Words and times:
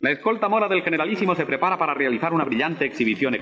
La 0.00 0.10
escolta 0.10 0.48
mora 0.48 0.68
del 0.68 0.82
generalísimo 0.82 1.34
se 1.34 1.46
prepara 1.46 1.78
para 1.78 1.94
realizar 1.94 2.32
una 2.34 2.44
brillante 2.44 2.84
exhibición. 2.84 3.34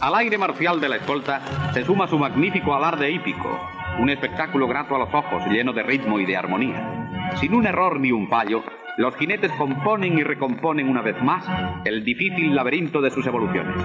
Al 0.00 0.16
aire 0.16 0.36
marcial 0.36 0.80
de 0.80 0.88
la 0.88 0.96
escolta 0.96 1.70
se 1.72 1.84
suma 1.84 2.08
su 2.08 2.18
magnífico 2.18 2.74
alarde 2.74 3.08
hípico, 3.08 3.60
un 4.00 4.10
espectáculo 4.10 4.66
grato 4.66 4.96
a 4.96 4.98
los 4.98 5.14
ojos, 5.14 5.46
lleno 5.46 5.72
de 5.72 5.84
ritmo 5.84 6.18
y 6.18 6.26
de 6.26 6.36
armonía. 6.36 7.30
Sin 7.36 7.54
un 7.54 7.66
error 7.66 8.00
ni 8.00 8.10
un 8.10 8.28
fallo, 8.28 8.64
los 8.96 9.14
jinetes 9.16 9.52
componen 9.52 10.18
y 10.18 10.24
recomponen 10.24 10.88
una 10.88 11.02
vez 11.02 11.22
más 11.22 11.46
el 11.84 12.04
difícil 12.04 12.54
laberinto 12.54 13.00
de 13.00 13.10
sus 13.10 13.24
evoluciones. 13.26 13.76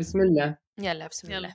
Bismillah. 0.00 0.56
Yalla, 0.78 1.08
bismillah. 1.08 1.54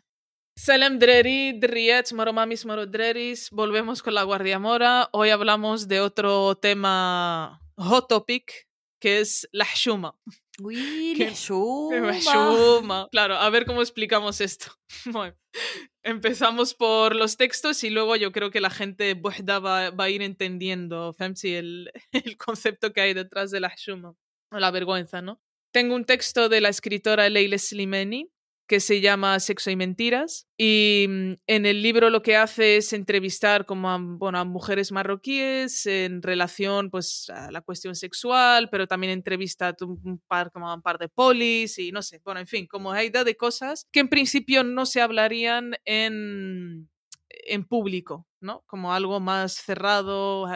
Salam 0.56 1.00
Dreri, 1.00 1.60
Driet, 1.60 2.14
Moromamis, 2.14 2.64
Morodreris. 2.64 3.50
Volvemos 3.50 4.04
con 4.04 4.14
la 4.14 4.22
Guardia 4.22 4.60
Mora. 4.60 5.10
Hoy 5.14 5.32
hablamos 5.32 5.88
de 5.88 6.00
otro 6.00 6.54
tema 6.54 7.60
hot 7.76 8.08
topic, 8.08 8.68
que 9.02 9.22
es 9.22 9.50
la 9.52 9.66
Shuma. 9.74 10.16
Uy, 10.62 11.16
la 11.18 11.32
Shuma. 11.34 12.00
La 12.02 12.20
Shuma. 12.20 13.08
Claro, 13.12 13.34
a 13.38 13.50
ver 13.50 13.66
cómo 13.66 13.82
explicamos 13.82 14.40
esto. 14.42 14.68
Bueno, 15.12 15.36
empezamos 16.04 16.76
por 16.76 17.16
los 17.16 17.38
textos 17.38 17.84
y 17.84 17.90
luego 17.90 18.16
yo 18.16 18.32
creo 18.32 18.52
que 18.52 18.62
la 18.62 18.70
gente 18.70 19.16
buhda 19.16 19.58
va, 19.58 19.90
va 19.90 20.04
a 20.04 20.10
ir 20.12 20.22
entendiendo 20.22 21.14
Femsi, 21.14 21.56
el, 21.56 21.92
el 22.12 22.38
concepto 22.38 22.94
que 22.94 23.02
hay 23.02 23.16
detrás 23.16 23.50
de 23.50 23.60
la 23.60 23.74
Shuma. 23.76 24.14
O 24.52 24.60
la 24.60 24.70
vergüenza, 24.70 25.24
¿no? 25.24 25.42
Tengo 25.74 25.96
un 25.96 26.06
texto 26.06 26.48
de 26.48 26.62
la 26.62 26.70
escritora 26.70 27.28
Leila 27.28 27.58
Slimani 27.58 28.30
que 28.68 28.80
se 28.80 29.02
llama 29.02 29.40
Sexo 29.40 29.72
y 29.72 29.76
Mentiras. 29.76 30.48
Y 30.58 31.06
mm, 31.10 31.34
en 31.48 31.66
el 31.66 31.82
libro 31.82 32.10
lo 32.10 32.22
que 32.22 32.36
hace 32.36 32.78
es 32.78 32.94
entrevistar 32.94 33.66
como 33.66 33.90
a, 33.90 33.98
bueno, 34.00 34.40
a 34.40 34.44
mujeres 34.44 34.92
marroquíes 34.92 35.86
en 35.86 36.22
relación 36.22 36.90
pues, 36.90 37.30
a 37.30 37.52
la 37.52 37.62
cuestión 37.62 37.96
sexual, 37.96 38.70
pero 38.70 38.88
también 38.88 39.14
entrevista 39.14 39.70
a 39.70 39.76
un 39.86 40.22
par, 40.28 40.52
como 40.52 40.70
a 40.70 40.76
un 40.76 40.82
par 40.82 40.98
de 40.98 41.10
polis 41.10 41.78
y 41.80 41.92
no 41.92 42.02
sé, 42.02 42.22
bueno, 42.24 42.40
en 42.40 42.48
fin, 42.48 42.68
como 42.68 42.92
hay 42.92 43.10
de 43.10 43.38
cosas 43.38 43.88
que 43.92 44.02
en 44.02 44.10
principio 44.10 44.64
no 44.64 44.86
se 44.86 45.02
hablarían 45.02 45.76
en, 45.86 46.90
en 47.30 47.66
público, 47.66 48.28
¿no? 48.42 48.64
Como 48.68 48.94
algo 48.94 49.20
más 49.20 49.54
cerrado. 49.54 50.48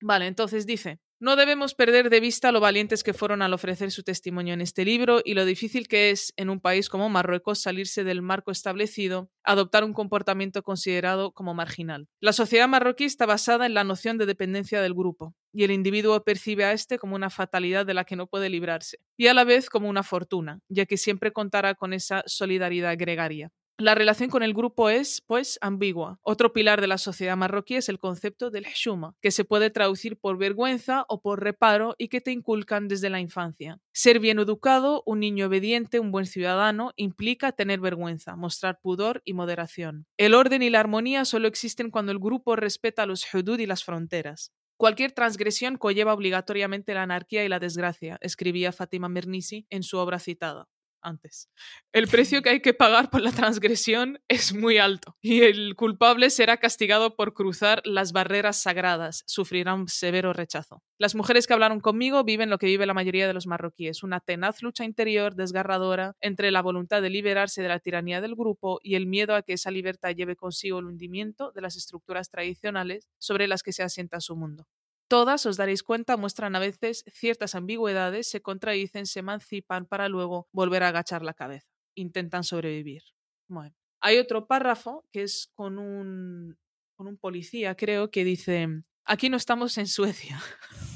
Vale, 0.00 0.26
entonces 0.26 0.66
dice, 0.66 1.00
no 1.22 1.36
debemos 1.36 1.76
perder 1.76 2.10
de 2.10 2.18
vista 2.18 2.50
lo 2.50 2.58
valientes 2.58 3.04
que 3.04 3.14
fueron 3.14 3.42
al 3.42 3.54
ofrecer 3.54 3.92
su 3.92 4.02
testimonio 4.02 4.54
en 4.54 4.60
este 4.60 4.84
libro 4.84 5.20
y 5.24 5.34
lo 5.34 5.44
difícil 5.44 5.86
que 5.86 6.10
es 6.10 6.34
en 6.36 6.50
un 6.50 6.58
país 6.58 6.88
como 6.88 7.08
Marruecos 7.08 7.60
salirse 7.60 8.02
del 8.02 8.22
marco 8.22 8.50
establecido, 8.50 9.30
adoptar 9.44 9.84
un 9.84 9.92
comportamiento 9.92 10.64
considerado 10.64 11.30
como 11.30 11.54
marginal. 11.54 12.08
La 12.18 12.32
sociedad 12.32 12.66
marroquí 12.66 13.04
está 13.04 13.24
basada 13.24 13.66
en 13.66 13.74
la 13.74 13.84
noción 13.84 14.18
de 14.18 14.26
dependencia 14.26 14.82
del 14.82 14.94
grupo 14.94 15.36
y 15.52 15.62
el 15.62 15.70
individuo 15.70 16.24
percibe 16.24 16.64
a 16.64 16.72
este 16.72 16.98
como 16.98 17.14
una 17.14 17.30
fatalidad 17.30 17.86
de 17.86 17.94
la 17.94 18.02
que 18.02 18.16
no 18.16 18.26
puede 18.26 18.50
librarse 18.50 18.98
y 19.16 19.28
a 19.28 19.34
la 19.34 19.44
vez 19.44 19.70
como 19.70 19.88
una 19.88 20.02
fortuna, 20.02 20.58
ya 20.68 20.86
que 20.86 20.96
siempre 20.96 21.30
contará 21.30 21.76
con 21.76 21.92
esa 21.92 22.24
solidaridad 22.26 22.96
gregaria. 22.98 23.52
La 23.78 23.94
relación 23.94 24.28
con 24.28 24.42
el 24.42 24.52
grupo 24.52 24.90
es, 24.90 25.22
pues, 25.26 25.58
ambigua. 25.62 26.20
Otro 26.22 26.52
pilar 26.52 26.80
de 26.80 26.86
la 26.86 26.98
sociedad 26.98 27.36
marroquí 27.36 27.74
es 27.74 27.88
el 27.88 27.98
concepto 27.98 28.50
del 28.50 28.66
hshuma, 28.66 29.16
que 29.20 29.30
se 29.30 29.44
puede 29.44 29.70
traducir 29.70 30.18
por 30.18 30.36
vergüenza 30.36 31.04
o 31.08 31.20
por 31.20 31.42
reparo 31.42 31.94
y 31.98 32.08
que 32.08 32.20
te 32.20 32.32
inculcan 32.32 32.86
desde 32.86 33.10
la 33.10 33.18
infancia. 33.18 33.80
Ser 33.92 34.20
bien 34.20 34.38
educado, 34.38 35.02
un 35.06 35.20
niño 35.20 35.46
obediente, 35.46 36.00
un 36.00 36.12
buen 36.12 36.26
ciudadano, 36.26 36.92
implica 36.96 37.52
tener 37.52 37.80
vergüenza, 37.80 38.36
mostrar 38.36 38.78
pudor 38.80 39.22
y 39.24 39.32
moderación. 39.32 40.06
El 40.18 40.34
orden 40.34 40.62
y 40.62 40.70
la 40.70 40.80
armonía 40.80 41.24
solo 41.24 41.48
existen 41.48 41.90
cuando 41.90 42.12
el 42.12 42.18
grupo 42.18 42.56
respeta 42.56 43.06
los 43.06 43.26
hudud 43.34 43.58
y 43.58 43.66
las 43.66 43.84
fronteras. 43.84 44.52
Cualquier 44.76 45.12
transgresión 45.12 45.76
conlleva 45.76 46.12
obligatoriamente 46.12 46.94
la 46.94 47.02
anarquía 47.02 47.44
y 47.44 47.48
la 47.48 47.58
desgracia, 47.58 48.18
escribía 48.20 48.70
Fátima 48.70 49.08
Mernisi 49.08 49.66
en 49.70 49.82
su 49.82 49.96
obra 49.96 50.18
citada 50.18 50.68
antes. 51.02 51.48
El 51.92 52.08
precio 52.08 52.42
que 52.42 52.50
hay 52.50 52.60
que 52.60 52.74
pagar 52.74 53.10
por 53.10 53.20
la 53.20 53.32
transgresión 53.32 54.20
es 54.28 54.54
muy 54.54 54.78
alto 54.78 55.16
y 55.20 55.42
el 55.42 55.74
culpable 55.76 56.30
será 56.30 56.56
castigado 56.56 57.16
por 57.16 57.34
cruzar 57.34 57.82
las 57.84 58.12
barreras 58.12 58.62
sagradas, 58.62 59.24
sufrirá 59.26 59.74
un 59.74 59.88
severo 59.88 60.32
rechazo. 60.32 60.82
Las 60.98 61.14
mujeres 61.14 61.46
que 61.46 61.52
hablaron 61.52 61.80
conmigo 61.80 62.24
viven 62.24 62.50
lo 62.50 62.58
que 62.58 62.66
vive 62.66 62.86
la 62.86 62.94
mayoría 62.94 63.26
de 63.26 63.34
los 63.34 63.46
marroquíes, 63.46 64.02
una 64.02 64.20
tenaz 64.20 64.62
lucha 64.62 64.84
interior 64.84 65.34
desgarradora 65.34 66.16
entre 66.20 66.50
la 66.50 66.62
voluntad 66.62 67.02
de 67.02 67.10
liberarse 67.10 67.62
de 67.62 67.68
la 67.68 67.80
tiranía 67.80 68.20
del 68.20 68.34
grupo 68.34 68.78
y 68.82 68.94
el 68.94 69.06
miedo 69.06 69.34
a 69.34 69.42
que 69.42 69.54
esa 69.54 69.70
libertad 69.70 70.14
lleve 70.14 70.36
consigo 70.36 70.78
el 70.78 70.86
hundimiento 70.86 71.52
de 71.52 71.60
las 71.60 71.76
estructuras 71.76 72.30
tradicionales 72.30 73.08
sobre 73.18 73.48
las 73.48 73.62
que 73.62 73.72
se 73.72 73.82
asienta 73.82 74.20
su 74.20 74.36
mundo. 74.36 74.66
Todas, 75.12 75.44
os 75.44 75.58
daréis 75.58 75.82
cuenta, 75.82 76.16
muestran 76.16 76.56
a 76.56 76.58
veces 76.58 77.04
ciertas 77.12 77.54
ambigüedades, 77.54 78.30
se 78.30 78.40
contradicen, 78.40 79.04
se 79.04 79.18
emancipan 79.18 79.84
para 79.84 80.08
luego 80.08 80.48
volver 80.52 80.84
a 80.84 80.88
agachar 80.88 81.22
la 81.22 81.34
cabeza. 81.34 81.68
Intentan 81.94 82.44
sobrevivir. 82.44 83.02
Bueno. 83.46 83.76
Hay 84.00 84.16
otro 84.16 84.46
párrafo 84.46 85.04
que 85.12 85.24
es 85.24 85.50
con 85.52 85.78
un, 85.78 86.56
con 86.96 87.08
un 87.08 87.18
policía, 87.18 87.74
creo, 87.74 88.10
que 88.10 88.24
dice, 88.24 88.66
aquí 89.04 89.28
no 89.28 89.36
estamos 89.36 89.76
en 89.76 89.86
Suecia. 89.86 90.40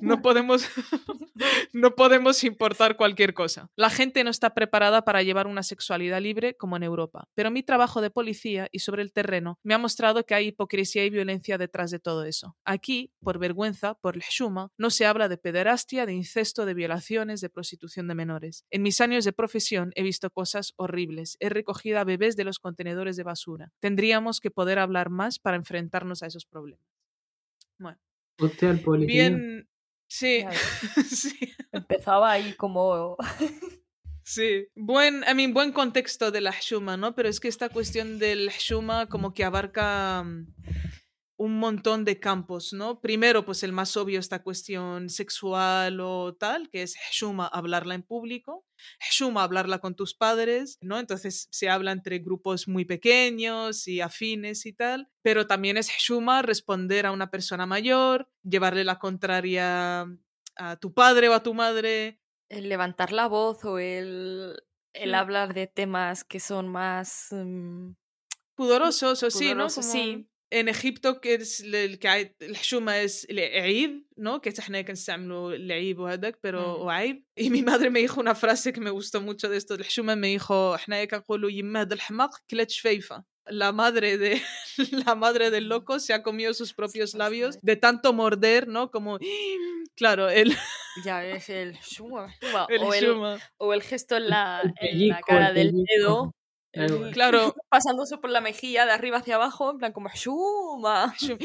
No 0.00 0.22
podemos, 0.22 0.66
no 1.72 1.94
podemos 1.94 2.44
importar 2.44 2.96
cualquier 2.96 3.34
cosa. 3.34 3.70
La 3.76 3.90
gente 3.90 4.24
no 4.24 4.30
está 4.30 4.54
preparada 4.54 5.02
para 5.02 5.22
llevar 5.22 5.46
una 5.46 5.62
sexualidad 5.62 6.20
libre 6.20 6.56
como 6.56 6.76
en 6.76 6.82
Europa, 6.82 7.28
pero 7.34 7.50
mi 7.50 7.62
trabajo 7.62 8.00
de 8.00 8.10
policía 8.10 8.68
y 8.72 8.80
sobre 8.80 9.02
el 9.02 9.12
terreno 9.12 9.58
me 9.62 9.74
ha 9.74 9.78
mostrado 9.78 10.24
que 10.24 10.34
hay 10.34 10.48
hipocresía 10.48 11.04
y 11.04 11.10
violencia 11.10 11.58
detrás 11.58 11.90
de 11.90 11.98
todo 11.98 12.24
eso. 12.24 12.56
Aquí, 12.64 13.12
por 13.20 13.38
vergüenza, 13.38 13.94
por 13.94 14.16
el 14.16 14.22
shuma, 14.22 14.70
no 14.78 14.90
se 14.90 15.06
habla 15.06 15.28
de 15.28 15.38
pederastia, 15.38 16.06
de 16.06 16.12
incesto, 16.12 16.66
de 16.66 16.74
violaciones, 16.74 17.40
de 17.40 17.50
prostitución 17.50 18.08
de 18.08 18.14
menores. 18.14 18.64
En 18.70 18.82
mis 18.82 19.00
años 19.00 19.24
de 19.24 19.32
profesión 19.32 19.92
he 19.94 20.02
visto 20.02 20.30
cosas 20.30 20.72
horribles. 20.76 21.36
He 21.40 21.48
recogido 21.48 21.98
a 21.98 22.04
bebés 22.04 22.36
de 22.36 22.44
los 22.44 22.58
contenedores 22.58 23.16
de 23.16 23.22
basura. 23.22 23.72
Tendríamos 23.80 24.40
que 24.40 24.50
poder 24.50 24.78
hablar 24.78 25.10
más 25.10 25.38
para 25.38 25.56
enfrentarnos 25.56 26.22
a 26.22 26.26
esos 26.26 26.46
problemas. 26.46 26.84
Bueno. 27.78 28.05
Hostia, 28.38 28.70
el 28.70 28.80
policía. 28.80 29.28
Bien, 29.28 29.68
sí, 30.08 30.44
Empezaba 31.72 32.32
ahí 32.32 32.54
como... 32.54 33.16
sí. 34.22 34.66
Buen, 34.74 35.24
I 35.30 35.34
mean, 35.34 35.52
buen 35.52 35.72
contexto 35.72 36.30
de 36.30 36.40
la 36.40 36.52
Hshuma, 36.52 36.96
¿no? 36.96 37.14
Pero 37.14 37.28
es 37.28 37.40
que 37.40 37.48
esta 37.48 37.68
cuestión 37.68 38.18
del 38.18 38.50
Hshuma 38.50 39.08
como 39.08 39.34
que 39.34 39.44
abarca 39.44 40.22
mm, 40.24 40.46
un 41.38 41.58
montón 41.58 42.04
de 42.04 42.18
campos, 42.18 42.72
¿no? 42.72 43.00
Primero, 43.00 43.44
pues 43.44 43.62
el 43.62 43.72
más 43.72 43.96
obvio, 43.96 44.18
esta 44.18 44.42
cuestión 44.42 45.10
sexual 45.10 46.00
o 46.00 46.34
tal, 46.34 46.70
que 46.70 46.82
es 46.82 46.96
Hshuma, 47.12 47.46
hablarla 47.46 47.94
en 47.94 48.02
público. 48.02 48.64
Hshuma, 49.10 49.42
hablarla 49.42 49.78
con 49.80 49.94
tus 49.96 50.14
padres, 50.14 50.78
¿no? 50.80 50.98
Entonces 50.98 51.48
se 51.50 51.68
habla 51.68 51.92
entre 51.92 52.18
grupos 52.20 52.68
muy 52.68 52.84
pequeños 52.86 53.86
y 53.86 54.00
afines 54.00 54.64
y 54.66 54.72
tal, 54.72 55.08
pero 55.22 55.46
también 55.46 55.76
es 55.76 55.88
Hshuma 55.90 56.42
responder 56.42 57.06
a 57.06 57.12
una 57.12 57.30
persona 57.30 57.66
mayor, 57.66 58.30
llevarle 58.42 58.84
la 58.84 58.98
contraria 58.98 60.06
a 60.56 60.76
tu 60.80 60.94
padre 60.94 61.28
o 61.28 61.34
a 61.34 61.42
tu 61.42 61.54
madre. 61.54 62.20
el 62.48 62.68
levantar 62.68 63.12
la 63.12 63.28
voz 63.28 63.64
o 63.64 63.78
el, 63.78 64.56
el 64.92 65.14
hablar 65.14 65.54
de 65.54 65.66
temas 65.66 66.24
que 66.24 66.40
son 66.40 66.68
más... 66.68 67.28
mm, 67.30 67.92
Pudorosos 68.54 69.22
o 69.22 69.30
sí, 69.30 69.54
¿no? 69.54 69.68
Como 69.68 69.82
sí 69.82 70.28
En 70.53 70.67
Egipto 70.67 71.21
que 71.21 71.35
es 71.35 71.61
el 71.61 71.97
que 71.97 72.07
hay 72.09 72.35
الحشومة 72.41 73.03
es 73.05 73.25
العيب, 73.29 74.03
¿no? 74.17 74.41
Que 74.41 74.49
احنا 74.59 74.81
كنستعملوا 74.81 75.53
العيب 75.55 75.99
وهذاك 75.99 76.39
pero 76.41 76.77
Mm. 76.77 76.81
وعيب 76.81 77.23
y 77.39 77.49
mi 77.49 77.61
madre 77.61 77.89
me 77.89 77.99
dijo 77.99 78.19
una 78.19 78.35
frase 78.35 78.73
que 78.73 78.81
me 78.81 78.89
gustó 78.91 79.21
mucho 79.21 79.47
de 79.49 79.57
esto 79.57 79.75
الحشومة 79.75 80.15
me 80.15 80.27
dijo 80.37 80.75
احنا 80.75 81.05
كنقولوا 81.05 81.51
يما 81.51 81.81
هذا 81.81 81.93
الحماق 81.93 82.29
كلات 82.49 82.69
شفيفة 82.71 83.23
la 83.49 83.71
madre 83.71 84.17
de 84.17 84.41
la 85.05 85.15
madre 85.15 85.49
del 85.51 85.67
loco 85.69 85.99
se 85.99 86.13
ha 86.13 86.21
comido 86.21 86.53
sus 86.53 86.73
propios 86.73 87.13
labios 87.15 87.57
de 87.61 87.75
tanto 87.77 88.13
morder, 88.13 88.67
¿no? 88.67 88.91
Como 88.91 89.19
claro, 89.95 90.29
el, 90.29 90.53
Ya 91.05 91.19
ves, 91.21 91.49
el 91.49 91.73
shuma, 91.93 92.27
shuma, 92.41 92.65
el 92.69 92.81
o, 92.83 92.93
el, 92.93 93.03
shuma. 93.05 93.39
o 93.57 93.73
el 93.73 93.81
gesto 93.81 94.15
en 94.17 94.29
la, 94.29 94.61
El 94.61 94.67
en 94.67 94.73
la 95.09 95.15
pellizco, 95.15 95.25
cara 95.27 95.47
el 95.49 95.55
del 95.55 95.69
pellizco. 95.71 95.93
dedo. 95.95 96.35
Claro. 96.76 97.06
el- 97.06 97.12
Claro, 97.12 97.54
pasándose 97.68 98.18
por 98.18 98.30
la 98.30 98.40
mejilla 98.40 98.84
de 98.86 98.92
arriba 98.92 99.18
hacia 99.18 99.36
abajo, 99.36 99.70
en 99.70 99.78
plan 99.78 99.92
como 99.92 100.08
shuma. 100.14 101.14
Shum- 101.18 101.38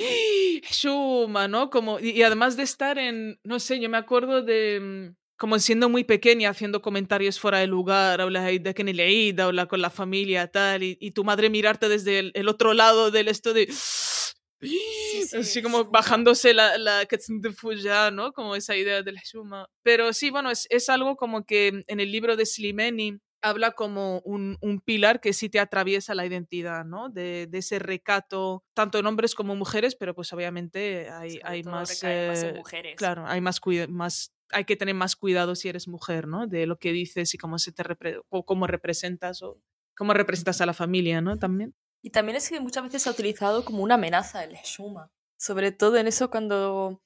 Shuma, 0.70 1.48
¿no? 1.48 1.70
Como, 1.70 2.00
y, 2.00 2.10
y 2.12 2.24
además 2.24 2.58
de 2.58 2.64
estar 2.64 2.98
en, 2.98 3.40
no 3.44 3.60
sé, 3.60 3.80
yo 3.80 3.90
me 3.90 3.98
acuerdo 3.98 4.42
de, 4.42 4.80
mm, 5.12 5.16
como 5.38 5.58
siendo 5.60 5.90
muy 5.90 6.04
pequeña, 6.04 6.50
haciendo 6.50 6.82
comentarios 6.82 7.40
fuera 7.40 7.60
de 7.60 7.68
lugar, 7.68 8.22
hablas 8.22 8.44
ahí 8.44 8.60
de 8.60 8.74
que 8.74 8.84
ni 8.84 8.94
leída, 8.94 9.46
habla 9.46 9.66
con 9.68 9.82
la 9.82 9.90
familia, 9.90 10.48
tal, 10.52 10.84
y, 10.84 10.98
y 11.00 11.12
tu 11.12 11.24
madre 11.24 11.50
mirarte 11.50 11.90
desde 11.90 12.20
el, 12.20 12.32
el 12.36 12.48
otro 12.48 12.74
lado 12.74 13.10
del 13.10 13.28
esto 13.28 13.54
de, 13.54 13.68
sí, 13.72 14.32
así 15.40 15.62
como 15.62 15.86
bajándose 15.86 16.54
la, 16.54 16.78
la 16.78 17.08
Fuja, 17.56 18.12
¿no? 18.12 18.32
Como 18.34 18.56
esa 18.56 18.76
idea 18.76 19.02
del 19.02 19.16
Shuma. 19.24 19.68
Pero 19.84 20.14
sí, 20.14 20.30
bueno, 20.30 20.52
es, 20.52 20.68
es 20.70 20.90
algo 20.90 21.16
como 21.16 21.44
que 21.46 21.84
en 21.88 22.00
el 22.00 22.12
libro 22.12 22.36
de 22.36 22.46
Slimeni 22.46 23.18
habla 23.42 23.72
como 23.72 24.20
un, 24.20 24.58
un 24.62 24.80
pilar 24.80 25.20
que 25.20 25.34
sí 25.34 25.50
te 25.50 25.60
atraviesa 25.60 26.16
la 26.16 26.26
identidad, 26.26 26.86
¿no? 26.86 27.10
De, 27.10 27.48
de 27.48 27.58
ese 27.58 27.80
recato, 27.80 28.64
tanto 28.74 29.00
en 29.00 29.06
hombres 29.06 29.36
como 29.36 29.56
mujeres, 29.56 29.96
pero 29.96 30.14
pues 30.16 30.32
obviamente 30.34 31.10
hay, 31.10 31.64
más... 31.64 32.02
recae 32.02 32.28
más 32.28 32.44
en 32.44 32.50
eh, 32.50 32.58
mujeres. 32.58 32.96
Claro, 32.96 33.26
hay 33.28 33.42
más, 33.42 33.60
más 33.90 34.34
hay 34.52 34.66
que 34.66 34.76
tener 34.76 34.96
más 34.96 35.16
cuidado 35.16 35.56
si 35.56 35.70
eres 35.70 35.88
mujer, 35.88 36.28
¿no? 36.28 36.48
De 36.48 36.66
lo 36.66 36.78
que 36.78 36.92
dices 36.92 37.34
y 37.34 37.38
cómo 37.38 37.58
se 37.58 37.72
te 37.72 37.84
repre- 37.84 38.22
o 38.30 38.46
cómo 38.46 38.68
representas 38.68 39.42
o 39.42 39.62
cómo 39.96 40.14
representas 40.14 40.62
a 40.62 40.66
la 40.66 40.74
familia, 40.74 41.22
¿no? 41.22 41.38
También. 41.38 41.74
Y 42.04 42.10
también 42.10 42.36
es 42.36 42.50
que 42.50 42.60
muchas 42.60 42.84
veces 42.84 43.04
se 43.04 43.10
ha 43.10 43.12
utilizado 43.12 43.64
como 43.64 43.84
una 43.84 43.96
amenaza 43.96 44.44
el 44.44 44.56
Shuma. 44.64 45.12
Sobre 45.38 45.72
todo 45.72 45.98
en 45.98 46.08
eso 46.08 46.30
cuando 46.30 47.02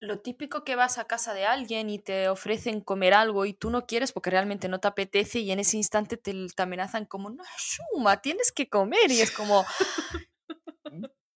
lo 0.00 0.20
típico 0.20 0.64
que 0.64 0.76
vas 0.76 0.96
a 0.98 1.04
casa 1.06 1.34
de 1.34 1.44
alguien 1.44 1.90
y 1.90 1.98
te 1.98 2.28
ofrecen 2.30 2.80
comer 2.80 3.12
algo 3.14 3.44
y 3.44 3.52
tú 3.52 3.68
no 3.70 3.86
quieres 3.86 4.12
porque 4.12 4.30
realmente 4.30 4.68
no 4.68 4.80
te 4.80 4.88
apetece 4.88 5.40
y 5.40 5.50
en 5.52 5.60
ese 5.60 5.76
instante 5.76 6.16
te, 6.16 6.34
te 6.54 6.62
amenazan 6.62 7.04
como, 7.04 7.28
no, 7.30 7.44
Shuma, 7.58 8.20
tienes 8.22 8.50
que 8.50 8.68
comer. 8.68 9.10
Y 9.10 9.20
es 9.20 9.30
como... 9.30 9.64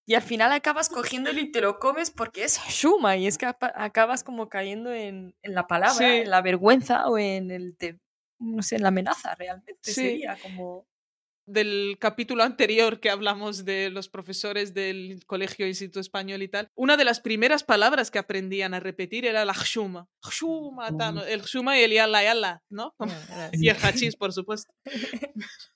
Y 0.06 0.14
al 0.14 0.22
final 0.22 0.52
acabas 0.52 0.90
cogiéndolo 0.90 1.40
y 1.40 1.50
te 1.50 1.62
lo 1.62 1.78
comes 1.78 2.10
porque 2.10 2.44
es 2.44 2.60
Shuma 2.68 3.16
y 3.16 3.26
es 3.26 3.38
que 3.38 3.46
acabas 3.46 4.22
como 4.22 4.48
cayendo 4.50 4.92
en, 4.92 5.34
en 5.42 5.54
la 5.54 5.66
palabra, 5.66 5.94
Sí. 5.94 6.04
en 6.04 6.30
la 6.30 6.42
vergüenza 6.42 7.08
o 7.08 7.16
en 7.18 7.50
el... 7.50 7.76
te- 7.76 7.98
no 8.38 8.62
sé, 8.62 8.76
en 8.76 8.82
la 8.82 8.88
amenaza 8.88 9.34
realmente. 9.34 9.78
Sí. 9.82 9.92
Sería 9.94 10.36
como... 10.42 10.86
del 11.46 11.96
capítulo 12.00 12.42
anterior 12.42 13.00
que 13.00 13.10
hablamos 13.10 13.64
de 13.64 13.90
los 13.90 14.08
profesores 14.08 14.72
del 14.74 15.20
Colegio 15.26 15.66
Instituto 15.66 16.00
Español 16.00 16.42
y 16.42 16.48
tal, 16.48 16.68
una 16.74 16.96
de 16.96 17.04
las 17.04 17.20
primeras 17.20 17.64
palabras 17.64 18.10
que 18.10 18.18
aprendían 18.18 18.74
a 18.74 18.80
repetir 18.80 19.26
era 19.26 19.44
la 19.44 19.54
xuma. 19.54 20.08
¿no? 21.12 21.24
El 21.24 21.42
xuma 21.42 21.78
y 21.78 21.82
el 21.82 21.92
yalla 21.92 22.22
yalla, 22.22 22.62
¿no? 22.70 22.94
Como- 22.96 23.12
Y 23.66 23.68
el 23.68 23.76
hachís, 23.76 24.16
por 24.16 24.32
supuesto. 24.32 24.72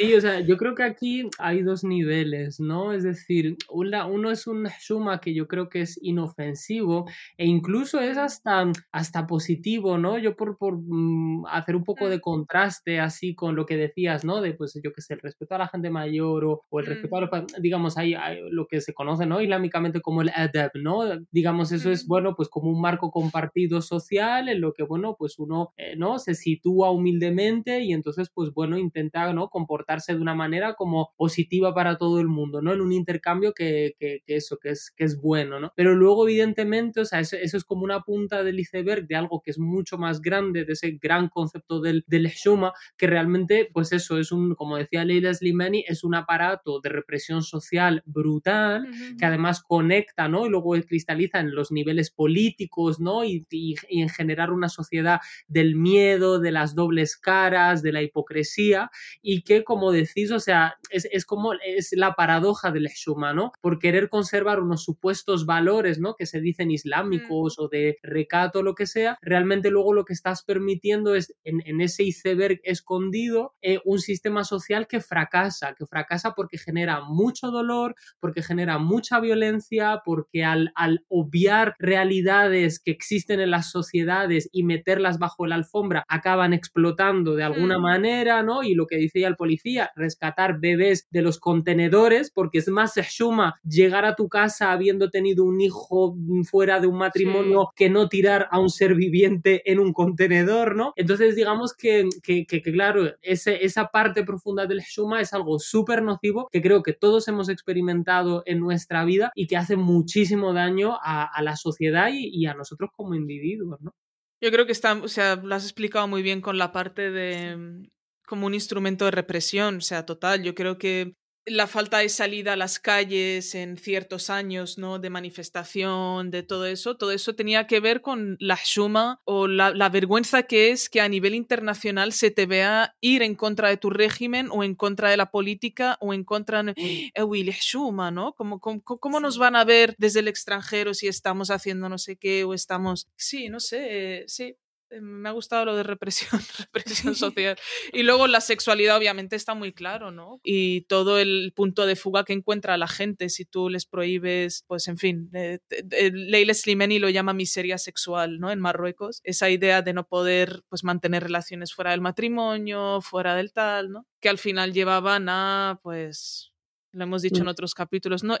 Sí, 0.00 0.14
o 0.14 0.20
sea, 0.20 0.38
yo 0.40 0.56
creo 0.58 0.76
que 0.76 0.84
aquí 0.84 1.28
hay 1.40 1.62
dos 1.62 1.82
niveles, 1.82 2.60
¿no? 2.60 2.92
Es 2.92 3.02
decir, 3.02 3.56
una- 3.68 4.06
uno 4.06 4.30
es 4.30 4.46
un 4.46 4.68
Shuma 4.80 5.18
que 5.20 5.34
yo 5.34 5.48
creo 5.48 5.68
que 5.68 5.80
es 5.80 5.98
inofensivo 6.00 7.06
e 7.36 7.46
incluso 7.46 7.98
es 7.98 8.16
hasta, 8.16 8.70
hasta 8.92 9.26
positivo, 9.26 9.98
¿no? 9.98 10.16
Yo 10.18 10.36
por, 10.36 10.56
por 10.56 10.78
mm, 10.80 11.46
hacer 11.46 11.74
un 11.74 11.82
poco 11.82 12.08
de 12.08 12.20
contraste 12.20 13.00
así 13.00 13.34
con 13.34 13.56
lo 13.56 13.66
que 13.66 13.76
decías, 13.76 14.24
¿no? 14.24 14.40
De, 14.40 14.54
pues, 14.54 14.78
yo 14.80 14.92
qué 14.92 15.00
sé, 15.02 15.14
el 15.14 15.20
respeto 15.20 15.56
a 15.56 15.58
la 15.58 15.68
gente 15.68 15.90
mayor 15.90 16.44
o, 16.44 16.62
o 16.68 16.78
el 16.78 16.86
respeto 16.86 17.16
a 17.16 17.20
los, 17.22 17.30
digamos, 17.60 17.98
hay, 17.98 18.14
hay 18.14 18.38
lo 18.52 18.68
que 18.68 18.80
se 18.80 18.94
conoce, 18.94 19.26
¿no? 19.26 19.40
Islámicamente 19.40 20.00
como 20.00 20.22
el 20.22 20.28
adab, 20.32 20.70
¿no? 20.74 21.00
Digamos, 21.32 21.72
eso 21.72 21.90
es, 21.90 22.06
bueno, 22.06 22.36
pues 22.36 22.48
como 22.48 22.70
un 22.70 22.80
marco 22.80 23.10
compartido 23.10 23.82
social 23.82 24.48
en 24.48 24.60
lo 24.60 24.74
que, 24.74 24.84
bueno, 24.84 25.16
pues 25.18 25.40
uno, 25.40 25.72
eh, 25.76 25.96
¿no? 25.96 26.20
Se 26.20 26.34
sitúa 26.36 26.92
humildemente 26.92 27.80
y 27.82 27.92
entonces, 27.92 28.30
pues 28.32 28.52
bueno, 28.54 28.78
intenta, 28.78 29.32
¿no? 29.32 29.48
Comportarse 29.48 29.87
de 29.96 30.14
una 30.20 30.34
manera 30.34 30.74
como 30.74 31.12
positiva 31.16 31.74
para 31.74 31.96
todo 31.98 32.20
el 32.20 32.28
mundo, 32.28 32.60
¿no? 32.62 32.72
En 32.72 32.80
un 32.80 32.92
intercambio 32.92 33.52
que, 33.54 33.94
que, 33.98 34.22
que 34.26 34.36
eso, 34.36 34.58
que 34.58 34.70
es, 34.70 34.90
que 34.96 35.04
es 35.04 35.20
bueno, 35.20 35.58
¿no? 35.60 35.72
Pero 35.76 35.94
luego, 35.94 36.28
evidentemente, 36.28 37.00
o 37.00 37.04
sea, 37.04 37.20
eso, 37.20 37.36
eso 37.36 37.56
es 37.56 37.64
como 37.64 37.84
una 37.84 38.02
punta 38.02 38.42
del 38.44 38.60
iceberg 38.60 39.06
de 39.06 39.16
algo 39.16 39.40
que 39.42 39.50
es 39.50 39.58
mucho 39.58 39.96
más 39.98 40.20
grande, 40.20 40.64
de 40.64 40.74
ese 40.74 40.98
gran 41.00 41.28
concepto 41.28 41.80
del, 41.80 42.04
del 42.06 42.26
Shuma, 42.28 42.72
que 42.96 43.06
realmente, 43.06 43.68
pues 43.72 43.92
eso, 43.92 44.18
es 44.18 44.30
un, 44.32 44.54
como 44.54 44.76
decía 44.76 45.04
Leila 45.04 45.32
Slimani, 45.32 45.84
es 45.88 46.04
un 46.04 46.14
aparato 46.14 46.80
de 46.80 46.88
represión 46.90 47.42
social 47.42 48.02
brutal 48.06 48.86
que 49.18 49.24
además 49.24 49.62
conecta, 49.62 50.28
¿no? 50.28 50.46
Y 50.46 50.50
luego 50.50 50.72
cristaliza 50.86 51.40
en 51.40 51.54
los 51.54 51.72
niveles 51.72 52.10
políticos, 52.10 53.00
¿no? 53.00 53.24
Y, 53.24 53.46
y- 53.50 53.74
y 53.88 54.02
en 54.02 54.08
generar 54.08 54.50
una 54.52 54.68
sociedad 54.68 55.20
del 55.46 55.74
miedo, 55.76 56.38
de 56.40 56.50
las 56.52 56.74
dobles 56.74 57.16
caras, 57.16 57.82
de 57.82 57.92
la 57.92 58.02
hipocresía, 58.02 58.90
y 59.22 59.42
que, 59.42 59.64
como 59.64 59.77
decís, 59.92 60.30
o 60.30 60.40
sea, 60.40 60.74
es, 60.90 61.08
es 61.10 61.24
como 61.24 61.52
es 61.54 61.90
la 61.92 62.14
paradoja 62.14 62.70
del 62.70 62.88
Shuma, 62.88 63.32
¿no? 63.32 63.52
Por 63.60 63.78
querer 63.78 64.08
conservar 64.08 64.60
unos 64.60 64.84
supuestos 64.84 65.46
valores, 65.46 65.98
¿no? 65.98 66.14
Que 66.14 66.26
se 66.26 66.40
dicen 66.40 66.70
islámicos 66.70 67.58
o 67.58 67.68
de 67.68 67.98
recato, 68.02 68.62
lo 68.62 68.74
que 68.74 68.86
sea, 68.86 69.18
realmente 69.22 69.70
luego 69.70 69.92
lo 69.92 70.04
que 70.04 70.12
estás 70.12 70.42
permitiendo 70.42 71.14
es 71.14 71.34
en, 71.44 71.62
en 71.64 71.80
ese 71.80 72.04
iceberg 72.04 72.60
escondido 72.64 73.54
eh, 73.62 73.78
un 73.84 73.98
sistema 73.98 74.44
social 74.44 74.86
que 74.86 75.00
fracasa, 75.00 75.74
que 75.74 75.86
fracasa 75.86 76.32
porque 76.34 76.58
genera 76.58 77.02
mucho 77.02 77.50
dolor, 77.50 77.94
porque 78.20 78.42
genera 78.42 78.78
mucha 78.78 79.20
violencia, 79.20 80.02
porque 80.04 80.44
al, 80.44 80.72
al 80.74 81.04
obviar 81.08 81.74
realidades 81.78 82.80
que 82.80 82.90
existen 82.90 83.40
en 83.40 83.50
las 83.50 83.70
sociedades 83.70 84.48
y 84.52 84.62
meterlas 84.64 85.18
bajo 85.18 85.46
la 85.46 85.54
alfombra, 85.56 86.04
acaban 86.08 86.52
explotando 86.52 87.34
de 87.34 87.44
alguna 87.44 87.78
Hmm. 87.78 87.82
manera, 87.82 88.42
¿no? 88.42 88.62
Y 88.62 88.74
lo 88.74 88.86
que 88.86 88.96
decía 88.96 89.28
el 89.28 89.36
policía, 89.36 89.57
rescatar 89.96 90.60
bebés 90.60 91.06
de 91.10 91.22
los 91.22 91.38
contenedores, 91.38 92.30
porque 92.30 92.58
es 92.58 92.68
más 92.68 92.94
shuma 92.96 93.60
llegar 93.64 94.04
a 94.04 94.14
tu 94.16 94.28
casa 94.28 94.72
habiendo 94.72 95.10
tenido 95.10 95.44
un 95.44 95.60
hijo 95.60 96.16
fuera 96.50 96.80
de 96.80 96.86
un 96.86 96.98
matrimonio 96.98 97.68
que 97.76 97.90
no 97.90 98.08
tirar 98.08 98.48
a 98.50 98.58
un 98.58 98.70
ser 98.70 98.94
viviente 98.94 99.62
en 99.70 99.78
un 99.78 99.92
contenedor, 99.92 100.74
¿no? 100.76 100.92
Entonces, 100.96 101.36
digamos 101.36 101.74
que, 101.74 102.08
que, 102.22 102.46
que- 102.46 102.62
que, 102.62 102.72
claro, 102.72 103.10
ese, 103.22 103.64
esa 103.64 103.86
parte 103.88 104.24
profunda 104.24 104.66
del 104.66 104.80
shuma 104.80 105.20
es 105.20 105.32
algo 105.32 105.58
súper 105.58 106.02
nocivo 106.02 106.48
que 106.50 106.60
creo 106.62 106.82
que 106.82 106.92
todos 106.92 107.28
hemos 107.28 107.48
experimentado 107.48 108.42
en 108.46 108.58
nuestra 108.60 109.04
vida 109.04 109.30
y 109.34 109.46
que 109.46 109.56
hace 109.56 109.76
muchísimo 109.76 110.52
daño 110.52 110.98
a, 111.02 111.24
a 111.24 111.42
la 111.42 111.56
sociedad 111.56 112.10
y, 112.12 112.28
y 112.28 112.46
a 112.46 112.54
nosotros 112.54 112.90
como 112.96 113.14
individuos, 113.14 113.80
¿no? 113.80 113.92
Yo 114.40 114.50
creo 114.52 114.66
que 114.66 114.72
está, 114.72 114.92
o 114.94 115.08
sea, 115.08 115.34
lo 115.36 115.54
has 115.54 115.64
explicado 115.64 116.06
muy 116.06 116.22
bien 116.22 116.40
con 116.40 116.58
la 116.58 116.70
parte 116.70 117.10
de 117.10 117.88
como 118.28 118.46
un 118.46 118.54
instrumento 118.54 119.06
de 119.06 119.10
represión, 119.10 119.78
o 119.78 119.80
sea, 119.80 120.06
total. 120.06 120.42
Yo 120.42 120.54
creo 120.54 120.78
que 120.78 121.14
la 121.50 121.66
falta 121.66 121.98
de 121.98 122.08
salida 122.08 122.52
a 122.52 122.56
las 122.56 122.78
calles 122.78 123.54
en 123.54 123.76
ciertos 123.76 124.28
años, 124.30 124.78
¿no? 124.78 124.98
De 124.98 125.10
manifestación, 125.10 126.30
de 126.30 126.42
todo 126.42 126.66
eso, 126.66 126.96
todo 126.96 127.10
eso 127.10 127.34
tenía 127.34 127.66
que 127.66 127.80
ver 127.80 128.02
con 128.02 128.36
la 128.38 128.58
shuma 128.62 129.20
o 129.24 129.46
la, 129.48 129.70
la 129.70 129.88
vergüenza 129.88 130.42
que 130.42 130.70
es 130.70 130.90
que 130.90 131.00
a 131.00 131.08
nivel 131.08 131.34
internacional 131.34 132.12
se 132.12 132.30
te 132.30 132.46
vea 132.46 132.94
ir 133.00 133.22
en 133.22 133.34
contra 133.34 133.68
de 133.70 133.76
tu 133.76 133.90
régimen 133.90 134.48
o 134.50 134.62
en 134.62 134.74
contra 134.74 135.10
de 135.10 135.16
la 135.16 135.30
política 135.30 135.96
o 136.00 136.12
en 136.12 136.24
contra 136.24 136.62
de 136.62 136.74
eh, 137.14 137.58
shuma, 137.60 138.10
¿no? 138.10 138.34
¿Cómo, 138.34 138.60
cómo, 138.60 138.82
cómo 138.82 139.20
nos 139.20 139.38
van 139.38 139.56
a 139.56 139.64
ver 139.64 139.94
desde 139.98 140.20
el 140.20 140.28
extranjero 140.28 140.94
si 140.94 141.08
estamos 141.08 141.50
haciendo 141.50 141.88
no 141.88 141.98
sé 141.98 142.16
qué 142.16 142.44
o 142.44 142.54
estamos... 142.54 143.08
Sí, 143.16 143.48
no 143.48 143.60
sé, 143.60 144.20
eh, 144.20 144.24
sí. 144.26 144.56
Eh, 144.90 145.00
Me 145.00 145.28
ha 145.28 145.32
gustado 145.32 145.64
lo 145.66 145.76
de 145.76 145.82
represión, 145.82 146.40
represión 146.72 147.14
social. 147.14 147.56
Y 147.92 148.02
luego 148.02 148.26
la 148.26 148.40
sexualidad 148.40 148.96
obviamente 148.96 149.36
está 149.36 149.54
muy 149.54 149.72
claro, 149.72 150.10
¿no? 150.10 150.40
Y 150.42 150.82
todo 150.82 151.18
el 151.18 151.52
punto 151.54 151.86
de 151.86 151.96
fuga 151.96 152.24
que 152.24 152.32
encuentra 152.32 152.76
la 152.76 152.88
gente 152.88 153.28
si 153.28 153.44
tú 153.44 153.68
les 153.68 153.86
prohíbes, 153.86 154.64
pues 154.66 154.88
en 154.88 154.98
fin, 154.98 155.30
eh, 155.34 155.58
eh, 155.70 155.84
eh, 155.90 156.10
Leila 156.12 156.54
Slimani 156.54 156.98
lo 156.98 157.08
llama 157.08 157.32
miseria 157.32 157.78
sexual, 157.78 158.38
¿no? 158.40 158.50
En 158.50 158.60
Marruecos, 158.60 159.20
esa 159.24 159.50
idea 159.50 159.82
de 159.82 159.92
no 159.92 160.06
poder 160.06 160.62
pues 160.68 160.84
mantener 160.84 161.22
relaciones 161.24 161.74
fuera 161.74 161.92
del 161.92 162.00
matrimonio, 162.00 163.00
fuera 163.00 163.34
del 163.34 163.52
tal, 163.52 163.90
¿no? 163.90 164.06
Que 164.20 164.28
al 164.28 164.38
final 164.38 164.72
llevaban 164.72 165.28
a, 165.28 165.80
pues, 165.82 166.52
lo 166.92 167.04
hemos 167.04 167.22
dicho 167.22 167.38
en 167.38 167.44
Mm. 167.44 167.48
otros 167.48 167.74
capítulos, 167.74 168.24
¿no? 168.24 168.36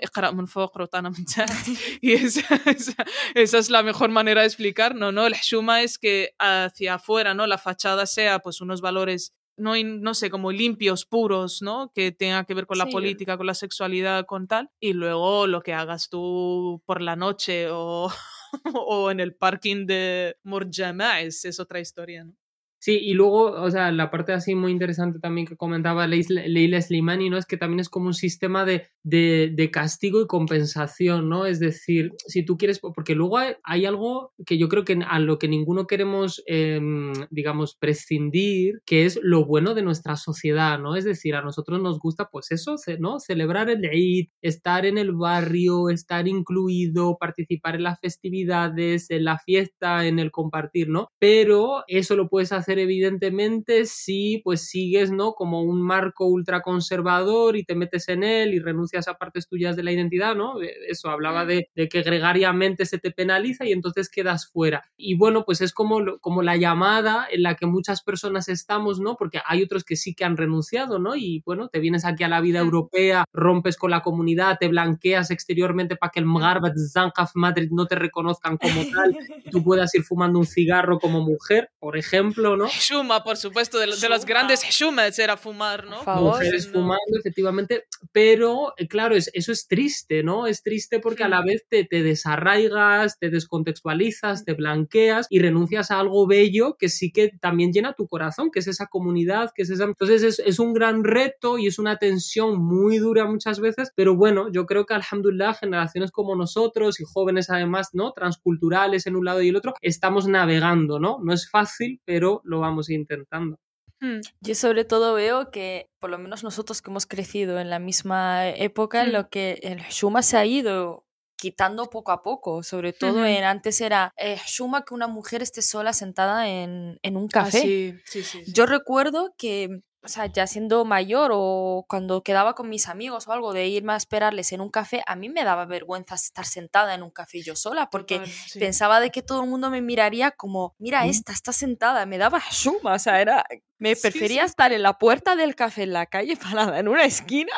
Y 2.00 2.12
esa, 2.12 2.40
esa- 2.66 3.04
esa 3.34 3.58
es 3.58 3.70
la 3.70 3.82
mejor 3.82 4.10
manera 4.10 4.40
de 4.42 4.46
explicar, 4.46 4.94
¿no? 4.94 5.12
¿no? 5.12 5.26
El 5.26 5.34
shuma 5.34 5.82
es 5.82 5.98
que 5.98 6.30
hacia 6.38 6.94
afuera, 6.94 7.34
¿no? 7.34 7.46
La 7.46 7.58
fachada 7.58 8.06
sea 8.06 8.38
pues 8.40 8.60
unos 8.60 8.80
valores, 8.80 9.34
no, 9.56 9.74
no 9.82 10.14
sé, 10.14 10.30
como 10.30 10.52
limpios, 10.52 11.04
puros, 11.04 11.62
¿no? 11.62 11.90
Que 11.94 12.12
tenga 12.12 12.44
que 12.44 12.54
ver 12.54 12.66
con 12.66 12.78
la 12.78 12.86
Sí. 12.86 12.92
política, 12.92 13.36
con 13.36 13.46
la 13.46 13.54
sexualidad, 13.54 14.24
con 14.26 14.46
tal. 14.46 14.70
Y 14.80 14.92
luego 14.92 15.46
lo 15.46 15.62
que 15.62 15.74
hagas 15.74 16.08
tú 16.08 16.82
por 16.86 17.02
la 17.02 17.16
noche 17.16 17.66
o, 17.70 18.10
o 18.74 19.10
en 19.10 19.20
el 19.20 19.34
parking 19.34 19.86
de 19.86 20.36
Morjama 20.44 21.20
es, 21.20 21.44
es 21.44 21.58
otra 21.60 21.80
historia, 21.80 22.24
¿no? 22.24 22.32
Sí, 22.80 22.98
y 23.02 23.14
luego, 23.14 23.50
o 23.60 23.70
sea, 23.70 23.90
la 23.90 24.10
parte 24.10 24.32
así 24.32 24.54
muy 24.54 24.70
interesante 24.70 25.18
también 25.18 25.46
que 25.48 25.56
comentaba 25.56 26.06
Leila 26.06 26.80
Slimani, 26.80 27.28
¿no? 27.28 27.36
Es 27.36 27.44
que 27.44 27.56
también 27.56 27.80
es 27.80 27.88
como 27.88 28.06
un 28.06 28.14
sistema 28.14 28.64
de, 28.64 28.86
de, 29.02 29.50
de 29.52 29.70
castigo 29.72 30.20
y 30.20 30.28
compensación, 30.28 31.28
¿no? 31.28 31.44
Es 31.46 31.58
decir, 31.58 32.12
si 32.26 32.44
tú 32.44 32.56
quieres, 32.56 32.78
porque 32.78 33.16
luego 33.16 33.38
hay, 33.38 33.54
hay 33.64 33.84
algo 33.84 34.32
que 34.46 34.58
yo 34.58 34.68
creo 34.68 34.84
que 34.84 34.96
a 35.08 35.18
lo 35.18 35.38
que 35.40 35.48
ninguno 35.48 35.88
queremos, 35.88 36.40
em, 36.46 37.12
digamos, 37.30 37.74
prescindir, 37.74 38.80
que 38.86 39.06
es 39.06 39.18
lo 39.22 39.44
bueno 39.44 39.74
de 39.74 39.82
nuestra 39.82 40.14
sociedad, 40.16 40.78
¿no? 40.78 40.94
Es 40.94 41.04
decir, 41.04 41.34
a 41.34 41.42
nosotros 41.42 41.82
nos 41.82 41.98
gusta, 41.98 42.28
pues 42.30 42.52
eso, 42.52 42.76
¿no? 43.00 43.18
Celebrar 43.18 43.70
el 43.70 43.84
Eid, 43.84 44.28
estar 44.40 44.86
en 44.86 44.98
el 44.98 45.12
barrio, 45.12 45.90
estar 45.90 46.28
incluido, 46.28 47.16
participar 47.18 47.74
en 47.74 47.82
las 47.82 47.98
festividades, 48.00 49.10
en 49.10 49.24
la 49.24 49.38
fiesta, 49.38 50.06
en 50.06 50.20
el 50.20 50.30
compartir, 50.30 50.88
¿no? 50.88 51.08
Pero 51.18 51.82
eso 51.88 52.14
lo 52.14 52.28
puedes 52.28 52.52
hacer 52.52 52.67
hacer 52.68 52.78
evidentemente 52.78 53.86
si 53.86 54.42
pues 54.44 54.68
sigues, 54.68 55.10
¿no? 55.10 55.32
Como 55.32 55.62
un 55.62 55.80
marco 55.80 56.26
ultraconservador 56.26 57.56
y 57.56 57.64
te 57.64 57.74
metes 57.74 58.08
en 58.08 58.22
él 58.22 58.52
y 58.52 58.58
renuncias 58.58 59.08
a 59.08 59.14
partes 59.14 59.48
tuyas 59.48 59.74
de 59.74 59.82
la 59.82 59.92
identidad, 59.92 60.36
¿no? 60.36 60.60
Eh, 60.60 60.74
eso 60.88 61.08
hablaba 61.08 61.46
de, 61.46 61.70
de 61.74 61.88
que 61.88 62.02
gregariamente 62.02 62.84
se 62.84 62.98
te 62.98 63.10
penaliza 63.10 63.64
y 63.64 63.72
entonces 63.72 64.10
quedas 64.10 64.50
fuera. 64.50 64.84
Y 64.98 65.16
bueno, 65.16 65.44
pues 65.46 65.62
es 65.62 65.72
como, 65.72 66.18
como 66.20 66.42
la 66.42 66.56
llamada 66.56 67.26
en 67.30 67.42
la 67.42 67.54
que 67.54 67.64
muchas 67.64 68.02
personas 68.02 68.50
estamos, 68.50 69.00
¿no? 69.00 69.16
Porque 69.16 69.40
hay 69.46 69.62
otros 69.62 69.84
que 69.84 69.96
sí 69.96 70.14
que 70.14 70.26
han 70.26 70.36
renunciado, 70.36 70.98
¿no? 70.98 71.16
Y 71.16 71.42
bueno, 71.46 71.68
te 71.68 71.80
vienes 71.80 72.04
aquí 72.04 72.24
a 72.24 72.28
la 72.28 72.42
vida 72.42 72.58
europea, 72.58 73.24
rompes 73.32 73.78
con 73.78 73.90
la 73.90 74.02
comunidad, 74.02 74.58
te 74.60 74.68
blanqueas 74.68 75.30
exteriormente 75.30 75.96
para 75.96 76.10
que 76.10 76.20
el 76.20 76.26
Mgarbat 76.26 76.74
Zankaf 76.92 77.30
Madrid 77.34 77.68
no 77.70 77.86
te 77.86 77.94
reconozcan 77.94 78.58
como 78.58 78.82
tal 78.92 79.16
tú 79.50 79.62
puedas 79.62 79.94
ir 79.94 80.02
fumando 80.02 80.38
un 80.38 80.46
cigarro 80.46 80.98
como 80.98 81.20
mujer, 81.20 81.70
por 81.78 81.96
ejemplo, 81.96 82.56
¿no? 82.58 82.68
Shuma, 82.68 83.24
por 83.24 83.36
supuesto, 83.38 83.78
de, 83.78 83.86
de 83.86 84.18
grandes 84.26 84.62
Shumas 84.70 85.18
era 85.18 85.36
fumar, 85.36 85.86
¿no? 85.86 86.02
Mujeres 86.20 86.66
No. 86.66 86.72
fumando, 86.72 87.18
efectivamente, 87.18 87.84
pero 88.12 88.74
eh, 88.76 88.86
claro, 88.88 89.14
es- 89.14 89.30
eso 89.32 89.52
es 89.52 89.66
triste, 89.66 90.22
¿no? 90.22 90.46
Es 90.46 90.62
triste 90.62 90.98
porque 91.00 91.24
a 91.24 91.28
la 91.28 91.42
vez 91.42 91.64
te, 91.68 91.84
te 91.84 92.02
desarraigas, 92.02 93.18
te 93.18 93.30
descontextualizas, 93.30 94.44
te 94.44 94.54
blanqueas 94.54 95.26
y 95.30 95.38
renuncias 95.40 95.90
a 95.90 96.00
algo 96.00 96.26
bello 96.26 96.76
que 96.78 96.88
sí 96.88 97.10
que 97.12 97.30
también 97.40 97.72
llena 97.72 97.94
tu 97.94 98.06
corazón, 98.08 98.50
que 98.50 98.58
es 98.60 98.66
esa 98.66 98.86
comunidad, 98.86 99.50
que 99.54 99.62
es 99.62 99.70
esa... 99.70 99.84
Entonces 99.84 100.22
es, 100.22 100.38
es 100.40 100.58
un 100.58 100.72
gran 100.74 101.04
reto 101.04 101.58
y 101.58 101.66
es 101.66 101.78
una 101.78 101.96
tensión 101.98 102.58
muy 102.58 102.98
dura 102.98 103.24
muchas 103.26 103.60
veces, 103.60 103.92
pero 103.94 104.14
bueno, 104.16 104.50
yo 104.52 104.66
creo 104.66 104.86
que 104.86 104.94
alhamdulillah, 104.94 105.54
generaciones 105.54 106.10
como 106.10 106.34
nosotros 106.36 107.00
y 107.00 107.04
jóvenes 107.04 107.50
además, 107.50 107.90
¿no? 107.92 108.12
Transculturales 108.12 109.06
en 109.06 109.16
un 109.16 109.24
lado 109.24 109.42
y 109.42 109.48
el 109.48 109.56
otro, 109.56 109.74
estamos 109.82 110.26
navegando, 110.26 110.98
¿no? 110.98 111.18
No 111.22 111.32
es 111.32 111.48
fácil, 111.50 112.00
pero 112.04 112.40
lo 112.48 112.60
vamos 112.60 112.90
intentando. 112.90 113.56
Hmm. 114.00 114.20
Yo 114.40 114.54
sobre 114.54 114.84
todo 114.84 115.14
veo 115.14 115.50
que, 115.50 115.86
por 116.00 116.10
lo 116.10 116.18
menos 116.18 116.44
nosotros 116.44 116.82
que 116.82 116.90
hemos 116.90 117.06
crecido 117.06 117.58
en 117.58 117.68
la 117.70 117.78
misma 117.80 118.48
época, 118.48 119.02
en 119.02 119.08
Mm. 119.10 119.12
lo 119.12 119.28
que 119.28 119.58
el 119.62 119.78
Shuma 119.90 120.22
se 120.22 120.36
ha 120.36 120.44
ido 120.46 121.04
quitando 121.36 121.86
poco 121.90 122.10
a 122.12 122.22
poco, 122.22 122.62
sobre 122.64 122.92
todo 122.92 123.24
en 123.26 123.44
antes 123.44 123.80
era 123.80 124.12
eh, 124.16 124.38
Shuma 124.46 124.84
que 124.84 124.94
una 124.94 125.06
mujer 125.08 125.42
esté 125.42 125.62
sola 125.62 125.92
sentada 125.92 126.48
en, 126.48 126.98
en 127.02 127.16
un 127.16 127.28
café. 127.28 127.60
sí, 127.60 127.94
sí, 128.04 128.22
sí, 128.24 128.44
sí. 128.44 128.52
Yo 128.52 128.66
recuerdo 128.66 129.34
que, 129.38 129.80
o 130.02 130.08
sea, 130.08 130.26
ya 130.26 130.46
siendo 130.46 130.84
mayor 130.84 131.30
o 131.34 131.84
cuando 131.88 132.22
quedaba 132.22 132.54
con 132.54 132.68
mis 132.68 132.88
amigos 132.88 133.26
o 133.26 133.32
algo 133.32 133.52
de 133.52 133.66
irme 133.66 133.92
a 133.92 133.96
esperarles 133.96 134.52
en 134.52 134.60
un 134.60 134.70
café, 134.70 135.02
a 135.06 135.16
mí 135.16 135.28
me 135.28 135.44
daba 135.44 135.64
vergüenza 135.66 136.14
estar 136.14 136.44
sentada 136.46 136.94
en 136.94 137.02
un 137.02 137.10
café 137.10 137.42
yo 137.42 137.56
sola 137.56 137.90
porque 137.90 138.18
Total, 138.18 138.32
sí. 138.32 138.58
pensaba 138.60 139.00
de 139.00 139.10
que 139.10 139.22
todo 139.22 139.42
el 139.42 139.48
mundo 139.50 139.70
me 139.70 139.80
miraría 139.82 140.30
como, 140.30 140.74
mira, 140.78 141.04
Mm. 141.04 141.08
esta 141.10 141.32
está 141.32 141.52
sentada, 141.52 142.06
me 142.06 142.16
daba 142.18 142.40
shuma, 142.50 142.94
o 142.94 142.98
sea, 142.98 143.20
era, 143.20 143.44
me 143.78 143.94
Sí, 143.94 144.02
prefería 144.02 144.42
sí. 144.42 144.46
estar 144.50 144.72
en 144.72 144.82
la 144.82 144.98
puerta 144.98 145.34
del 145.36 145.54
café 145.56 145.82
en 145.82 145.92
la 145.92 146.06
calle 146.06 146.36
parada 146.74 146.78
en 146.78 146.88
una 146.88 147.04
esquina 147.04 147.52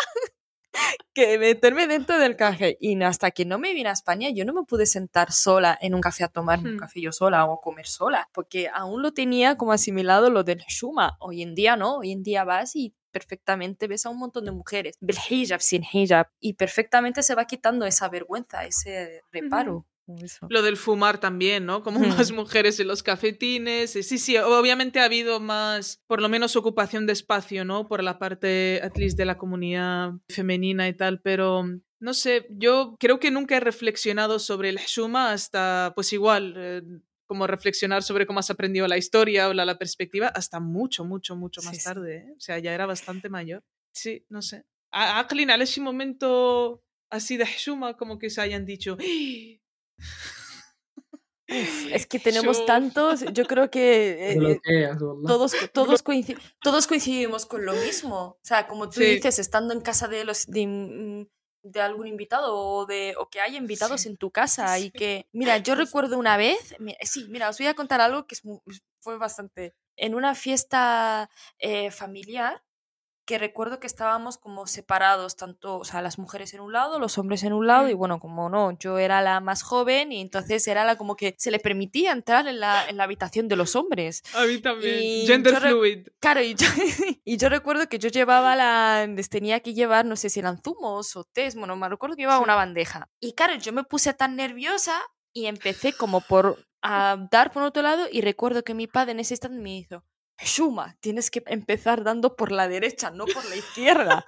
que 1.15 1.39
meterme 1.39 1.87
dentro 1.87 2.19
del 2.19 2.37
café. 2.37 2.77
Y 2.81 3.01
hasta 3.03 3.31
que 3.31 3.45
no 3.45 3.59
me 3.59 3.75
vine 3.75 3.89
a 3.89 3.93
España, 3.93 4.31
yo 4.31 4.45
no 4.45 4.53
me 4.53 4.63
pude 4.65 4.87
sentar 4.87 5.33
sola 5.33 5.77
en 5.81 5.95
un 5.95 6.01
café 6.01 6.25
a 6.25 6.29
tomar 6.29 6.59
un 6.61 6.75
Hmm. 6.75 6.79
café 6.79 7.01
yo 7.01 7.13
sola 7.13 7.45
o 7.47 7.55
a 7.55 7.61
comer 7.61 7.87
sola, 7.87 8.29
porque 8.33 8.69
aún 8.73 9.03
lo 9.03 9.13
tenía 9.13 9.57
como 9.57 9.73
asimilado 9.73 10.31
lo 10.31 10.45
del 10.45 10.61
shuma. 10.69 11.17
Hoy 11.21 11.43
en 11.43 11.55
día 11.55 11.77
no, 11.77 11.97
hoy 11.99 12.13
en 12.13 12.23
día 12.23 12.45
vas 12.45 12.77
y 12.77 12.95
perfectamente 13.11 13.89
ves 13.89 14.07
a 14.07 14.11
un 14.11 14.19
montón 14.19 14.45
de 14.45 14.53
mujeres, 14.53 14.97
bil 15.01 15.17
hijab, 15.29 15.61
sin 15.61 15.83
hijab, 15.93 16.29
y 16.39 16.55
perfectamente 16.55 17.23
se 17.25 17.35
va 17.35 17.45
quitando 17.47 17.85
esa 17.87 18.09
vergüenza, 18.09 18.65
ese 18.65 19.23
reparo. 19.33 19.85
Eso. 20.19 20.47
Lo 20.51 20.63
del 20.63 20.77
fumar 20.77 21.19
también, 21.19 21.67
¿no? 21.67 21.83
Como 21.83 22.01
Hmm. 22.01 22.09
más 22.09 22.33
mujeres 22.33 22.79
en 22.81 22.89
los 22.89 23.03
cafetines. 23.03 23.91
Sí, 23.93 24.19
sí, 24.19 24.37
obviamente 24.39 25.01
ha 25.01 25.05
habido 25.05 25.41
más, 25.41 26.01
por 26.07 26.21
lo 26.21 26.29
menos, 26.29 26.57
ocupación 26.57 27.07
de 27.07 27.13
espacio, 27.13 27.65
¿no? 27.65 27.87
Por 27.89 28.03
la 28.03 28.19
parte, 28.19 28.81
at 28.83 28.97
least, 28.97 29.17
de 29.19 29.25
la 29.25 29.39
comunidad 29.39 30.13
femenina 30.29 30.89
y 30.89 30.95
tal, 30.95 31.21
pero 31.21 31.65
no 32.01 32.15
sé, 32.15 32.47
yo 32.51 32.97
creo 32.99 33.21
que 33.21 33.31
nunca 33.31 33.57
he 33.57 33.61
reflexionado 33.61 34.39
sobre 34.39 34.71
el 34.71 34.79
Shuma 34.79 35.33
hasta, 35.33 35.93
pues 35.95 36.13
igual, 36.13 36.55
eh, 36.57 36.83
como 37.27 37.47
reflexionar 37.47 38.03
sobre 38.03 38.27
cómo 38.27 38.41
has 38.41 38.51
aprendido 38.51 38.89
la 38.89 38.97
historia 38.99 39.49
o 39.49 39.53
la, 39.55 39.65
la 39.65 39.79
perspectiva, 39.79 40.29
hasta 40.29 40.59
mucho, 40.61 41.05
mucho, 41.05 41.37
mucho 41.37 41.63
más 41.63 41.77
Sí, 41.77 41.85
tarde, 41.85 42.17
¿eh? 42.17 42.33
O 42.37 42.41
sea, 42.41 42.59
ya 42.59 42.73
era 42.75 42.87
bastante 42.87 43.29
mayor. 43.29 43.63
Sí, 43.93 44.25
no 44.31 44.41
sé. 44.43 44.65
A- 44.93 45.21
Aqlin, 45.21 45.51
¿al 45.51 45.63
ese 45.63 45.81
momento 45.81 46.83
así 47.11 47.37
de 47.37 47.45
Shuma, 47.45 47.97
como 47.97 48.19
que 48.19 48.31
se 48.31 48.41
hayan 48.41 48.65
dicho... 48.65 48.97
"¡Ah!". 48.99 49.60
Es 51.47 52.07
que 52.07 52.21
tenemos 52.21 52.59
Yo- 52.61 52.65
tantos, 52.65 53.25
yo 53.33 53.45
creo 53.45 53.71
que 53.73 54.33
eh, 54.33 54.37
bloqueas, 54.39 54.99
todos, 54.99 55.53
todos, 55.73 56.05
coinci- 56.05 56.39
todos 56.63 56.87
coincidimos 56.87 57.45
con 57.45 57.65
lo 57.67 57.73
mismo. 57.73 58.17
O 58.19 58.39
sea, 58.41 58.69
como 58.69 58.89
tú 58.89 59.01
Sí. 59.01 59.05
dices, 59.17 59.41
estando 59.41 59.75
en 59.75 59.81
casa 59.81 60.07
de 60.07 60.23
los 60.25 60.47
de, 60.47 61.27
de 61.65 61.81
algún 61.81 62.07
invitado 62.07 62.57
o 62.57 62.87
de 62.87 63.15
o 63.19 63.29
que 63.29 63.41
haya 63.41 63.59
invitados 63.59 64.03
Sí. 64.03 64.11
en 64.11 64.17
tu 64.17 64.31
casa 64.31 64.79
y 64.79 64.93
que, 64.93 65.27
mira, 65.33 65.59
yo 65.59 65.75
recuerdo 65.75 66.19
una 66.19 66.37
vez, 66.37 66.77
sí, 67.03 67.27
mira, 67.29 67.49
os 67.49 67.59
voy 67.59 67.67
a 67.67 67.75
contar 67.75 68.01
algo 68.01 68.27
que 68.29 68.37
es 68.37 68.43
fue 69.01 69.19
bastante 69.19 69.75
en 69.97 70.15
una 70.15 70.37
fiesta 70.37 71.29
eh, 71.59 71.91
familiar 71.91 72.63
que 73.25 73.39
recuerdo 73.39 73.79
que 73.79 73.87
estábamos 73.87 74.39
como 74.39 74.67
separados, 74.67 75.37
tanto, 75.37 75.79
o 75.79 75.85
sea, 75.85 76.03
las 76.03 76.19
mujeres 76.19 76.53
en 76.55 76.61
un 76.61 76.73
lado, 76.73 76.99
los 76.99 77.17
hombres 77.19 77.43
en 77.45 77.53
un 77.53 77.67
lado, 77.67 77.89
y 77.89 77.95
bueno, 77.95 78.19
como 78.19 78.49
no, 78.49 78.77
yo 78.79 78.99
era 78.99 79.21
la 79.23 79.41
más 79.41 79.63
joven 79.63 80.11
y 80.11 80.21
entonces 80.21 80.67
era 80.67 80.85
la 80.85 80.97
como 80.97 81.15
que 81.15 81.35
se 81.39 81.51
le 81.51 81.61
permitía 81.61 82.13
entrar 82.13 82.49
en 82.49 82.59
la, 82.59 82.89
en 82.89 82.97
la 82.97 83.05
habitación 83.05 83.47
de 83.47 83.57
los 83.57 83.77
hombres. 83.77 84.23
A 84.35 84.45
mí 84.47 84.59
también. 84.59 84.99
Y 85.01 85.27
Gender 85.27 85.57
fluid. 85.57 86.09
Claro, 86.19 86.43
y 86.43 86.55
yo, 86.55 86.67
y 87.25 87.37
yo 87.37 87.49
recuerdo 87.49 87.89
que 87.89 87.99
yo 87.99 88.09
llevaba 88.09 88.57
la. 88.57 89.07
Les 89.07 89.29
tenía 89.29 89.61
que 89.61 89.75
llevar, 89.75 90.05
no 90.07 90.17
sé 90.17 90.29
si 90.31 90.41
eran 90.41 90.61
zumos 90.63 91.15
o 91.17 91.25
tés, 91.25 91.55
bueno, 91.55 91.77
me 91.77 91.89
recuerdo 91.89 92.17
que 92.17 92.23
llevaba 92.23 92.39
Sí. 92.39 92.45
una 92.45 92.55
bandeja. 92.57 93.09
Y 93.21 93.35
claro, 93.35 93.55
yo 93.57 93.73
me 93.73 93.85
puse 93.85 94.13
tan 94.15 94.35
nerviosa 94.37 95.01
y 95.33 95.47
empecé 95.47 95.93
como 95.93 96.21
por 96.23 96.59
a 96.83 97.17
dar 97.31 97.53
por 97.53 97.63
otro 97.63 97.83
lado. 97.83 98.07
Y 98.11 98.23
recuerdo 98.23 98.65
que 98.65 98.75
mi 98.75 98.87
padre 98.87 99.13
en 99.13 99.21
ese 99.21 99.35
instante 99.35 99.59
me 99.61 99.77
hizo. 99.77 100.03
Shuma, 100.45 100.97
tienes 101.01 101.31
que 101.31 101.43
empezar 101.47 102.03
dando 102.05 102.37
por 102.37 102.51
la 102.53 102.69
derecha, 102.69 103.11
no 103.11 103.27
por 103.27 103.45
la 103.49 103.57
izquierda. 103.57 104.25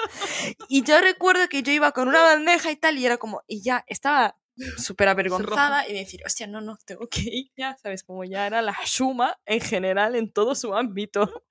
y 0.69 0.83
yo 0.85 1.01
recuerdo 1.01 1.49
que 1.49 1.63
yo 1.63 1.73
iba 1.73 1.93
con 1.93 2.09
una 2.09 2.23
bandeja 2.23 2.71
y 2.71 2.77
tal, 2.77 2.99
y 2.99 3.07
era 3.07 3.17
como, 3.19 3.43
y 3.47 3.63
ya 3.63 3.85
estaba 3.87 4.37
súper 4.77 5.09
avergonzada 5.09 5.89
y 5.89 5.93
decir, 5.95 6.21
hostia, 6.27 6.47
no, 6.47 6.61
no, 6.61 6.77
tengo 6.85 7.09
que 7.09 7.23
ir 7.23 7.51
ya, 7.57 7.77
¿sabes? 7.83 8.03
Como 8.05 8.25
ya 8.25 8.47
era 8.47 8.61
la 8.63 8.77
Shuma 8.85 9.39
en 9.47 9.61
general 9.61 10.15
en 10.17 10.31
todo 10.33 10.55
su 10.55 10.75
ámbito. 10.75 11.43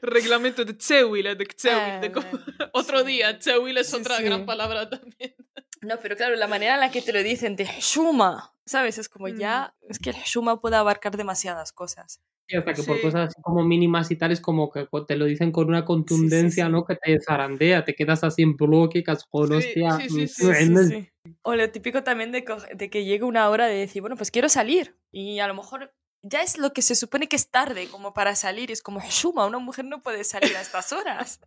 Reglamento 0.00 0.64
de 0.64 0.74
Tsewil, 0.74 1.24
de 1.36 1.46
Ah, 1.70 2.00
co- 2.12 2.20
bueno, 2.22 2.44
Otro 2.72 3.00
sí. 3.00 3.06
día, 3.06 3.38
Tsewil 3.38 3.76
es 3.78 3.88
Sí, 3.88 3.96
otra 3.96 4.16
sí. 4.16 4.22
gran 4.24 4.46
palabra 4.46 4.88
también. 4.88 5.34
No, 5.82 5.98
pero 6.00 6.16
claro, 6.16 6.34
la 6.36 6.46
manera 6.48 6.74
en 6.74 6.80
la 6.80 6.90
que 6.90 7.02
te 7.02 7.12
lo 7.12 7.22
dicen 7.22 7.54
de 7.56 7.64
Shuma, 7.80 8.54
¿sabes? 8.64 8.98
Es 8.98 9.08
como 9.08 9.28
ya, 9.28 9.74
es 9.88 9.98
que 9.98 10.10
el 10.10 10.16
Shuma 10.16 10.60
puede 10.60 10.76
abarcar 10.76 11.16
demasiadas 11.16 11.72
cosas. 11.72 12.20
Y 12.50 12.56
hasta 12.56 12.72
que 12.72 12.82
por 12.82 12.96
Sí. 12.96 13.02
cosas 13.02 13.28
así 13.28 13.42
como 13.42 13.62
mínimas 13.62 14.10
y 14.10 14.16
tales, 14.16 14.40
como 14.40 14.70
que 14.70 14.88
te 15.06 15.16
lo 15.16 15.26
dicen 15.26 15.52
con 15.52 15.68
una 15.68 15.84
contundencia, 15.84 16.64
sí. 16.64 16.72
¿no? 16.72 16.84
Que 16.84 16.96
te 16.96 17.20
zarandea, 17.20 17.84
te 17.84 17.94
quedas 17.94 18.24
así 18.24 18.42
en 18.42 18.56
bloque, 18.56 19.04
Sí, 19.04 19.14
hostia. 19.54 19.98
sí, 20.00 20.08
sí, 20.08 20.24
mm, 20.24 20.26
sí, 20.28 20.54
sí, 20.54 20.76
sí. 20.88 21.10
O 21.42 21.54
lo 21.54 21.70
típico 21.70 22.02
también 22.02 22.32
de, 22.32 22.44
de 22.74 22.90
que 22.90 23.04
llega 23.04 23.26
una 23.26 23.50
hora 23.50 23.66
de 23.66 23.74
decir, 23.74 24.00
bueno, 24.00 24.16
pues 24.16 24.30
quiero 24.30 24.48
salir. 24.48 24.96
Y 25.12 25.40
a 25.40 25.46
lo 25.46 25.54
mejor 25.54 25.92
ya 26.22 26.42
es 26.42 26.56
lo 26.56 26.72
que 26.72 26.80
se 26.80 26.94
supone 26.94 27.28
que 27.28 27.36
es 27.36 27.50
tarde 27.50 27.88
como 27.88 28.14
para 28.14 28.34
salir. 28.34 28.70
Es 28.70 28.80
como, 28.82 29.00
Shuma, 29.10 29.46
una 29.46 29.58
mujer 29.58 29.84
no 29.84 30.02
puede 30.02 30.24
salir 30.24 30.56
a 30.56 30.62
estas 30.62 30.92
horas. 30.92 31.40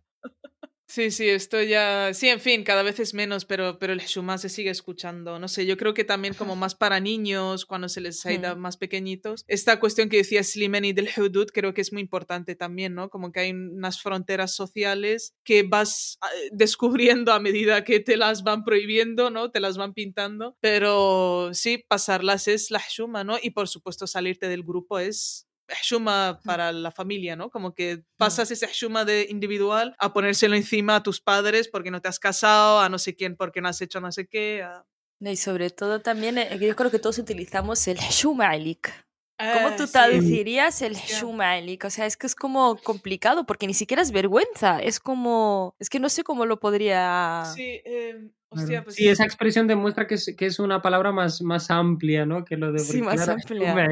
Sí, 0.86 1.10
sí, 1.10 1.28
esto 1.28 1.62
ya. 1.62 2.12
Sí, 2.12 2.28
en 2.28 2.38
fin, 2.38 2.64
cada 2.64 2.82
vez 2.82 3.00
es 3.00 3.14
menos, 3.14 3.46
pero, 3.46 3.78
pero 3.78 3.94
el 3.94 4.00
Shuma 4.00 4.36
se 4.36 4.50
sigue 4.50 4.68
escuchando. 4.70 5.38
No 5.38 5.48
sé, 5.48 5.64
yo 5.64 5.78
creo 5.78 5.94
que 5.94 6.04
también, 6.04 6.34
como 6.34 6.54
más 6.54 6.74
para 6.74 7.00
niños, 7.00 7.64
cuando 7.64 7.88
se 7.88 8.02
les 8.02 8.26
ha 8.26 8.32
ido 8.32 8.56
más 8.56 8.76
pequeñitos, 8.76 9.44
esta 9.48 9.80
cuestión 9.80 10.10
que 10.10 10.18
decía 10.18 10.42
Slimani 10.42 10.92
del 10.92 11.08
Hudud, 11.16 11.46
creo 11.52 11.72
que 11.72 11.80
es 11.80 11.92
muy 11.94 12.02
importante 12.02 12.56
también, 12.56 12.94
¿no? 12.94 13.08
Como 13.08 13.32
que 13.32 13.40
hay 13.40 13.52
unas 13.52 14.02
fronteras 14.02 14.54
sociales 14.54 15.32
que 15.44 15.62
vas 15.62 16.18
eh, 16.22 16.50
descubriendo 16.52 17.32
a 17.32 17.40
medida 17.40 17.84
que 17.84 18.00
te 18.00 18.18
las 18.18 18.42
van 18.42 18.62
prohibiendo, 18.62 19.30
¿no? 19.30 19.50
Te 19.50 19.60
las 19.60 19.78
van 19.78 19.94
pintando. 19.94 20.56
Pero 20.60 21.50
sí, 21.54 21.82
pasarlas 21.88 22.48
es 22.48 22.70
la 22.70 22.82
Shuma, 22.86 23.24
¿no? 23.24 23.38
Y 23.42 23.50
por 23.50 23.68
supuesto, 23.68 24.06
salirte 24.06 24.48
del 24.48 24.62
grupo 24.62 24.98
es 24.98 25.46
Shuma 25.82 26.40
para 26.44 26.72
la 26.72 26.90
familia, 26.90 27.36
¿no? 27.36 27.50
Como 27.50 27.74
que 27.74 28.02
pasas 28.16 28.50
ese 28.50 28.66
Shuma 28.72 29.04
de 29.04 29.26
individual 29.30 29.94
a 29.98 30.12
ponérselo 30.12 30.54
encima 30.56 30.96
a 30.96 31.02
tus 31.02 31.20
padres 31.20 31.68
porque 31.68 31.90
no 31.90 32.00
te 32.00 32.08
has 32.08 32.18
casado, 32.18 32.80
a 32.80 32.88
no 32.88 32.98
sé 32.98 33.14
quién 33.14 33.36
porque 33.36 33.60
no 33.60 33.68
has 33.68 33.80
hecho 33.80 34.00
no 34.00 34.10
sé 34.12 34.26
qué. 34.26 34.62
a- 34.62 34.84
y 35.20 35.36
sobre 35.36 35.70
todo 35.70 36.00
también, 36.00 36.36
eh, 36.38 36.58
yo 36.60 36.74
creo 36.74 36.90
que 36.90 36.98
todos 36.98 37.18
utilizamos 37.18 37.86
el 37.86 37.96
Shumalik. 37.98 38.88
¿Cómo 39.38 39.68
Ah, 39.68 39.76
tú 39.76 39.86
sí. 39.86 39.92
traducirías 39.92 40.82
el 40.82 40.92
Hostia. 40.94 41.18
Shumalik? 41.20 41.84
O 41.84 41.90
sea, 41.90 42.06
es 42.06 42.16
que 42.16 42.26
es 42.26 42.34
como 42.34 42.76
complicado 42.76 43.44
porque 43.46 43.66
ni 43.66 43.74
siquiera 43.74 44.02
es 44.02 44.12
vergüenza. 44.12 44.78
Es 44.80 45.00
como. 45.00 45.74
Es 45.80 45.90
que 45.90 45.98
no 46.00 46.08
sé 46.08 46.22
cómo 46.24 46.44
lo 46.46 46.60
podría. 46.60 47.42
Sí, 47.54 47.80
eh. 47.84 48.30
Hostia, 48.52 48.84
pues 48.84 48.96
Sí, 48.96 49.08
esa 49.08 49.24
expresión 49.24 49.66
demuestra 49.66 50.06
que 50.06 50.14
es, 50.14 50.34
que 50.36 50.46
es 50.46 50.58
una 50.58 50.80
palabra 50.82 51.12
más, 51.12 51.42
más 51.42 51.70
amplia, 51.70 52.24
¿no? 52.26 52.44
Que 52.44 52.56
lo 52.56 52.72
de 52.72 52.78
Sí, 52.78 53.02
más 53.02 53.28
amplia. 53.28 53.88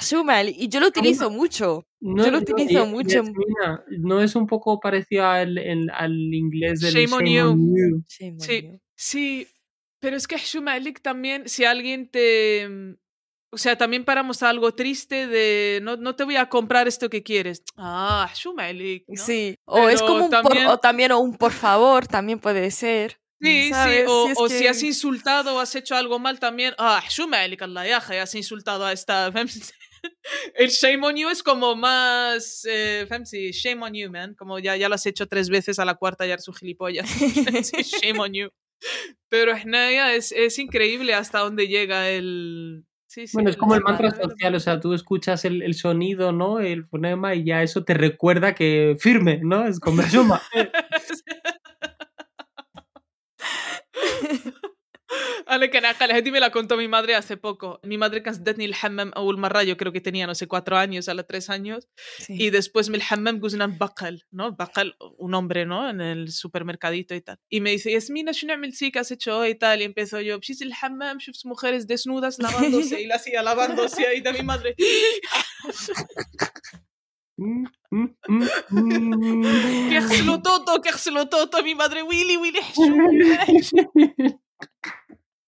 Shumalik. 0.00 0.56
Y 0.58 0.68
yo 0.68 0.80
lo 0.80 0.88
utilizo 0.88 1.30
mucho. 1.30 1.86
No, 2.00 2.24
Yo 2.24 2.30
lo 2.30 2.38
no, 2.38 2.42
utilizo 2.42 2.84
y- 2.84 2.88
y 2.88 2.90
mucho. 2.90 3.08
Yasmina, 3.22 3.84
¿no 3.98 4.20
es 4.20 4.36
un 4.36 4.46
poco 4.46 4.78
parecido 4.80 5.26
al, 5.26 5.56
el- 5.58 5.90
al 5.90 6.12
inglés 6.12 6.80
del 6.80 6.92
Shame 6.94 7.14
on 7.14 7.24
you. 7.26 7.76
you? 7.76 8.02
Shame 8.08 8.32
on 8.32 8.40
Sí, 8.40 8.62
you. 8.62 8.80
sí, 8.94 9.48
pero 10.00 10.16
es 10.16 10.26
que 10.26 10.36
Shumalik 10.36 11.00
también, 11.00 11.48
si 11.48 11.64
alguien 11.64 12.08
te... 12.10 12.96
O 13.50 13.56
sea, 13.56 13.78
también 13.78 14.04
para 14.04 14.24
mostrar 14.24 14.50
algo 14.50 14.74
triste 14.74 15.28
de 15.28 15.78
no, 15.80 15.96
no 15.96 16.16
te 16.16 16.24
voy 16.24 16.34
a 16.34 16.48
comprar 16.48 16.88
esto 16.88 17.08
que 17.08 17.22
quieres. 17.22 17.62
Ah, 17.76 18.28
Shumalik. 18.34 19.04
¿no? 19.06 19.22
Sí. 19.22 19.54
O 19.64 19.88
es 19.88 20.02
Pero 20.02 20.06
como 20.12 20.24
un 20.24 20.30
también- 20.30 20.64
por, 20.66 20.74
o 20.74 20.78
también 20.78 21.12
o 21.12 21.20
un 21.20 21.36
por 21.36 21.52
favor, 21.52 22.06
también 22.08 22.40
puede 22.40 22.70
ser. 22.72 23.16
Sí, 23.40 23.70
¿sabes? 23.70 24.00
sí, 24.00 24.06
o, 24.08 24.26
si, 24.28 24.34
o 24.36 24.48
que... 24.48 24.58
si, 24.58 24.66
has 24.66 24.82
insultado 24.82 25.56
o 25.56 25.60
has 25.60 25.74
hecho 25.74 25.94
algo 25.94 26.18
mal 26.18 26.38
también, 26.38 26.74
ah, 26.78 27.02
ya 27.08 28.22
has 28.22 28.34
insultado 28.34 28.86
a 28.86 28.92
esta... 28.92 29.32
El 30.54 30.68
shame 30.68 31.06
on 31.06 31.16
you 31.16 31.28
es 31.28 31.42
como 31.42 31.76
más... 31.76 32.66
Eh, 32.68 33.06
fancy, 33.08 33.52
shame 33.52 33.82
on 33.82 33.94
you, 33.94 34.10
man, 34.10 34.34
como 34.34 34.58
ya, 34.58 34.76
ya 34.76 34.88
lo 34.88 34.94
has 34.94 35.06
hecho 35.06 35.26
tres 35.26 35.48
veces 35.48 35.78
a 35.78 35.84
la 35.84 35.94
cuarta 35.94 36.26
ya 36.26 36.34
eres 36.34 36.48
un 36.48 36.54
gilipollas. 36.54 37.08
shame 38.02 38.20
on 38.20 38.32
you. 38.32 38.48
Pero 39.28 39.54
es, 39.54 40.32
es 40.32 40.58
increíble 40.58 41.14
hasta 41.14 41.38
dónde 41.38 41.68
llega 41.68 42.10
el, 42.10 42.84
Sí, 43.14 43.28
sí, 43.28 43.36
bueno, 43.36 43.48
es 43.48 43.56
como 43.56 43.76
el 43.76 43.82
mantra 43.82 44.10
social, 44.10 44.56
o 44.56 44.58
sea, 44.58 44.80
tú 44.80 44.92
escuchas 44.92 45.44
el, 45.44 45.62
el, 45.62 45.74
sonido, 45.74 46.32
¿no? 46.32 46.58
El 46.58 46.84
fonema 46.84 47.36
y 47.36 47.44
ya 47.44 47.62
eso 47.62 47.84
te 47.84 47.94
recuerda 47.94 48.56
que 48.56 48.96
firme, 48.98 49.38
¿no? 49.40 49.68
Es 49.68 49.78
como 49.78 50.02
Shuma. 50.02 50.42
Ale 55.47 55.69
que 55.69 55.81
nada, 55.81 55.95
هذه 55.99 56.31
me 56.31 56.39
la 56.39 56.51
contó 56.51 56.77
mi 56.77 56.87
madre 56.87 57.15
hace 57.15 57.37
poco. 57.37 57.79
Mi 57.83 57.97
madre 57.97 58.21
كانت 58.21 58.59
الحمام 58.59 59.11
أول 59.13 59.39
مرة, 59.39 59.63
yo 59.63 59.77
creo 59.77 59.91
que 59.91 60.01
tenía, 60.01 60.27
no 60.27 60.35
sé, 60.35 60.47
cuatro 60.47 60.77
años, 60.77 61.09
a 61.09 61.13
los 61.13 61.25
tres 61.27 61.49
años. 61.49 61.87
Sí. 62.19 62.35
Y 62.37 62.49
después 62.49 62.89
me 62.89 62.97
el 62.97 63.03
hammam 63.09 63.39
قلنا 63.39 63.65
البقل, 63.65 64.23
¿no? 64.31 64.51
Baqal, 64.55 64.95
un 65.17 65.33
hombre, 65.33 65.65
¿no? 65.65 65.89
En 65.89 66.01
el 66.01 66.31
supermercadito 66.31 67.15
y 67.15 67.21
tal. 67.21 67.37
Y 67.49 67.61
me 67.61 67.71
dice, 67.71 67.91
Yasmina, 67.91 68.31
شو 68.33 68.47
نعمل 68.47 68.73
sí 68.73 68.91
que 68.91 68.99
has 68.99 69.11
hecho 69.11 69.39
hoy 69.39 69.49
y 69.49 69.55
tal? 69.55 69.81
Y 69.81 69.85
empiezo 69.85 70.21
yo, 70.21 70.37
مشيت 70.39 70.61
الحمام, 70.61 71.19
شفت 71.19 71.45
mujeres 71.45 71.87
desnudas 71.87 72.39
lavándose 72.39 73.01
y 73.01 73.07
la 73.07 73.15
hacía 73.15 73.41
lavándose 73.43 74.05
ahí 74.07 74.21
de 74.21 74.33
mi 74.33 74.43
madre. 74.43 74.75
Mm, 77.41 77.65
mm, 77.91 78.09
mm, 78.27 78.43
mm. 78.69 79.89
que 79.89 79.95
يغسلوا 79.95 80.37
toto, 80.37 80.81
que 80.81 80.89
يغسلوا 80.89 81.23
toto. 81.23 81.63
Mi 81.63 81.73
madre, 81.73 82.03
Willy, 82.03 82.35
Willy, 82.37 82.61
حشوم. 82.61 82.99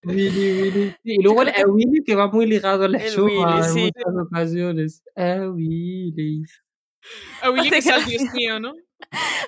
Willy, 0.06 0.62
Willy. 0.62 0.96
Y 1.02 1.22
luego 1.22 1.42
el. 1.42 1.52
Willy 1.66 2.04
que 2.04 2.14
va 2.14 2.28
muy 2.28 2.46
ligado 2.46 2.84
a 2.84 2.88
la 2.88 2.98
el 2.98 3.10
sí. 3.10 3.18
en 3.18 3.24
muchas 3.24 4.26
ocasiones. 4.26 5.02
A 5.16 5.48
Willy. 5.48 6.44
A 7.42 7.50
Willy 7.50 7.70
que 7.70 7.78
es 7.78 8.06
Dios 8.06 8.32
mío, 8.32 8.60
¿no? 8.60 8.74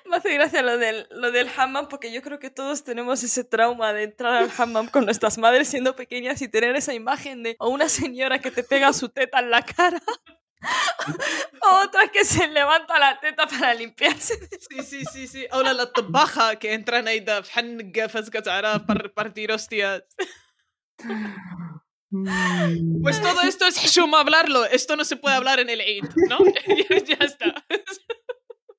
Me 0.08 0.16
hace 0.16 0.34
gracia 0.34 0.62
lo 0.62 0.76
del, 0.78 1.06
lo 1.10 1.32
del 1.32 1.48
hammam 1.56 1.88
porque 1.88 2.12
yo 2.12 2.22
creo 2.22 2.38
que 2.38 2.50
todos 2.50 2.84
tenemos 2.84 3.22
ese 3.22 3.44
trauma 3.44 3.92
de 3.92 4.04
entrar 4.04 4.34
al 4.34 4.50
hammam 4.56 4.88
con 4.88 5.04
nuestras 5.04 5.38
madres 5.38 5.68
siendo 5.68 5.96
pequeñas 5.96 6.42
y 6.42 6.48
tener 6.48 6.76
esa 6.76 6.94
imagen 6.94 7.42
de 7.42 7.56
o 7.58 7.68
una 7.68 7.88
señora 7.88 8.40
que 8.40 8.50
te 8.50 8.62
pega 8.62 8.92
su 8.92 9.08
teta 9.08 9.40
en 9.40 9.50
la 9.50 9.64
cara 9.64 10.02
o 11.62 11.84
otra 11.84 12.08
que 12.08 12.24
se 12.24 12.48
levanta 12.48 12.98
la 12.98 13.18
teta 13.20 13.46
para 13.46 13.74
limpiarse. 13.74 14.34
Sí, 14.68 14.82
sí, 14.82 15.04
sí, 15.04 15.26
sí. 15.26 15.46
O 15.52 15.62
la, 15.62 15.72
la 15.72 15.90
que 16.58 16.74
entran 16.74 17.06
ahí 17.08 17.20
de 17.20 17.42
para 18.86 19.08
partir 19.14 19.52
hostias. 19.52 20.02
Mm. 22.10 23.02
Pues 23.02 23.20
todo 23.20 23.42
esto 23.42 23.66
es 23.66 23.82
Hishuma 23.84 24.20
hablarlo. 24.20 24.64
Esto 24.64 24.96
no 24.96 25.04
se 25.04 25.16
puede 25.16 25.36
hablar 25.36 25.60
en 25.60 25.68
el 25.68 25.80
Eid, 25.80 26.04
¿no? 26.28 26.38
ya, 26.90 27.04
ya 27.04 27.24
está. 27.24 27.54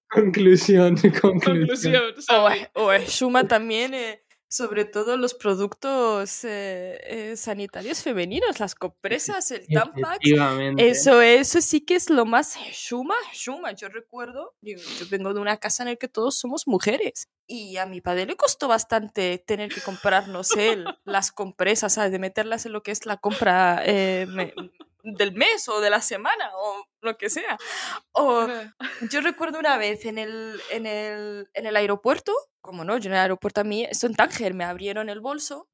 Conclusión, 0.09 0.95
conclusión. 1.21 1.93
Conclusión. 1.93 2.03
O, 2.73 2.83
o 2.85 2.97
Shuma 2.97 3.47
también, 3.47 3.93
eh, 3.93 4.23
sobre 4.51 4.83
todo 4.85 5.15
los 5.15 5.35
productos 5.35 6.43
eh, 6.43 6.99
eh, 7.03 7.37
sanitarios 7.37 8.01
femeninos, 8.01 8.59
las 8.59 8.73
compresas, 8.75 9.51
el 9.51 9.65
Tampax. 9.75 10.17
Eso, 10.79 11.21
eso 11.21 11.61
sí 11.61 11.81
que 11.81 11.95
es 11.95 12.09
lo 12.09 12.25
más 12.25 12.57
Shuma, 12.73 13.13
Shuma. 13.33 13.71
Yo 13.73 13.89
recuerdo, 13.89 14.55
yo 14.61 15.05
vengo 15.11 15.33
de 15.35 15.39
una 15.39 15.57
casa 15.57 15.83
en 15.83 15.89
la 15.89 15.95
que 15.95 16.07
todos 16.07 16.37
somos 16.39 16.67
mujeres. 16.67 17.27
Y 17.45 17.77
a 17.77 17.85
mi 17.85 18.01
padre 18.01 18.25
le 18.25 18.35
costó 18.35 18.67
bastante 18.67 19.37
tener 19.37 19.71
que 19.73 19.81
comprarnos 19.81 20.51
él 20.57 20.85
las 21.05 21.31
compresas, 21.31 21.93
¿sabes? 21.93 22.11
De 22.11 22.19
meterlas 22.19 22.65
en 22.65 22.73
lo 22.73 22.81
que 22.83 22.91
es 22.91 23.05
la 23.05 23.17
compra 23.17 23.81
eh, 23.85 24.25
me- 24.27 24.53
del 25.03 25.31
mes 25.33 25.69
o 25.69 25.79
de 25.79 25.89
la 25.89 26.01
semana 26.01 26.51
o 26.57 26.85
lo 27.01 27.17
que 27.17 27.29
sea. 27.29 27.57
O 28.11 28.47
yo 29.09 29.21
recuerdo 29.21 29.59
una 29.59 29.77
vez 29.77 30.05
en 30.05 30.17
el, 30.17 30.59
en 30.71 30.85
el, 30.85 31.49
en 31.53 31.65
el 31.65 31.75
aeropuerto, 31.75 32.33
como 32.61 32.83
no, 32.83 32.97
yo 32.97 33.09
en 33.09 33.13
el 33.13 33.21
aeropuerto 33.21 33.61
a 33.61 33.63
mí, 33.63 33.83
esto 33.83 34.07
en 34.07 34.15
Tánger, 34.15 34.53
me 34.53 34.63
abrieron 34.63 35.09
el 35.09 35.21
bolso 35.21 35.67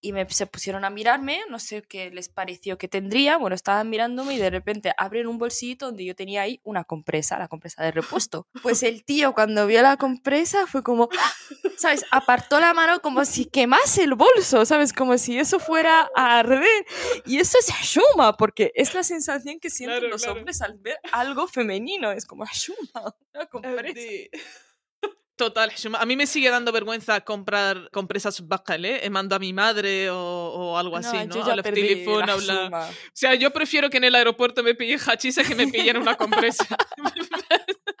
y 0.00 0.12
me, 0.12 0.28
se 0.30 0.46
pusieron 0.46 0.84
a 0.84 0.90
mirarme, 0.90 1.40
no 1.48 1.58
sé 1.58 1.82
qué 1.82 2.10
les 2.10 2.28
pareció 2.28 2.78
que 2.78 2.88
tendría, 2.88 3.36
bueno, 3.36 3.54
estaban 3.54 3.90
mirándome 3.90 4.34
y 4.34 4.38
de 4.38 4.50
repente 4.50 4.92
abren 4.96 5.26
un 5.26 5.38
bolsito 5.38 5.86
donde 5.86 6.04
yo 6.04 6.14
tenía 6.14 6.42
ahí 6.42 6.60
una 6.64 6.84
compresa, 6.84 7.38
la 7.38 7.48
compresa 7.48 7.82
de 7.82 7.90
repuesto. 7.90 8.46
Pues 8.62 8.82
el 8.82 9.04
tío 9.04 9.34
cuando 9.34 9.66
vio 9.66 9.82
la 9.82 9.96
compresa 9.96 10.66
fue 10.66 10.82
como. 10.82 11.08
¿sabes? 11.78 12.04
Apartó 12.10 12.60
la 12.60 12.74
mano 12.74 13.00
como 13.00 13.24
si 13.24 13.44
quemase 13.46 14.02
el 14.02 14.14
bolso, 14.14 14.64
¿sabes? 14.64 14.92
Como 14.92 15.16
si 15.16 15.38
eso 15.38 15.58
fuera 15.58 16.10
a 16.14 16.40
arder. 16.40 16.86
Y 17.24 17.38
eso 17.38 17.56
es 17.58 17.72
shuma, 17.82 18.36
porque 18.36 18.72
es 18.74 18.94
la 18.94 19.02
sensación 19.02 19.60
que 19.60 19.70
sienten 19.70 19.98
Claro, 20.00 20.08
los 20.12 20.22
claro. 20.22 20.38
hombres 20.38 20.60
al 20.60 20.74
ver 20.78 20.98
algo 21.12 21.46
femenino, 21.46 22.12
es 22.12 22.26
como 22.26 22.44
shuma, 22.52 23.14
una 23.34 23.46
compresa. 23.46 24.00
Total. 25.38 25.70
A 25.98 26.04
mí 26.04 26.16
me 26.16 26.26
sigue 26.26 26.50
dando 26.50 26.72
vergüenza 26.72 27.20
comprar 27.20 27.88
compresas 27.92 28.46
baqal, 28.48 28.84
¿eh? 28.84 29.08
Mando 29.08 29.36
a 29.36 29.38
mi 29.38 29.52
madre 29.52 30.10
o, 30.10 30.18
o 30.18 30.76
algo 30.78 30.96
así, 30.96 31.16
¿no? 31.28 31.36
yo 31.36 31.46
ya 31.46 31.52
Al 31.52 31.62
perdí 31.62 31.80
teléfono, 31.80 32.26
la 32.26 32.32
habla-. 32.32 32.88
O 32.90 33.10
sea, 33.14 33.34
yo 33.36 33.52
prefiero 33.52 33.88
que 33.88 33.98
en 33.98 34.04
el 34.04 34.16
aeropuerto 34.16 34.64
me 34.64 34.74
pillen 34.74 34.98
hachís 35.06 35.38
a 35.38 35.44
que 35.44 35.54
me 35.54 35.68
pillen 35.68 35.96
una 35.96 36.16
compresa. 36.16 36.66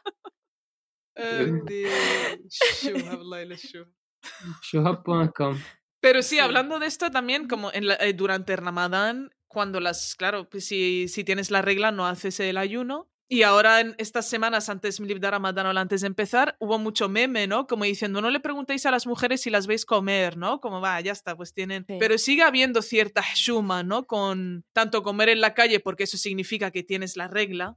Pero 6.00 6.22
sí, 6.22 6.36
Sí. 6.36 6.38
hablando 6.38 6.78
de 6.78 6.86
esto 6.86 7.10
también, 7.10 7.48
como 7.48 7.72
en 7.72 7.88
la- 7.88 7.94
eh, 7.96 8.12
durante 8.12 8.52
el 8.52 8.58
Ramadán, 8.58 9.30
cuando 9.48 9.80
las, 9.80 10.14
claro, 10.14 10.48
pues 10.48 10.66
si, 10.66 11.08
si 11.08 11.24
tienes 11.24 11.50
la 11.50 11.62
regla 11.62 11.90
no 11.90 12.06
haces 12.06 12.38
el 12.40 12.56
ayuno. 12.56 13.10
Y 13.30 13.42
ahora 13.42 13.80
en 13.80 13.94
estas 13.98 14.28
semanas 14.28 14.70
antes 14.70 14.98
de 14.98 15.30
Ramadán 15.30 15.66
o 15.66 15.78
antes 15.78 16.00
de 16.00 16.06
empezar, 16.06 16.56
hubo 16.60 16.78
mucho 16.78 17.10
meme, 17.10 17.46
¿no? 17.46 17.66
Como 17.66 17.84
diciendo, 17.84 18.22
no 18.22 18.30
le 18.30 18.40
preguntéis 18.40 18.86
a 18.86 18.90
las 18.90 19.06
mujeres 19.06 19.42
si 19.42 19.50
las 19.50 19.66
veis 19.66 19.84
comer, 19.84 20.38
¿no? 20.38 20.60
Como 20.60 20.80
va, 20.80 20.98
ya 21.02 21.12
está, 21.12 21.36
pues 21.36 21.52
tienen... 21.52 21.84
Sí. 21.86 21.98
Pero 22.00 22.16
sigue 22.16 22.42
habiendo 22.42 22.80
cierta 22.80 23.22
shuma, 23.34 23.82
¿no? 23.82 24.06
Con 24.06 24.64
tanto 24.72 25.02
comer 25.02 25.28
en 25.28 25.42
la 25.42 25.52
calle, 25.52 25.78
porque 25.78 26.04
eso 26.04 26.16
significa 26.16 26.70
que 26.70 26.82
tienes 26.82 27.18
la 27.18 27.28
regla, 27.28 27.76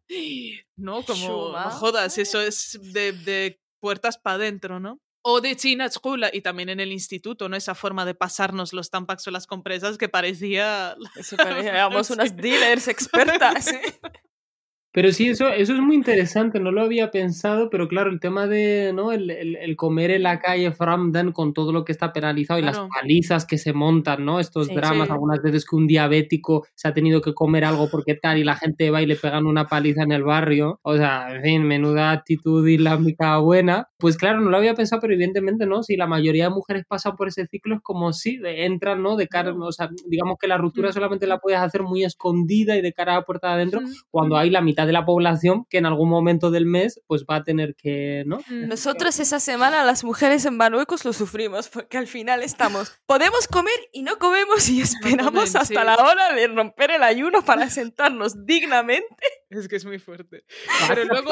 ¿no? 0.77 1.03
Como, 1.03 1.49
Shuma. 1.49 1.65
no 1.65 1.71
jodas, 1.71 2.17
eso 2.17 2.39
es 2.39 2.79
de, 2.81 3.11
de 3.11 3.59
puertas 3.81 4.17
para 4.17 4.35
adentro, 4.35 4.79
¿no? 4.79 5.01
O 5.23 5.41
de 5.41 5.55
China 5.55 5.89
Tzkula, 5.89 6.31
y 6.33 6.41
también 6.41 6.69
en 6.69 6.79
el 6.79 6.93
instituto, 6.93 7.49
¿no? 7.49 7.57
Esa 7.57 7.75
forma 7.75 8.05
de 8.05 8.15
pasarnos 8.15 8.71
los 8.71 8.89
tampax 8.89 9.27
o 9.27 9.31
las 9.31 9.47
compresas 9.47 9.97
que 9.97 10.07
parecía... 10.07 10.95
Eso 11.15 11.35
parecía, 11.35 11.71
éramos 11.75 12.09
unas 12.09 12.35
dealers 12.37 12.87
expertas, 12.87 13.67
¿eh? 13.67 13.81
Pero 14.93 15.11
sí, 15.13 15.29
eso, 15.29 15.47
eso 15.47 15.73
es 15.73 15.79
muy 15.79 15.95
interesante, 15.95 16.59
no 16.59 16.71
lo 16.71 16.81
había 16.81 17.11
pensado, 17.11 17.69
pero 17.69 17.87
claro, 17.87 18.09
el 18.11 18.19
tema 18.19 18.45
de 18.47 18.91
¿no? 18.93 19.13
el, 19.13 19.29
el- 19.29 19.55
el 19.55 19.75
comer 19.77 20.11
en 20.11 20.23
la 20.23 20.39
calle 20.39 20.71
Framden 20.73 21.31
con 21.31 21.53
todo 21.53 21.71
lo 21.71 21.85
que 21.85 21.93
está 21.93 22.11
penalizado 22.11 22.59
y 22.59 22.63
Claro. 22.63 22.77
las 22.81 22.89
palizas 23.01 23.45
que 23.45 23.57
se 23.57 23.71
montan, 23.71 24.25
¿no? 24.25 24.39
Estos 24.41 24.67
Sí, 24.67 24.75
dramas, 24.75 25.07
sí. 25.07 25.13
algunas 25.13 25.41
veces 25.41 25.65
que 25.65 25.77
un 25.77 25.87
diabético 25.87 26.65
se 26.75 26.89
ha 26.89 26.93
tenido 26.93 27.21
que 27.21 27.33
comer 27.33 27.63
algo 27.63 27.89
porque 27.89 28.15
tal 28.15 28.37
y 28.37 28.43
la 28.43 28.55
gente 28.57 28.91
va 28.91 29.01
y 29.01 29.05
le 29.05 29.15
pegan 29.15 29.45
una 29.45 29.65
paliza 29.67 30.03
en 30.03 30.11
el 30.11 30.23
barrio. 30.23 30.79
O 30.83 30.97
sea, 30.97 31.35
en 31.35 31.41
fin, 31.41 31.63
menuda 31.63 32.11
actitud 32.11 32.67
islámica 32.67 33.37
buena. 33.37 33.87
Pues 33.97 34.17
claro, 34.17 34.41
no 34.41 34.49
lo 34.49 34.57
había 34.57 34.73
pensado, 34.75 35.01
pero 35.01 35.13
evidentemente, 35.13 35.65
¿no? 35.65 35.83
Si 35.83 35.95
la 35.95 36.07
mayoría 36.07 36.45
de 36.45 36.49
mujeres 36.49 36.83
pasan 36.85 37.15
por 37.15 37.29
ese 37.29 37.45
ciclo, 37.47 37.75
es 37.75 37.81
como 37.81 38.11
si 38.11 38.39
entran, 38.43 39.01
¿no? 39.01 39.15
De 39.15 39.27
cara, 39.29 39.53
o 39.53 39.71
sea, 39.71 39.89
digamos 40.07 40.35
que 40.39 40.47
la 40.47 40.57
ruptura 40.57 40.89
Mm. 40.89 40.93
solamente 40.93 41.27
la 41.27 41.37
puedes 41.39 41.59
hacer 41.59 41.83
muy 41.83 42.03
escondida 42.03 42.75
y 42.75 42.81
de 42.81 42.91
cara 42.91 43.13
a 43.13 43.19
la 43.19 43.23
puerta 43.25 43.47
de 43.47 43.53
adentro, 43.53 43.79
cuando 44.09 44.35
hay 44.35 44.49
la 44.49 44.59
mitad 44.61 44.80
mitad 44.81 44.87
de 44.87 44.93
la 44.93 45.05
población 45.05 45.65
que 45.69 45.77
en 45.77 45.85
algún 45.85 46.09
momento 46.09 46.51
del 46.51 46.65
mes 46.65 47.01
pues 47.07 47.25
va 47.29 47.37
a 47.37 47.43
tener 47.43 47.75
que, 47.75 48.23
¿no? 48.25 48.39
Mm. 48.47 48.67
Nosotros 48.67 49.19
esa 49.19 49.39
semana 49.39 49.83
las 49.83 50.03
mujeres 50.03 50.45
en 50.45 50.57
Marruecos 50.57 51.05
lo 51.05 51.13
sufrimos 51.13 51.69
porque 51.69 51.97
al 51.97 52.07
final 52.07 52.43
estamos, 52.43 52.99
podemos 53.05 53.47
comer 53.47 53.73
y 53.93 54.03
no 54.03 54.17
comemos 54.17 54.69
y 54.69 54.81
esperamos 54.81 55.31
comen, 55.31 55.43
hasta 55.43 55.65
sí. 55.65 55.73
la 55.73 55.95
hora 55.95 56.33
de 56.33 56.47
romper 56.47 56.91
el 56.91 57.03
ayuno 57.03 57.43
para 57.43 57.69
sentarnos 57.69 58.45
dignamente. 58.45 59.07
Es 59.49 59.67
que 59.67 59.75
es 59.75 59.85
muy 59.85 59.99
fuerte. 59.99 60.43
Pero 60.87 61.03
luego, 61.05 61.31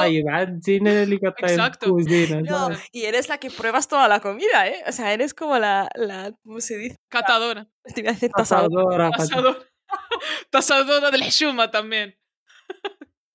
Exacto. 1.54 1.88
No, 2.70 2.70
y 2.92 3.06
eres 3.06 3.30
la 3.30 3.38
que 3.38 3.50
pruebas 3.50 3.88
toda 3.88 4.08
la 4.08 4.20
comida, 4.20 4.68
¿eh? 4.68 4.84
O 4.88 4.92
sea, 4.92 5.14
eres 5.14 5.34
como 5.34 5.58
la, 5.58 5.90
la 5.96 6.34
¿cómo 6.44 6.60
se 6.60 6.78
dice? 6.78 6.98
catadora. 7.10 7.68
Te 7.94 8.02
iba 8.02 8.12
a 8.12 8.14
decir 8.14 8.32
tasadora. 8.32 9.10
Tasadora, 9.10 9.12
Tasadora. 9.18 9.70
Tasadora 10.50 11.12
del 11.12 11.22
Shuma 11.22 11.72
también. 11.72 12.19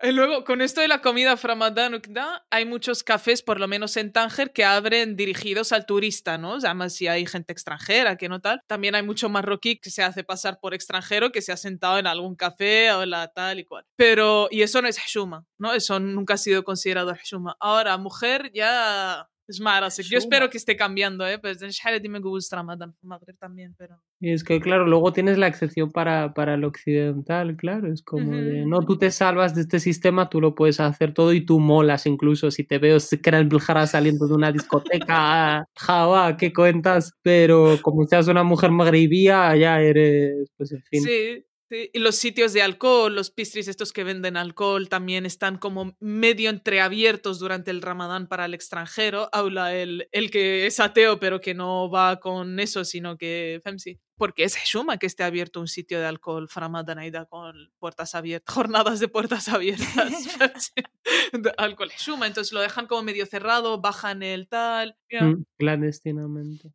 Y 0.06 0.12
luego, 0.12 0.44
con 0.44 0.60
esto 0.60 0.82
de 0.82 0.88
la 0.88 1.00
comida 1.00 1.34
Framadan 1.38 1.94
Ukda, 1.94 2.44
hay 2.50 2.66
muchos 2.66 3.02
cafés, 3.02 3.42
por 3.42 3.58
lo 3.58 3.68
menos 3.68 3.96
en 3.96 4.12
Tánger, 4.12 4.52
que 4.52 4.62
abren 4.62 5.16
dirigidos 5.16 5.72
al 5.72 5.86
turista, 5.86 6.36
¿no? 6.36 6.52
O 6.52 6.60
sea, 6.60 6.70
Además, 6.74 6.92
si 6.92 7.08
hay 7.08 7.24
gente 7.24 7.54
extranjera, 7.54 8.18
que 8.18 8.28
no 8.28 8.42
tal. 8.42 8.60
También 8.66 8.94
hay 8.96 9.02
mucho 9.02 9.30
marroquí 9.30 9.78
que 9.78 9.88
se 9.88 10.02
hace 10.02 10.22
pasar 10.22 10.60
por 10.60 10.74
extranjero, 10.74 11.32
que 11.32 11.40
se 11.40 11.52
ha 11.52 11.56
sentado 11.56 11.98
en 11.98 12.06
algún 12.06 12.36
café 12.36 12.92
o 12.92 13.06
la 13.06 13.28
tal 13.28 13.60
y 13.60 13.64
cual. 13.64 13.86
Pero, 13.96 14.48
y 14.50 14.60
eso 14.60 14.82
no 14.82 14.88
es 14.88 14.98
Hshuma, 14.98 15.46
¿no? 15.56 15.72
Eso 15.72 15.98
nunca 15.98 16.34
ha 16.34 16.38
sido 16.38 16.64
considerado 16.64 17.14
Hshuma. 17.14 17.56
Ahora, 17.58 17.96
mujer 17.96 18.50
ya... 18.52 19.30
Es 19.46 19.60
más, 19.60 19.98
yo 19.98 20.16
espero 20.16 20.48
que 20.48 20.56
esté 20.56 20.74
cambiando, 20.74 21.26
¿eh? 21.26 21.38
Pues 21.38 21.60
en 21.60 21.68
Shahada 21.68 22.00
me 22.08 22.18
gusta 22.20 22.62
Maghreb 22.62 23.36
también, 23.38 23.74
pero... 23.76 24.00
Y 24.18 24.32
es 24.32 24.42
que, 24.42 24.58
claro, 24.58 24.86
luego 24.86 25.12
tienes 25.12 25.36
la 25.36 25.48
excepción 25.48 25.90
para, 25.90 26.32
para 26.32 26.54
el 26.54 26.64
occidental, 26.64 27.54
claro, 27.56 27.92
es 27.92 28.02
como 28.02 28.34
de, 28.34 28.64
no, 28.64 28.80
tú 28.80 28.96
te 28.96 29.10
salvas 29.10 29.54
de 29.54 29.62
este 29.62 29.80
sistema, 29.80 30.30
tú 30.30 30.40
lo 30.40 30.54
puedes 30.54 30.80
hacer 30.80 31.12
todo 31.12 31.34
y 31.34 31.44
tú 31.44 31.60
molas 31.60 32.06
incluso, 32.06 32.50
si 32.50 32.64
te 32.64 32.78
veo 32.78 32.98
Biljara 33.44 33.86
saliendo 33.86 34.26
de 34.26 34.34
una 34.34 34.50
discoteca, 34.50 35.66
jawa, 35.76 36.36
¿qué 36.38 36.52
cuentas? 36.52 37.12
Pero 37.22 37.78
como 37.82 38.06
seas 38.06 38.28
una 38.28 38.44
mujer 38.44 38.70
magrebía, 38.70 39.54
ya 39.56 39.80
eres, 39.80 40.50
pues 40.56 40.72
en 40.72 40.82
fin. 40.82 41.02
Sí, 41.02 41.44
sí. 41.74 41.90
Y 41.92 41.98
los 41.98 42.16
sitios 42.16 42.52
de 42.52 42.62
alcohol, 42.62 43.14
los 43.14 43.30
pistris 43.30 43.68
estos 43.68 43.92
que 43.92 44.04
venden 44.04 44.36
alcohol 44.36 44.88
también 44.88 45.26
están 45.26 45.58
como 45.58 45.96
medio 46.00 46.50
entreabiertos 46.50 47.38
durante 47.38 47.70
el 47.70 47.82
ramadán 47.82 48.26
para 48.26 48.44
el 48.44 48.54
extranjero. 48.54 49.28
Habla 49.32 49.74
el, 49.74 50.08
el 50.12 50.30
que 50.30 50.66
es 50.66 50.80
ateo 50.80 51.18
pero 51.18 51.40
que 51.40 51.54
no 51.54 51.90
va 51.90 52.20
con 52.20 52.58
eso, 52.60 52.84
sino 52.84 53.16
que, 53.16 53.60
femsi, 53.62 54.00
porque 54.16 54.44
es 54.44 54.56
Shuma 54.64 54.98
que 54.98 55.06
esté 55.06 55.24
abierto 55.24 55.60
un 55.60 55.68
sitio 55.68 55.98
de 56.00 56.06
alcohol 56.06 56.48
Ramadán 56.54 56.98
Aida 56.98 57.26
con 57.26 57.54
puertas 57.78 58.14
abiertas, 58.14 58.54
jornadas 58.54 59.00
de 59.00 59.08
puertas 59.08 59.48
abiertas. 59.48 59.84
de 61.32 61.52
alcohol 61.56 61.90
Shuma, 61.98 62.26
entonces 62.26 62.52
lo 62.52 62.60
dejan 62.60 62.86
como 62.86 63.02
medio 63.02 63.26
cerrado, 63.26 63.80
bajan 63.80 64.22
el 64.22 64.48
tal. 64.48 64.96
Mm, 65.10 65.42
clandestinamente. 65.58 66.72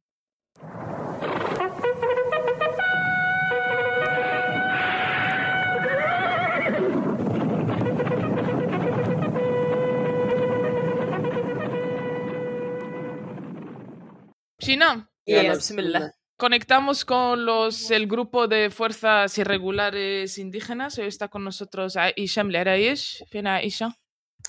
China. 14.59 15.09
Bismillah. 15.25 16.13
Conectamos 16.37 17.03
con 17.03 17.45
los, 17.45 17.91
el 17.91 18.07
grupo 18.07 18.47
de 18.47 18.69
fuerzas 18.69 19.37
irregulares 19.37 20.37
indígenas. 20.37 20.97
Hoy 20.97 21.07
está 21.07 21.27
con 21.27 21.43
nosotros 21.43 21.97
Aisha 21.97 22.43
Mlerayesh. 22.43 23.25
Fina 23.29 23.55
Aisha. 23.55 23.95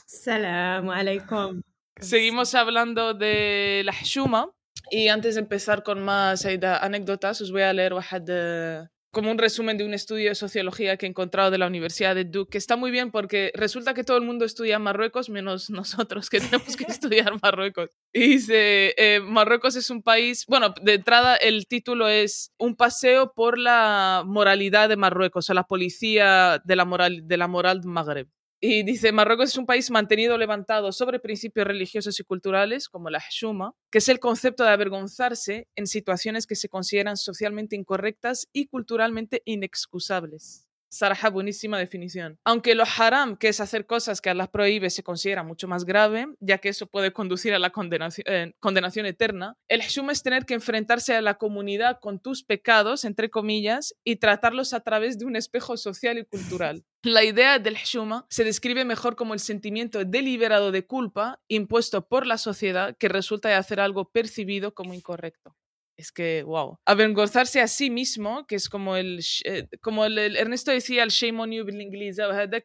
Salam 0.07 0.91
alaikum. 0.91 1.63
Seguimos 2.01 2.55
hablando 2.55 3.15
de 3.15 3.83
la 3.85 3.93
Hshuma. 3.93 4.51
Y 4.91 5.09
antes 5.09 5.37
de 5.37 5.43
empezar 5.43 5.83
con 5.83 6.03
más 6.03 6.45
Aida, 6.45 6.79
anécdotas, 6.79 7.41
os 7.41 7.53
voy 7.53 7.63
a 7.63 7.73
leer 7.73 7.93
wahad, 7.95 8.25
eh, 8.29 8.89
como 9.11 9.31
un 9.31 9.39
resumen 9.39 9.77
de 9.77 9.85
un 9.85 9.95
estudio 9.95 10.29
de 10.29 10.35
sociología 10.35 10.97
que 10.97 11.07
he 11.07 11.09
encontrado 11.09 11.51
de 11.51 11.59
la 11.59 11.67
Universidad 11.67 12.15
de 12.15 12.25
Duke, 12.25 12.53
que 12.53 12.59
está 12.59 12.77
muy 12.77 12.91
bien 12.91 13.11
porque 13.11 13.51
resulta 13.55 13.95
que 13.95 14.05
todo 14.05 14.17
el 14.17 14.25
mundo 14.25 14.45
estudia 14.45 14.79
Marruecos, 14.79 15.29
menos 15.29 15.71
nosotros 15.71 16.31
que 16.31 16.41
tenemos 16.41 16.77
que 16.77 16.85
estudiar 16.85 17.33
Marruecos. 17.43 17.91
Y 18.13 18.21
dice, 18.21 18.95
eh, 18.97 19.21
Marruecos 19.21 19.77
es 19.77 19.91
un 19.91 20.03
país, 20.03 20.45
bueno, 20.47 20.75
de 20.83 20.95
entrada 20.95 21.37
el 21.37 21.67
título 21.67 22.09
es 22.09 22.53
Un 22.59 22.77
paseo 22.77 23.33
por 23.35 23.59
la 23.59 24.23
moralidad 24.27 24.89
de 24.89 24.97
Marruecos, 24.97 25.51
o 25.51 25.55
la 25.55 25.65
policía 25.65 26.61
de 26.65 26.77
la 26.77 26.85
moral, 26.85 27.27
de 27.27 27.37
la 27.37 27.49
moral 27.49 27.81
Magreb. 27.85 28.29
Y 28.63 28.83
dice, 28.83 29.11
Marruecos 29.11 29.51
es 29.51 29.57
un 29.57 29.65
país 29.65 29.91
mantenido 29.91 30.37
levantado 30.37 30.93
sobre 30.93 31.19
principios 31.19 31.67
religiosos 31.67 32.21
y 32.21 32.25
culturales, 32.25 32.91
como 32.91 33.09
la 33.09 33.19
Hshuma, 33.19 33.75
que 33.91 33.99
es 33.99 34.09
el 34.11 34.21
concepto 34.21 34.65
de 34.65 34.71
avergonzarse 34.71 35.69
en 35.77 35.87
situaciones 35.87 36.47
que 36.47 36.57
se 36.57 36.69
consideran 36.69 37.17
socialmente 37.17 37.75
incorrectas 37.75 38.49
y 38.53 38.67
culturalmente 38.67 39.41
inexcusables. 39.47 40.70
Saraja, 40.91 41.31
buenísima 41.31 41.79
definición. 41.79 42.39
Aunque 42.45 42.75
lo 42.75 42.83
haram, 42.99 43.37
que 43.37 43.49
es 43.49 43.61
hacer 43.61 43.87
cosas 43.87 44.21
que 44.21 44.29
Allah 44.29 44.51
prohíbe, 44.51 44.91
se 44.91 45.05
considera 45.05 45.45
mucho 45.45 45.69
más 45.69 45.85
grave, 45.85 46.27
ya 46.41 46.59
que 46.59 46.69
eso 46.69 46.89
puede 46.89 47.13
conducir 47.13 47.55
a 47.55 47.61
la 47.61 47.71
condenación, 47.71 48.25
eh, 48.29 48.53
condenación 48.59 49.07
eterna, 49.07 49.57
el 49.69 49.83
Hshum 49.83 50.11
es 50.11 50.25
tener 50.25 50.47
que 50.47 50.55
enfrentarse 50.55 51.15
a 51.15 51.23
la 51.23 51.35
comunidad 51.35 52.01
con 52.01 52.19
tus 52.19 52.43
pecados, 52.43 53.05
entre 53.05 53.31
comillas, 53.31 53.95
y 54.03 54.17
tratarlos 54.17 54.73
a 54.73 54.81
través 54.81 55.17
de 55.19 55.27
un 55.27 55.37
espejo 55.37 55.77
social 55.77 56.19
y 56.19 56.25
cultural. 56.25 56.85
La 57.03 57.25
idea 57.25 57.59
del 57.59 57.77
Hshuma 57.77 58.27
se 58.29 58.45
describe 58.45 58.85
mejor 58.85 59.17
como 59.17 59.33
el 59.33 59.41
sentimiento 59.41 60.05
deliberado 60.05 60.71
de 60.71 60.87
culpa 60.87 61.41
impuesto 61.49 62.07
por 62.07 62.27
la 62.27 62.37
sociedad 62.37 62.95
que 62.99 63.09
resulta 63.09 63.49
de 63.49 63.55
hacer 63.55 63.81
algo 63.81 64.11
percibido 64.11 64.75
como 64.75 64.93
incorrecto. 64.93 65.57
Es 66.01 66.13
que, 66.13 66.43
wow. 66.45 66.79
Avergonzarse 66.87 67.61
a 67.61 67.69
sí 67.69 67.91
mismo, 67.91 68.47
que 68.47 68.55
es 68.55 68.71
como 68.71 68.97
el, 68.97 69.21
eh, 69.45 69.67
como 69.83 70.07
el, 70.07 70.19
Ernesto 70.19 70.71
decía, 70.71 71.03
el 71.03 71.11
shame 71.11 71.43
on 71.43 71.53
you 71.53 71.69
en 71.69 71.83
inglés, 71.83 72.17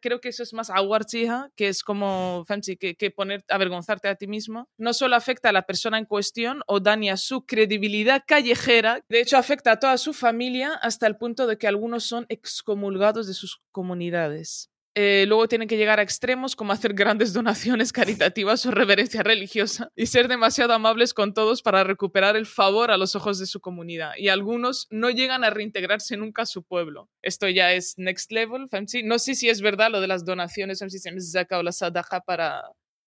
creo 0.01 0.21
que 0.21 0.29
eso 0.29 0.41
es 0.41 0.53
más 0.53 0.69
awartija, 0.69 1.49
que 1.57 1.67
es 1.67 1.83
como, 1.83 2.45
fancy, 2.47 2.77
que, 2.77 2.95
que 2.95 3.11
poner, 3.11 3.43
avergonzarte 3.49 4.07
a 4.07 4.15
ti 4.15 4.27
mismo. 4.27 4.69
No 4.77 4.93
solo 4.93 5.17
afecta 5.17 5.49
a 5.49 5.51
la 5.51 5.65
persona 5.65 5.97
en 5.97 6.05
cuestión 6.05 6.61
o 6.65 6.79
daña 6.79 7.17
su 7.17 7.45
credibilidad 7.45 8.23
callejera, 8.25 9.01
de 9.09 9.19
hecho 9.19 9.37
afecta 9.37 9.73
a 9.73 9.79
toda 9.79 9.97
su 9.97 10.13
familia 10.13 10.73
hasta 10.81 11.05
el 11.05 11.17
punto 11.17 11.45
de 11.45 11.57
que 11.57 11.67
algunos 11.67 12.05
son 12.05 12.25
excomulgados 12.29 13.27
de 13.27 13.33
sus 13.33 13.61
comunidades. 13.73 14.69
Eh, 14.97 15.25
luego 15.27 15.49
tienen 15.49 15.67
que 15.67 15.75
llegar 15.75 15.99
a 15.99 16.03
extremos 16.03 16.55
como 16.55 16.71
hacer 16.71 16.93
grandes 16.93 17.33
donaciones 17.33 17.91
caritativas 17.91 18.65
o 18.65 18.71
reverencia 18.71 19.23
religiosa 19.23 19.91
y 19.93 20.05
ser 20.05 20.29
demasiado 20.29 20.71
amables 20.71 21.13
con 21.13 21.33
todos 21.33 21.61
para 21.61 21.83
recuperar 21.83 22.37
el 22.37 22.45
favor 22.45 22.91
a 22.91 22.97
los 22.97 23.13
ojos 23.13 23.37
de 23.37 23.45
su 23.45 23.59
comunidad. 23.59 24.13
Y 24.17 24.29
algunos 24.29 24.87
no 24.91 25.09
llegan 25.09 25.43
a 25.43 25.49
reintegrarse 25.49 26.15
nunca 26.15 26.43
a 26.43 26.45
su 26.45 26.63
pueblo. 26.63 27.09
Esto 27.21 27.49
ya 27.49 27.73
es 27.73 27.95
next 27.97 28.31
level. 28.31 28.69
Femsi. 28.69 29.03
No 29.03 29.19
sé 29.19 29.35
si 29.35 29.49
es 29.49 29.59
verdad 29.59 29.91
lo 29.91 29.99
de 29.99 30.07
las 30.07 30.23
donaciones, 30.23 30.79
femsi, 30.79 30.99
si 30.99 31.09
es 31.09 31.31
zaka 31.33 31.59
o 31.59 31.63
la 31.63 31.73
sadaqa 31.73 32.21
para, 32.21 32.63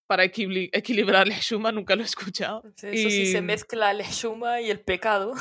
para 0.06 0.26
equili- 0.26 0.68
equilibrar 0.72 1.26
la 1.26 1.38
shuma, 1.40 1.72
nunca 1.72 1.96
lo 1.96 2.02
he 2.02 2.04
escuchado. 2.04 2.62
Eso 2.82 3.08
sí 3.08 3.32
se 3.32 3.40
mezcla 3.40 3.92
el 3.92 4.02
shuma 4.02 4.60
y 4.60 4.70
el 4.70 4.80
pecado. 4.80 5.32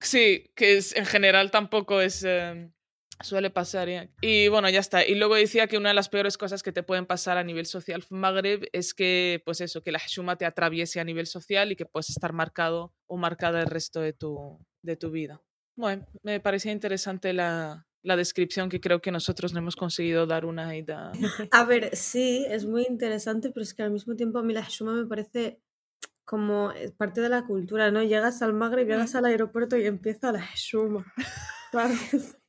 Sí, 0.00 0.50
que 0.56 0.78
es, 0.78 0.96
en 0.96 1.04
general 1.04 1.50
tampoco 1.50 2.00
es... 2.00 2.24
eh, 2.26 2.70
suele 3.22 3.50
pasar, 3.50 3.88
ya. 3.88 4.08
Y 4.20 4.48
bueno, 4.48 4.68
ya 4.68 4.80
está. 4.80 5.06
Y 5.06 5.14
luego 5.14 5.34
decía 5.34 5.66
que 5.66 5.76
una 5.76 5.90
de 5.90 5.94
las 5.94 6.08
peores 6.08 6.38
cosas 6.38 6.62
que 6.62 6.72
te 6.72 6.82
pueden 6.82 7.06
pasar 7.06 7.38
a 7.38 7.44
nivel 7.44 7.66
social 7.66 8.04
en 8.10 8.18
Magreb 8.18 8.68
es 8.72 8.94
que, 8.94 9.42
pues 9.44 9.60
eso, 9.60 9.82
que 9.82 9.92
la 9.92 9.98
Hshuma 9.98 10.36
te 10.36 10.46
atraviese 10.46 11.00
a 11.00 11.04
nivel 11.04 11.26
social 11.26 11.72
y 11.72 11.76
que 11.76 11.86
puedes 11.86 12.10
estar 12.10 12.32
marcado 12.32 12.94
o 13.06 13.16
marcada 13.16 13.60
el 13.60 13.66
resto 13.66 14.00
de 14.00 14.12
tu, 14.12 14.58
de 14.82 14.96
tu 14.96 15.10
vida. 15.10 15.42
Bueno, 15.76 16.06
me 16.22 16.40
parecía 16.40 16.72
interesante 16.72 17.32
la, 17.32 17.86
la 18.02 18.16
descripción 18.16 18.68
que 18.68 18.80
creo 18.80 19.00
que 19.00 19.10
nosotros 19.10 19.52
no 19.52 19.58
hemos 19.58 19.76
conseguido 19.76 20.26
dar 20.26 20.44
una 20.44 20.76
idea. 20.76 21.12
A 21.52 21.64
ver, 21.64 21.96
sí, 21.96 22.46
es 22.48 22.64
muy 22.64 22.86
interesante, 22.88 23.50
pero 23.50 23.62
es 23.62 23.74
que 23.74 23.82
al 23.82 23.90
mismo 23.90 24.16
tiempo 24.16 24.38
a 24.38 24.42
mí 24.42 24.52
la 24.52 24.66
Shuma 24.68 24.94
me 24.94 25.06
parece 25.06 25.60
como 26.24 26.70
es 26.70 26.92
parte 26.92 27.20
de 27.20 27.28
la 27.28 27.44
cultura, 27.44 27.90
¿no? 27.90 28.02
Llegas 28.02 28.40
al 28.40 28.52
Magreb, 28.52 28.86
llegas 28.86 29.16
al 29.16 29.24
aeropuerto 29.24 29.76
y 29.76 29.86
empieza 29.86 30.30
la 30.30 30.48
Shuma. 30.54 31.04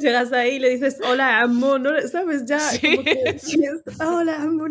Llegas 0.00 0.32
ahí 0.32 0.56
y 0.56 0.58
le 0.58 0.70
dices, 0.70 0.98
hola, 1.06 1.40
amo, 1.40 1.78
¿no? 1.78 1.90
¿Sabes? 2.08 2.44
Ya, 2.46 2.58
Sí, 2.58 2.96
como 2.96 3.04
que, 3.04 3.36
hola, 4.00 4.42
amo. 4.42 4.66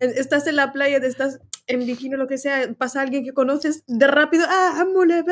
Estás 0.00 0.46
en 0.46 0.56
la 0.56 0.72
playa, 0.72 1.00
te 1.00 1.06
estás 1.06 1.40
en 1.70 1.86
bikini 1.86 2.14
o 2.14 2.18
lo 2.18 2.26
que 2.26 2.38
sea, 2.38 2.74
pasa 2.76 3.02
alguien 3.02 3.24
que 3.24 3.32
conoces, 3.32 3.84
de 3.86 4.06
rápido, 4.06 4.44
ah, 4.48 4.80
amo 4.80 5.04
la 5.04 5.24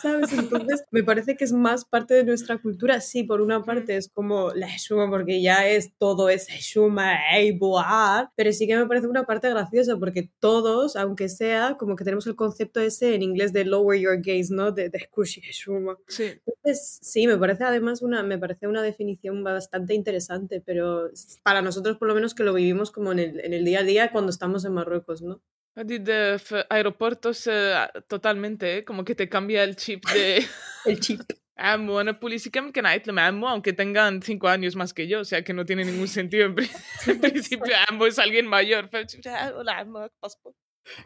¿sabes? 0.00 0.32
Entonces, 0.32 0.84
me 0.90 1.02
parece 1.02 1.36
que 1.36 1.44
es 1.44 1.52
más 1.52 1.84
parte 1.84 2.14
de 2.14 2.24
nuestra 2.24 2.58
cultura. 2.58 3.00
Sí, 3.00 3.22
por 3.22 3.40
una 3.40 3.62
parte 3.62 3.96
es 3.96 4.08
como 4.08 4.52
la 4.54 4.68
Shuma, 4.76 5.08
porque 5.08 5.42
ya 5.42 5.66
es 5.68 5.92
todo 5.98 6.28
es 6.28 6.48
Shuma, 6.48 7.18
boar, 7.58 8.30
pero 8.36 8.52
sí 8.52 8.66
que 8.66 8.76
me 8.76 8.86
parece 8.86 9.06
una 9.06 9.24
parte 9.24 9.48
graciosa, 9.50 9.96
porque 9.96 10.30
todos, 10.40 10.96
aunque 10.96 11.28
sea, 11.28 11.76
como 11.78 11.96
que 11.96 12.04
tenemos 12.04 12.26
el 12.26 12.36
concepto 12.36 12.80
ese 12.80 13.14
en 13.14 13.22
inglés 13.22 13.52
de 13.52 13.64
lower 13.64 13.98
your 13.98 14.16
gaze, 14.18 14.52
¿no? 14.52 14.72
De, 14.72 14.88
de 14.88 15.08
Shuma. 15.52 15.96
Sí. 16.06 16.24
Entonces, 16.46 16.98
sí, 17.02 17.26
me 17.26 17.36
parece 17.36 17.64
además 17.64 18.02
una, 18.02 18.22
me 18.22 18.38
parece 18.38 18.66
una 18.66 18.82
definición 18.82 19.42
bastante 19.44 19.94
interesante, 19.94 20.62
pero 20.64 21.10
para 21.42 21.62
nosotros 21.62 21.96
por 21.96 22.08
lo 22.08 22.14
menos 22.14 22.34
que 22.34 22.42
lo 22.42 22.54
vivimos 22.54 22.90
como 22.90 23.12
en 23.12 23.18
el, 23.18 23.40
en 23.40 23.52
el 23.52 23.64
día 23.64 23.80
a 23.80 23.84
día 23.84 24.10
cuando 24.10 24.30
estamos 24.30 24.64
en 24.64 24.72
Marruecos, 24.72 25.22
¿no? 25.22 25.27
De 25.74 26.40
aeropuertos 26.70 27.46
eh, 27.46 27.74
totalmente, 28.08 28.78
¿eh? 28.78 28.84
como 28.84 29.04
que 29.04 29.14
te 29.14 29.28
cambia 29.28 29.62
el 29.62 29.76
chip 29.76 30.04
de... 30.10 30.44
el 30.86 31.00
chip. 31.00 31.20
Amo, 31.60 31.96
una 31.96 32.20
policía 32.20 32.52
que 32.72 32.82
me 33.12 33.20
amo, 33.20 33.48
aunque 33.48 33.72
tengan 33.72 34.22
cinco 34.22 34.46
años 34.46 34.76
más 34.76 34.94
que 34.94 35.08
yo, 35.08 35.20
o 35.20 35.24
sea 35.24 35.42
que 35.42 35.52
no 35.52 35.64
tiene 35.64 35.84
ningún 35.84 36.06
sentido. 36.06 36.46
En, 36.46 36.54
principio, 37.20 37.74
amo 37.88 38.06
es 38.06 38.20
alguien 38.20 38.46
mayor. 38.46 38.88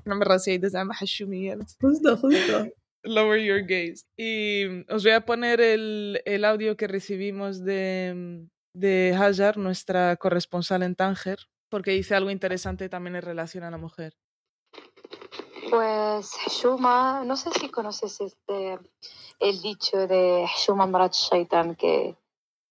No 0.05 0.15
me 0.15 0.25
rasé 0.27 0.61
Justo, 1.81 2.19
justo. 2.19 2.69
Lower 3.03 3.41
your 3.43 3.63
gaze. 3.63 4.05
Y 4.15 4.85
os 4.93 5.03
voy 5.03 5.13
a 5.13 5.25
poner 5.25 5.63
el, 5.63 6.21
el 6.27 6.45
audio 6.45 6.77
que 6.77 6.87
recibimos 6.87 7.65
de, 7.65 8.47
de 8.75 9.15
Hajar, 9.17 9.57
nuestra 9.57 10.17
corresponsal 10.17 10.83
en 10.83 10.95
Tánger, 10.95 11.39
porque 11.73 11.93
dice 11.93 12.15
algo 12.15 12.31
interesante 12.31 12.91
también 12.91 13.17
en 13.17 13.23
relación 13.23 13.65
a 13.65 13.71
la 13.71 13.79
mujer. 13.79 14.13
Pues 15.71 16.31
Shuma, 16.51 17.25
no 17.25 17.35
sé 17.35 17.49
si 17.59 17.71
conoces 17.71 18.21
este 18.21 18.79
el 19.41 19.63
dicho 19.63 20.07
de 20.07 20.47
Shuma 20.55 20.87
Marat 20.87 21.15
Shaitan, 21.15 21.75
que 21.75 22.15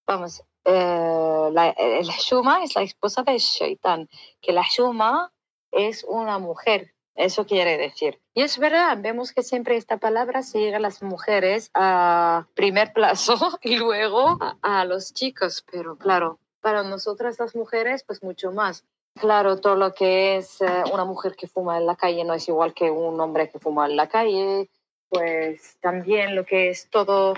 vamos, 0.06 0.44
eh, 0.64 1.48
la, 1.52 1.70
el 1.70 2.06
Shuma 2.06 2.62
es 2.62 2.76
la 2.76 2.82
esposa 2.82 3.24
de 3.24 3.38
Shaitan, 3.38 4.08
que 4.40 4.52
la 4.52 4.64
Shuma 4.70 5.32
es 5.72 6.04
una 6.04 6.38
mujer, 6.38 6.94
eso 7.16 7.44
quiere 7.44 7.78
decir. 7.78 8.20
Y 8.34 8.42
es 8.42 8.56
verdad, 8.56 8.96
vemos 9.00 9.32
que 9.32 9.42
siempre 9.42 9.76
esta 9.76 9.96
palabra 9.96 10.44
se 10.44 10.60
llega 10.60 10.76
a 10.76 10.80
las 10.80 11.02
mujeres 11.02 11.72
a 11.74 12.46
primer 12.54 12.92
plazo 12.92 13.34
y 13.62 13.74
luego 13.74 14.38
a 14.62 14.84
los 14.84 15.12
chicos, 15.12 15.64
pero 15.68 15.96
claro, 15.98 16.38
para 16.62 16.82
nosotras 16.82 17.38
las 17.38 17.54
mujeres, 17.54 18.04
pues 18.04 18.22
mucho 18.22 18.52
más. 18.52 18.84
Claro, 19.20 19.60
todo 19.60 19.76
lo 19.76 19.92
que 19.92 20.36
es 20.36 20.62
eh, 20.62 20.84
una 20.92 21.04
mujer 21.04 21.36
que 21.36 21.46
fuma 21.46 21.76
en 21.76 21.84
la 21.84 21.96
calle 21.96 22.24
no 22.24 22.32
es 22.32 22.48
igual 22.48 22.72
que 22.72 22.90
un 22.90 23.20
hombre 23.20 23.50
que 23.50 23.58
fuma 23.58 23.86
en 23.86 23.96
la 23.96 24.08
calle. 24.08 24.70
Pues 25.10 25.76
también 25.80 26.34
lo 26.34 26.46
que 26.46 26.70
es 26.70 26.88
todo, 26.88 27.34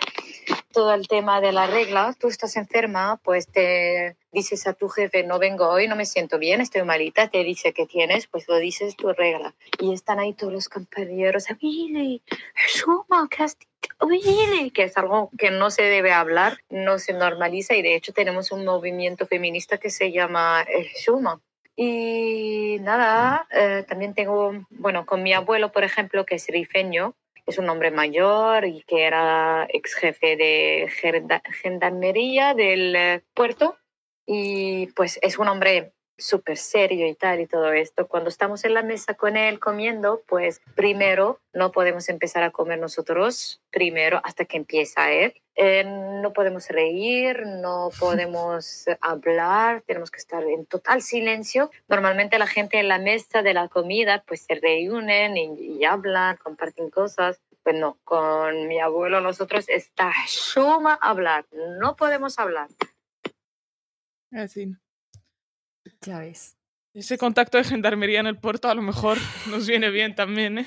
todo 0.75 0.93
el 0.93 1.09
tema 1.09 1.41
de 1.41 1.53
la 1.53 1.67
regla. 1.67 2.15
Tú 2.19 2.29
estás 2.29 2.57
enferma, 2.57 3.19
pues 3.23 3.47
te 3.47 4.17
dices 4.33 4.67
a 4.67 4.75
tu 4.75 4.89
jefe, 4.89 5.23
no 5.23 5.39
vengo 5.39 5.69
hoy, 5.69 5.89
no 5.89 5.97
me 5.97 6.05
siento 6.05 6.39
bien, 6.39 6.61
estoy 6.61 6.83
malita, 6.83 7.29
te 7.29 7.43
dice 7.45 7.73
que 7.73 7.87
tienes, 7.87 8.27
pues 8.27 8.47
lo 8.49 8.57
dices 8.59 8.97
tu 8.97 9.13
regla. 9.13 9.55
Y 9.79 9.95
están 9.95 10.19
ahí 10.19 10.35
todos 10.35 10.53
los 10.53 10.69
compañeros, 10.69 11.47
Billy, 11.61 12.21
suma, 12.69 13.29
Billy, 14.01 14.71
que 14.73 14.83
es 14.83 14.97
algo 14.99 15.31
que 15.39 15.51
no 15.51 15.71
se 15.71 15.85
debe 15.85 16.13
hablar, 16.13 16.59
no 16.69 16.99
se 16.99 17.13
normaliza 17.15 17.75
y 17.75 17.83
de 17.83 17.95
hecho 17.95 18.13
tenemos 18.13 18.53
un 18.53 18.65
movimiento 18.65 19.27
feminista 19.27 19.79
que 19.79 19.91
se 19.91 20.11
llama 20.11 20.67
el 20.69 20.89
Shuma 20.89 21.41
y 21.77 22.79
nada, 22.81 23.49
eh, 23.51 23.85
también 23.89 24.15
tengo, 24.15 24.53
bueno, 24.71 25.07
con 25.07 25.23
mi 25.23 25.33
abuelo, 25.33 25.73
por 25.73 25.83
ejemplo, 25.83 26.25
que 26.25 26.37
es 26.37 26.47
rifeño, 26.47 27.15
es 27.47 27.59
un 27.59 27.69
hombre 27.69 27.91
mayor 27.91 28.65
y 28.67 28.83
que 28.83 29.05
era 29.05 29.67
ex 29.69 29.95
jefe 29.95 30.37
de 30.37 30.91
gendarmería 31.63 32.55
del 32.55 32.95
eh, 32.97 33.25
puerto. 33.35 33.77
Y 34.27 34.87
pues 34.93 35.19
es 35.23 35.39
un 35.39 35.49
hombre 35.49 35.94
súper 36.17 36.57
serio 36.57 37.07
y 37.07 37.15
tal 37.15 37.41
y 37.41 37.47
todo 37.47 37.73
esto. 37.73 38.07
Cuando 38.07 38.29
estamos 38.29 38.65
en 38.65 38.75
la 38.75 38.83
mesa 38.83 39.15
con 39.15 39.37
él 39.37 39.59
comiendo, 39.59 40.23
pues 40.27 40.61
primero 40.75 41.41
no 41.53 41.73
podemos 41.73 42.09
empezar 42.09 42.43
a 42.43 42.51
comer 42.51 42.79
nosotros, 42.79 43.61
primero 43.71 44.21
hasta 44.25 44.45
que 44.45 44.57
empieza 44.57 45.11
él. 45.13 45.35
Eh, 45.57 45.85
no 45.85 46.33
podemos 46.33 46.69
reír, 46.69 47.47
no 47.47 47.91
podemos 48.01 48.87
hablar, 49.01 49.83
tenemos 49.87 50.11
que 50.11 50.19
estar 50.19 50.43
en 50.45 50.67
total 50.67 51.03
silencio. 51.03 51.71
Normalmente 51.89 52.39
la 52.39 52.47
gente 52.47 52.79
en 52.79 52.89
la 52.89 52.99
mesa 52.99 53.43
de 53.43 53.55
la 53.55 53.69
comida 53.69 54.25
pues 54.27 54.43
se 54.43 54.55
reúnen 54.55 55.37
y, 55.37 55.85
hablan, 55.85 56.37
comparten 56.37 56.91
cosas. 56.91 57.41
Pues 57.63 57.77
no, 57.77 57.97
con 58.05 58.69
mi 58.69 58.79
abuelo 58.79 59.23
nosotros 59.23 59.65
está 59.69 60.13
suma 60.27 60.99
hablar, 61.01 61.47
no 61.79 61.97
podemos 61.97 62.39
hablar. 62.39 62.69
Así. 64.31 64.77
Ya 66.01 66.19
ves. 66.19 66.57
Ese 66.95 67.19
contacto 67.19 67.59
de 67.59 67.65
gendarmería 67.65 68.21
en 68.21 68.27
el 68.27 68.39
puerto 68.39 68.69
a 68.69 68.75
lo 68.75 68.83
mejor 68.83 69.19
nos 69.51 69.67
viene 69.67 69.91
bien 69.91 70.15
también, 70.15 70.59
¿eh? 70.59 70.67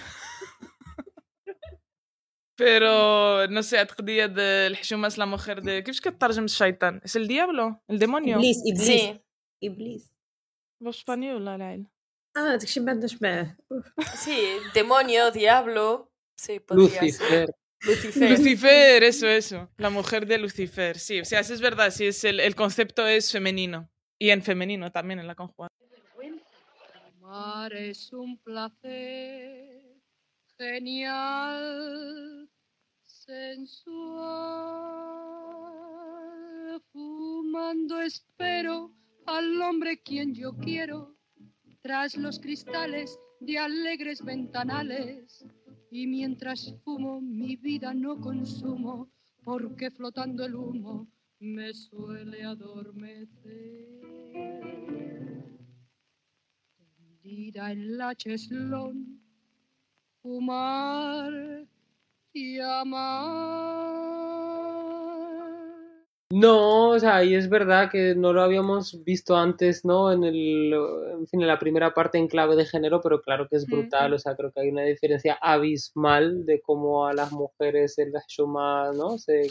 Pero 2.58 3.48
no 3.48 3.62
sé, 3.62 3.78
día 4.04 4.28
del 4.28 4.74
Hishuma 4.74 5.08
es 5.08 5.18
la 5.18 5.28
mujer 5.28 5.62
de. 5.62 5.84
¿Qué 5.84 5.92
es 5.92 6.02
que 6.02 6.12
tarjem 6.12 6.48
shaitan? 6.48 7.02
¿Es 7.04 7.16
el 7.16 7.28
diablo? 7.28 7.84
¿El 7.88 8.00
demonio? 8.00 8.38
Iblis, 8.38 8.62
Iblis. 8.66 8.86
Sí. 8.86 9.22
Iblis. 9.62 10.12
Los 10.80 10.98
español, 10.98 11.46
la 11.46 11.58
Ah, 12.34 12.54
ik 12.54 12.84
ben 12.84 13.00
dus 13.00 13.18
Sí, 14.16 14.60
demonio, 14.74 15.32
diablo. 15.32 16.12
Sí, 16.36 16.60
podría 16.60 17.02
Lucifer. 17.02 17.50
Lucifer. 17.82 18.30
Lucifer, 18.30 19.04
eso, 19.04 19.28
eso. 19.28 19.70
La 19.78 19.90
mujer 19.90 20.28
de 20.28 20.38
Lucifer, 20.38 21.00
sí. 21.00 21.20
O 21.20 21.26
sea, 21.26 21.40
es 21.40 21.62
verdad, 21.62 21.90
sí, 21.92 22.06
es 22.06 22.24
el, 22.24 22.40
el 22.40 22.54
concepto 22.56 23.08
es 23.08 23.32
femenino. 23.32 23.90
Y 24.20 24.32
en 24.32 24.42
femenino 24.42 24.92
también 24.92 25.20
en 25.20 25.28
la 25.28 25.36
conjugación. 25.36 25.78
Amar 27.22 27.74
es 27.74 28.12
un 28.14 28.38
placer 28.38 29.98
genial, 30.58 32.50
sensual. 33.06 34.08
Fumando 36.92 38.02
espero 38.02 38.92
al 39.26 39.62
hombre 39.62 40.02
quien 40.02 40.34
yo 40.34 40.56
quiero, 40.58 41.16
tras 41.82 42.16
los 42.16 42.40
cristales 42.40 43.20
de 43.40 43.60
alegres 43.60 44.24
ventanales. 44.24 45.46
Y 45.92 46.08
mientras 46.08 46.74
fumo 46.84 47.22
mi 47.22 47.56
vida 47.56 47.94
no 47.94 48.20
consumo, 48.20 49.12
porque 49.44 49.92
flotando 49.92 50.44
el 50.46 50.56
humo 50.56 51.08
me 51.40 51.74
suele 51.74 52.44
adormecer. 52.44 53.28
Tendida 57.22 57.72
en 57.72 57.98
la 57.98 58.16
cheslón, 58.16 59.22
fumar 60.22 61.68
y 62.34 62.60
amar. 62.60 64.07
No, 66.30 66.90
o 66.90 67.00
sea, 67.00 67.24
y 67.24 67.36
es 67.36 67.48
verdad 67.48 67.90
que 67.90 68.14
no 68.14 68.34
lo 68.34 68.42
habíamos 68.42 69.02
visto 69.06 69.38
antes, 69.38 69.86
¿no? 69.86 70.12
En 70.12 70.26
el, 70.26 70.74
en 70.74 71.26
fin, 71.28 71.42
en 71.42 71.48
la 71.48 71.58
primera 71.58 71.94
parte 71.94 72.18
en 72.18 72.28
clave 72.28 72.58
de 72.58 72.66
género, 72.66 73.00
pero 73.02 73.22
claro 73.22 73.48
que 73.48 73.56
es 73.56 73.66
brutal, 73.66 74.12
o 74.14 74.20
sea, 74.20 74.36
creo 74.36 74.52
que 74.52 74.60
hay 74.60 74.68
una 74.68 74.84
diferencia 74.84 75.38
abismal 75.42 76.46
de 76.46 76.60
cómo 76.60 77.08
a 77.08 77.14
las 77.14 77.32
mujeres 77.32 77.98
el 77.98 78.12
Shuma, 78.28 78.92
¿no? 78.92 79.18
Se, 79.18 79.50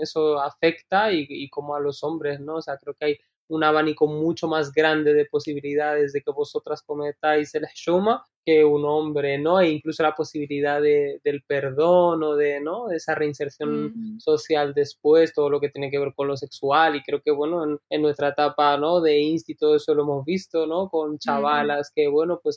eso 0.00 0.40
afecta 0.40 1.12
y, 1.12 1.26
y 1.28 1.48
cómo 1.48 1.76
a 1.76 1.80
los 1.80 2.02
hombres, 2.02 2.40
¿no? 2.40 2.56
O 2.56 2.62
sea, 2.62 2.76
creo 2.76 2.94
que 2.94 3.04
hay 3.04 3.18
un 3.46 3.62
abanico 3.62 4.08
mucho 4.08 4.48
más 4.48 4.72
grande 4.72 5.14
de 5.14 5.26
posibilidades 5.26 6.12
de 6.12 6.22
que 6.22 6.32
vosotras 6.32 6.82
cometáis 6.82 7.54
el 7.54 7.66
shuma 7.72 8.24
que 8.44 8.64
un 8.64 8.84
hombre, 8.84 9.38
¿no? 9.38 9.60
E 9.60 9.70
incluso 9.70 10.02
la 10.02 10.14
posibilidad 10.14 10.80
de, 10.80 11.20
del 11.24 11.42
perdón 11.42 12.22
o 12.22 12.36
de, 12.36 12.60
¿no? 12.60 12.90
esa 12.90 13.14
reinserción 13.14 14.20
social 14.20 14.74
después, 14.74 15.32
todo 15.32 15.50
lo 15.50 15.60
que 15.60 15.68
tiene 15.70 15.90
que 15.90 15.98
ver 15.98 16.12
con 16.14 16.28
lo 16.28 16.36
sexual 16.36 16.96
y 16.96 17.02
creo 17.02 17.22
que, 17.22 17.30
bueno, 17.30 17.80
en, 17.88 18.02
nuestra 18.02 18.28
etapa, 18.28 18.76
¿no? 18.76 19.00
De 19.00 19.18
insti 19.18 19.54
todo 19.54 19.76
eso 19.76 19.94
lo 19.94 20.02
hemos 20.02 20.24
visto, 20.24 20.66
¿no? 20.66 20.88
Con 20.88 21.18
chavalas 21.18 21.90
que, 21.94 22.08
bueno, 22.08 22.40
pues 22.42 22.56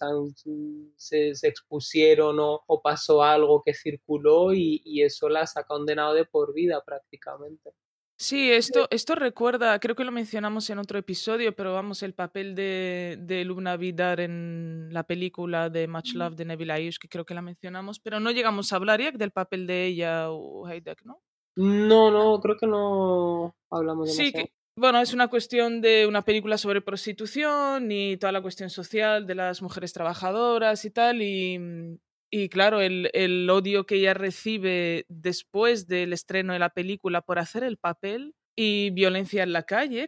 se, 0.96 1.32
expusieron 1.44 2.40
o, 2.40 2.62
o, 2.68 2.82
pasó 2.82 3.24
algo 3.24 3.64
que 3.64 3.74
circuló 3.74 4.54
y, 4.54 4.82
y 4.84 5.04
eso 5.04 5.30
las 5.30 5.56
ha 5.58 5.64
condenado 5.64 6.14
de 6.14 6.26
por 6.26 6.54
vida 6.54 6.84
prácticamente. 6.86 7.72
Sí, 8.20 8.52
esto, 8.52 8.88
esto 8.90 9.14
recuerda, 9.14 9.80
creo 9.80 9.96
que 9.96 10.04
lo 10.04 10.12
mencionamos 10.12 10.68
en 10.72 10.80
otro 10.80 10.98
episodio, 10.98 11.56
pero 11.56 11.74
vamos, 11.74 12.02
el 12.02 12.16
papel 12.16 12.56
de, 12.56 13.16
de 13.22 13.46
Lubna 13.46 13.78
Vidar 13.78 14.20
en 14.20 14.90
la 14.92 15.04
película 15.04 15.70
de 15.70 15.88
Much 15.88 16.14
Love 16.16 16.36
de 16.36 16.46
Neville 16.46 16.74
Ayush, 16.74 16.98
que 16.98 17.10
creo 17.10 17.26
que 17.26 17.36
la 17.36 17.44
mencionamos, 17.44 18.00
pero 18.00 18.20
no 18.20 18.32
llegamos 18.32 18.74
a 18.74 18.78
hablar 18.78 19.00
ya 19.02 19.12
del 19.12 19.30
papel 19.30 19.68
de 19.68 19.86
ella 19.86 20.32
o 20.32 20.66
Haidek, 20.66 21.06
¿no? 21.06 21.22
No, 21.58 22.10
no, 22.10 22.40
creo 22.40 22.58
que 22.58 22.66
no 22.66 23.56
hablamos 23.70 24.08
de 24.08 24.14
Sí, 24.14 24.32
que, 24.32 24.52
Bueno, 24.76 25.00
es 25.00 25.14
una 25.14 25.28
cuestión 25.28 25.80
de 25.82 26.08
una 26.08 26.24
película 26.24 26.58
sobre 26.58 26.82
prostitución 26.82 27.92
y 27.92 28.18
toda 28.18 28.32
la 28.32 28.42
cuestión 28.42 28.72
social 28.72 29.28
de 29.28 29.36
las 29.36 29.62
mujeres 29.62 29.94
trabajadoras 29.94 30.86
y 30.86 30.90
tal. 30.90 31.22
Y, 31.22 31.60
mm, 31.60 31.98
y 32.30 32.50
claro, 32.50 32.82
el, 32.82 33.10
el 33.14 33.50
odio 33.50 33.86
que 33.86 33.96
ella 33.96 34.14
recibe 34.14 35.06
después 35.10 35.88
del 35.88 36.14
estreno 36.14 36.54
de 36.54 36.60
la 36.60 36.70
película 36.70 37.22
por 37.22 37.40
hacer 37.40 37.64
el 37.64 37.78
papel 37.78 38.36
y 38.56 38.90
violencia 38.90 39.44
en 39.44 39.54
la 39.54 39.64
calle. 39.64 40.08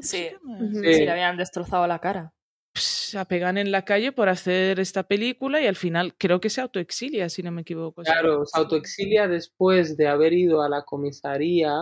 Sí, 0.00 0.28
Sí. 0.72 0.78
sí, 0.94 1.04
le 1.04 1.10
habían 1.10 1.36
destrozado 1.36 1.86
la 1.86 1.98
cara. 1.98 2.32
Se 2.76 3.18
apegan 3.18 3.58
en 3.58 3.70
la 3.70 3.84
calle 3.84 4.12
por 4.12 4.28
hacer 4.28 4.80
esta 4.80 5.04
película 5.04 5.60
y 5.60 5.66
al 5.66 5.76
final 5.76 6.14
creo 6.18 6.40
que 6.40 6.50
se 6.50 6.60
autoexilia, 6.60 7.28
si 7.28 7.42
no 7.42 7.50
me 7.50 7.62
equivoco. 7.62 8.02
Claro, 8.02 8.44
se 8.44 8.58
autoexilia 8.58 9.28
después 9.28 9.96
de 9.96 10.08
haber 10.08 10.32
ido 10.32 10.62
a 10.62 10.68
la 10.68 10.82
comisaría, 10.82 11.72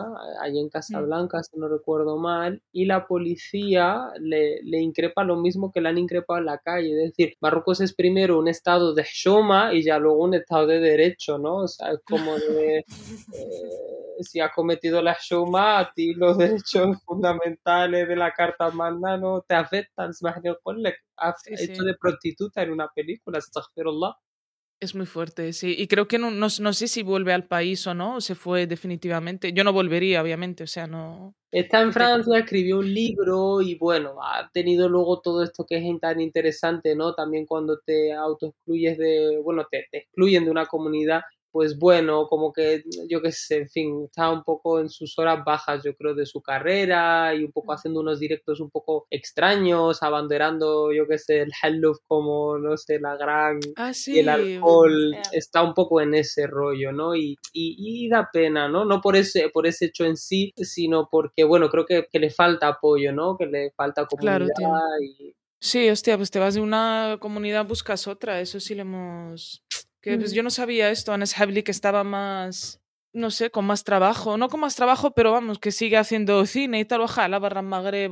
allí 0.41 0.61
en 0.61 0.69
Casablanca, 0.69 1.43
si 1.43 1.59
no 1.59 1.69
recuerdo 1.69 2.19
mal, 2.19 2.63
y 2.73 2.85
la 2.85 3.07
policía 3.07 4.03
le, 4.21 4.63
le 4.63 4.81
increpa 4.81 5.25
lo 5.25 5.37
mismo 5.37 5.73
que 5.73 5.81
le 5.81 5.89
han 5.89 5.99
increpado 5.99 6.39
en 6.39 6.47
la 6.47 6.59
calle. 6.59 6.91
Es 6.91 7.11
decir, 7.11 7.37
Marruecos 7.41 7.81
es 7.81 7.95
primero 7.95 8.39
un 8.39 8.49
estado 8.49 8.95
de 8.95 9.05
Shoma 9.05 9.75
y 9.75 9.83
ya 9.83 9.99
luego 9.99 10.23
un 10.23 10.35
estado 10.35 10.67
de 10.67 10.81
derecho, 10.81 11.39
¿no? 11.39 11.57
O 11.57 11.69
sea, 11.69 11.93
es 11.93 12.01
como 12.05 12.35
de. 12.37 12.79
eh, 12.79 12.85
si 14.21 14.41
has 14.41 14.53
cometido 14.53 15.03
la 15.03 15.17
Shoma, 15.21 15.79
a 15.79 15.93
ti 15.93 16.15
los 16.15 16.39
derechos 16.39 17.03
fundamentales 17.05 18.09
de 18.09 18.17
la 18.17 18.33
Carta 18.33 18.71
Magna 18.71 19.17
no 19.17 19.41
te 19.41 19.55
afectan. 19.55 20.13
Sí, 21.43 21.55
hecho 21.57 21.83
sí. 21.83 21.87
de 21.87 21.95
prostituta 22.01 22.63
en 22.63 22.71
una 22.73 22.89
película, 22.95 23.39
astaghfirullah. 23.39 24.15
Es 24.81 24.95
muy 24.95 25.07
fuerte, 25.07 25.53
sí. 25.53 25.75
Y 25.79 25.87
creo 25.87 26.09
que 26.09 26.19
no, 26.19 26.31
no, 26.31 26.49
no 26.61 26.73
sé 26.73 26.89
si 26.89 27.03
vuelve 27.03 27.33
al 27.33 27.47
país 27.47 27.87
o 27.87 27.95
no, 27.95 28.17
o 28.17 28.21
se 28.21 28.35
fue 28.35 28.67
definitivamente. 28.67 29.53
Yo 29.53 29.65
no 29.65 29.73
volvería, 29.73 30.21
obviamente, 30.21 30.65
o 30.65 30.67
sea, 30.67 30.87
no. 30.87 31.35
Está 31.51 31.81
en 31.81 31.93
Francia, 31.93 32.37
escribió 32.39 32.81
un 32.81 32.93
libro 32.93 33.63
y 33.63 33.77
bueno, 33.77 34.17
ha 34.21 34.51
tenido 34.53 34.89
luego 34.89 35.21
todo 35.21 35.43
esto 35.43 35.65
que 35.67 35.77
es 35.77 36.01
tan 36.01 36.21
interesante, 36.21 36.95
¿no? 36.97 37.15
También 37.15 37.47
cuando 37.47 37.79
te 37.79 38.13
autoexcluyes 38.13 38.99
de, 38.99 39.41
bueno, 39.43 39.65
te, 39.71 39.87
te 39.91 39.99
excluyen 39.99 40.45
de 40.45 40.51
una 40.51 40.67
comunidad, 40.67 41.23
pues 41.55 41.79
bueno, 41.79 42.27
como 42.27 42.53
que 42.53 42.83
yo 43.09 43.23
qué 43.23 43.31
sé, 43.31 43.59
en 43.59 43.69
fin, 43.69 44.05
está 44.07 44.29
un 44.33 44.43
poco 44.43 44.81
en 44.81 44.89
sus 44.89 45.17
horas 45.21 45.39
bajas, 45.47 45.85
yo 45.85 45.95
creo, 45.95 46.13
de 46.13 46.27
su 46.27 46.43
carrera 46.43 47.33
y 47.33 47.45
un 47.45 47.53
poco 47.53 47.73
haciendo 47.73 48.01
unos 48.01 48.19
directos 48.19 48.59
un 48.59 48.71
poco 48.71 49.07
extraños, 49.09 50.03
abanderando, 50.03 50.93
yo 50.93 51.07
qué 51.07 51.17
sé, 51.17 51.43
el 51.43 51.53
Helluf 51.63 51.99
como, 52.09 52.59
no 52.59 52.77
sé, 52.77 52.99
la 52.99 53.17
gran 53.17 53.61
Ah, 53.77 53.91
y 53.91 53.95
sí. 53.95 54.19
el 54.19 54.29
alcohol 54.29 55.13
Yeah. 55.13 55.23
está 55.31 55.63
un 55.63 55.75
poco 55.75 56.01
en 56.01 56.15
ese 56.15 56.49
rollo, 56.49 56.91
¿no? 56.91 57.15
Y, 57.15 57.37
y, 57.53 57.77
y 58.05 58.09
da 58.09 58.31
pena, 58.33 58.69
¿no? 58.69 58.85
No 58.85 59.01
por 59.01 59.15
ese, 59.15 59.49
por 59.51 59.69
ese 59.69 59.85
hecho 59.87 60.05
en 60.05 60.17
sí, 60.17 60.53
sino 60.57 61.07
porque, 61.09 61.45
bueno, 61.45 61.69
creo 61.71 61.87
que, 61.87 62.09
que 62.11 62.19
le 62.19 62.31
falta 62.31 62.67
apoyo, 62.67 63.13
¿no? 63.13 63.37
Que 63.37 63.47
le 63.47 63.71
falta 63.77 64.07
comunidad 64.07 64.49
y... 65.01 65.35
Sí, 65.61 65.89
hostia, 65.89 66.19
pues 66.19 66.31
te 66.31 66.39
vas 66.39 66.53
de 66.53 66.61
una 66.61 67.17
comunidad, 67.21 67.65
buscas 67.65 68.07
otra. 68.07 68.39
Eso 68.39 68.61
sí 68.61 68.75
le 68.75 68.83
hemos. 68.83 69.64
Que 70.05 70.19
pues 70.19 70.33
yo 70.33 70.43
no 70.43 70.51
sabía 70.51 70.91
esto, 70.91 71.13
Anes 71.13 71.39
Habli, 71.41 71.63
que 71.63 71.71
estaba 71.73 72.05
más. 72.05 72.81
No 73.17 73.31
sé, 73.31 73.49
con 73.51 73.65
más 73.65 73.85
trabajo. 73.85 74.37
No 74.37 74.49
con 74.49 74.59
más 74.59 74.75
trabajo, 74.75 75.13
pero 75.13 75.31
vamos, 75.31 75.61
que 75.61 75.71
sigue 75.71 75.97
haciendo 75.97 76.45
cine 76.47 76.81
y 76.81 76.85
tal. 76.85 77.01
Ojalá, 77.03 77.39
barra 77.39 77.63
Magreb 77.63 78.11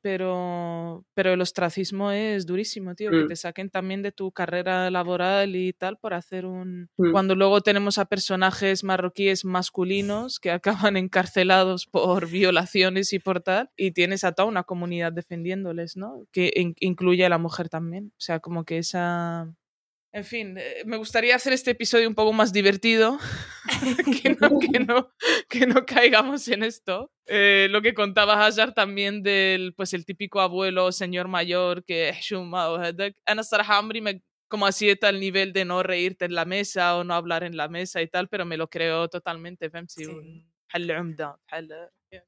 pero. 0.00 1.04
Pero 1.14 1.32
el 1.32 1.40
ostracismo 1.40 2.12
es 2.12 2.46
durísimo, 2.46 2.94
tío. 2.94 3.10
Que 3.10 3.24
Mm. 3.24 3.28
te 3.28 3.34
saquen 3.36 3.68
también 3.70 4.02
de 4.02 4.12
tu 4.12 4.30
carrera 4.30 4.90
laboral 4.92 5.56
y 5.56 5.72
tal 5.72 5.96
por 5.98 6.14
hacer 6.14 6.46
un. 6.46 6.88
Mm. 6.96 7.10
Cuando 7.10 7.34
luego 7.34 7.62
tenemos 7.62 7.98
a 7.98 8.04
personajes 8.04 8.84
marroquíes 8.84 9.44
masculinos 9.44 10.38
que 10.38 10.52
acaban 10.92 10.96
encarcelados 10.96 11.86
por 11.86 12.28
violaciones 12.30 13.12
y 13.12 13.18
por 13.18 13.40
tal, 13.40 13.70
y 13.76 13.90
tienes 13.90 14.22
a 14.22 14.32
toda 14.32 14.46
una 14.48 14.62
comunidad 14.62 15.12
defendiéndoles, 15.12 15.96
¿no? 15.96 16.26
Que 16.32 16.52
in- 16.54 16.76
incluye 16.78 17.24
a 17.26 17.28
la 17.28 17.38
mujer 17.38 17.68
también. 17.68 18.12
O 18.16 18.20
sea, 18.20 18.38
como 18.38 18.64
que 18.64 18.78
esa. 18.78 19.52
En 20.14 20.24
fin, 20.24 20.56
eh, 20.56 20.84
me 20.86 20.96
gustaría 20.96 21.34
hacer 21.34 21.52
este 21.52 21.72
episodio 21.72 22.08
un 22.08 22.14
poco 22.14 22.32
más 22.32 22.52
divertido, 22.52 23.18
que, 24.22 24.36
no, 24.40 24.60
que, 24.60 24.78
no, 24.78 25.12
que, 25.48 25.66
no, 25.66 25.84
caigamos 25.84 26.46
en 26.46 26.62
esto. 26.62 27.10
Eh, 27.26 27.66
lo 27.68 27.82
que 27.82 27.94
contaba 27.94 28.46
Hajar 28.46 28.74
también 28.74 29.24
del 29.24 29.74
pues, 29.74 29.92
el 29.92 30.06
típico 30.06 30.40
abuelo, 30.40 30.92
señor 30.92 31.26
mayor, 31.26 31.84
que 31.84 32.12
Ana 33.26 33.42
Sarhamri 33.42 34.00
me 34.00 34.22
como 34.46 34.66
así 34.66 34.94
tal 34.94 35.18
nivel 35.18 35.52
de 35.52 35.64
no 35.64 35.82
reírte 35.82 36.26
en 36.26 36.36
la 36.36 36.44
mesa 36.44 36.96
o 36.96 37.02
no 37.02 37.14
hablar 37.14 37.42
en 37.42 37.56
la 37.56 37.66
mesa 37.66 38.00
y 38.00 38.06
tal, 38.06 38.28
pero 38.28 38.44
me 38.44 38.56
lo 38.56 38.68
creo 38.68 39.08
totalmente, 39.08 39.68
Femsi. 39.68 40.04
Sí. 40.04 40.46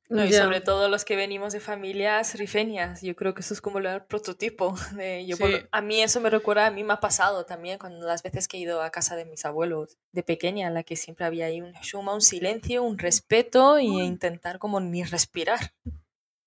No, 0.08 0.24
y 0.24 0.28
yeah. 0.28 0.44
sobre 0.44 0.60
todo 0.60 0.88
los 0.88 1.04
que 1.04 1.16
venimos 1.16 1.52
de 1.52 1.60
familias 1.60 2.34
rifeñas, 2.34 3.02
yo 3.02 3.14
creo 3.16 3.34
que 3.34 3.40
eso 3.40 3.54
es 3.54 3.60
como 3.60 3.78
el 3.78 4.02
prototipo. 4.04 4.74
De, 4.96 5.26
yo 5.26 5.36
sí. 5.36 5.42
por, 5.42 5.68
a 5.70 5.80
mí 5.80 6.02
eso 6.02 6.20
me 6.20 6.30
recuerda, 6.30 6.66
a 6.66 6.70
mí 6.70 6.84
me 6.84 6.94
ha 6.94 7.00
pasado 7.00 7.44
también 7.44 7.78
cuando 7.78 8.06
las 8.06 8.22
veces 8.22 8.48
que 8.48 8.56
he 8.56 8.60
ido 8.60 8.82
a 8.82 8.90
casa 8.90 9.16
de 9.16 9.24
mis 9.24 9.44
abuelos 9.44 9.98
de 10.12 10.22
pequeña, 10.22 10.68
en 10.68 10.74
la 10.74 10.82
que 10.82 10.96
siempre 10.96 11.24
había 11.24 11.46
ahí 11.46 11.60
un 11.60 11.72
shuma, 11.82 12.14
un 12.14 12.22
silencio, 12.22 12.82
un 12.82 12.98
respeto 12.98 13.78
y 13.78 13.86
intentar 13.86 14.58
como 14.58 14.80
ni 14.80 15.04
respirar. 15.04 15.72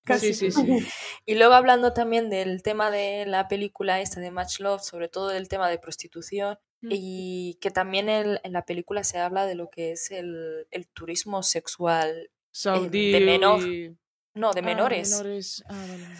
Casi. 0.04 0.34
Sí, 0.34 0.50
sí, 0.50 0.62
sí. 0.66 0.88
Y 1.26 1.34
luego 1.34 1.54
hablando 1.54 1.92
también 1.92 2.30
del 2.30 2.62
tema 2.62 2.90
de 2.90 3.26
la 3.26 3.48
película 3.48 4.00
esta 4.00 4.20
de 4.20 4.30
Match 4.30 4.60
Love, 4.60 4.82
sobre 4.82 5.08
todo 5.08 5.28
del 5.28 5.48
tema 5.48 5.68
de 5.68 5.78
prostitución, 5.78 6.58
y 6.82 7.58
que 7.60 7.70
también 7.70 8.08
el, 8.08 8.40
en 8.42 8.52
la 8.52 8.64
película 8.64 9.04
se 9.04 9.18
habla 9.18 9.44
de 9.46 9.54
lo 9.54 9.68
que 9.68 9.92
es 9.92 10.10
el, 10.10 10.66
el 10.70 10.88
turismo 10.88 11.42
sexual 11.42 12.30
Saudí 12.52 13.12
de 13.12 13.20
menor. 13.20 13.60
no, 14.34 14.52
de 14.52 14.60
Ah, 14.60 14.64
menores. 14.64 15.62
Ah, 15.68 15.74
vale, 15.88 16.02
vale. 16.04 16.16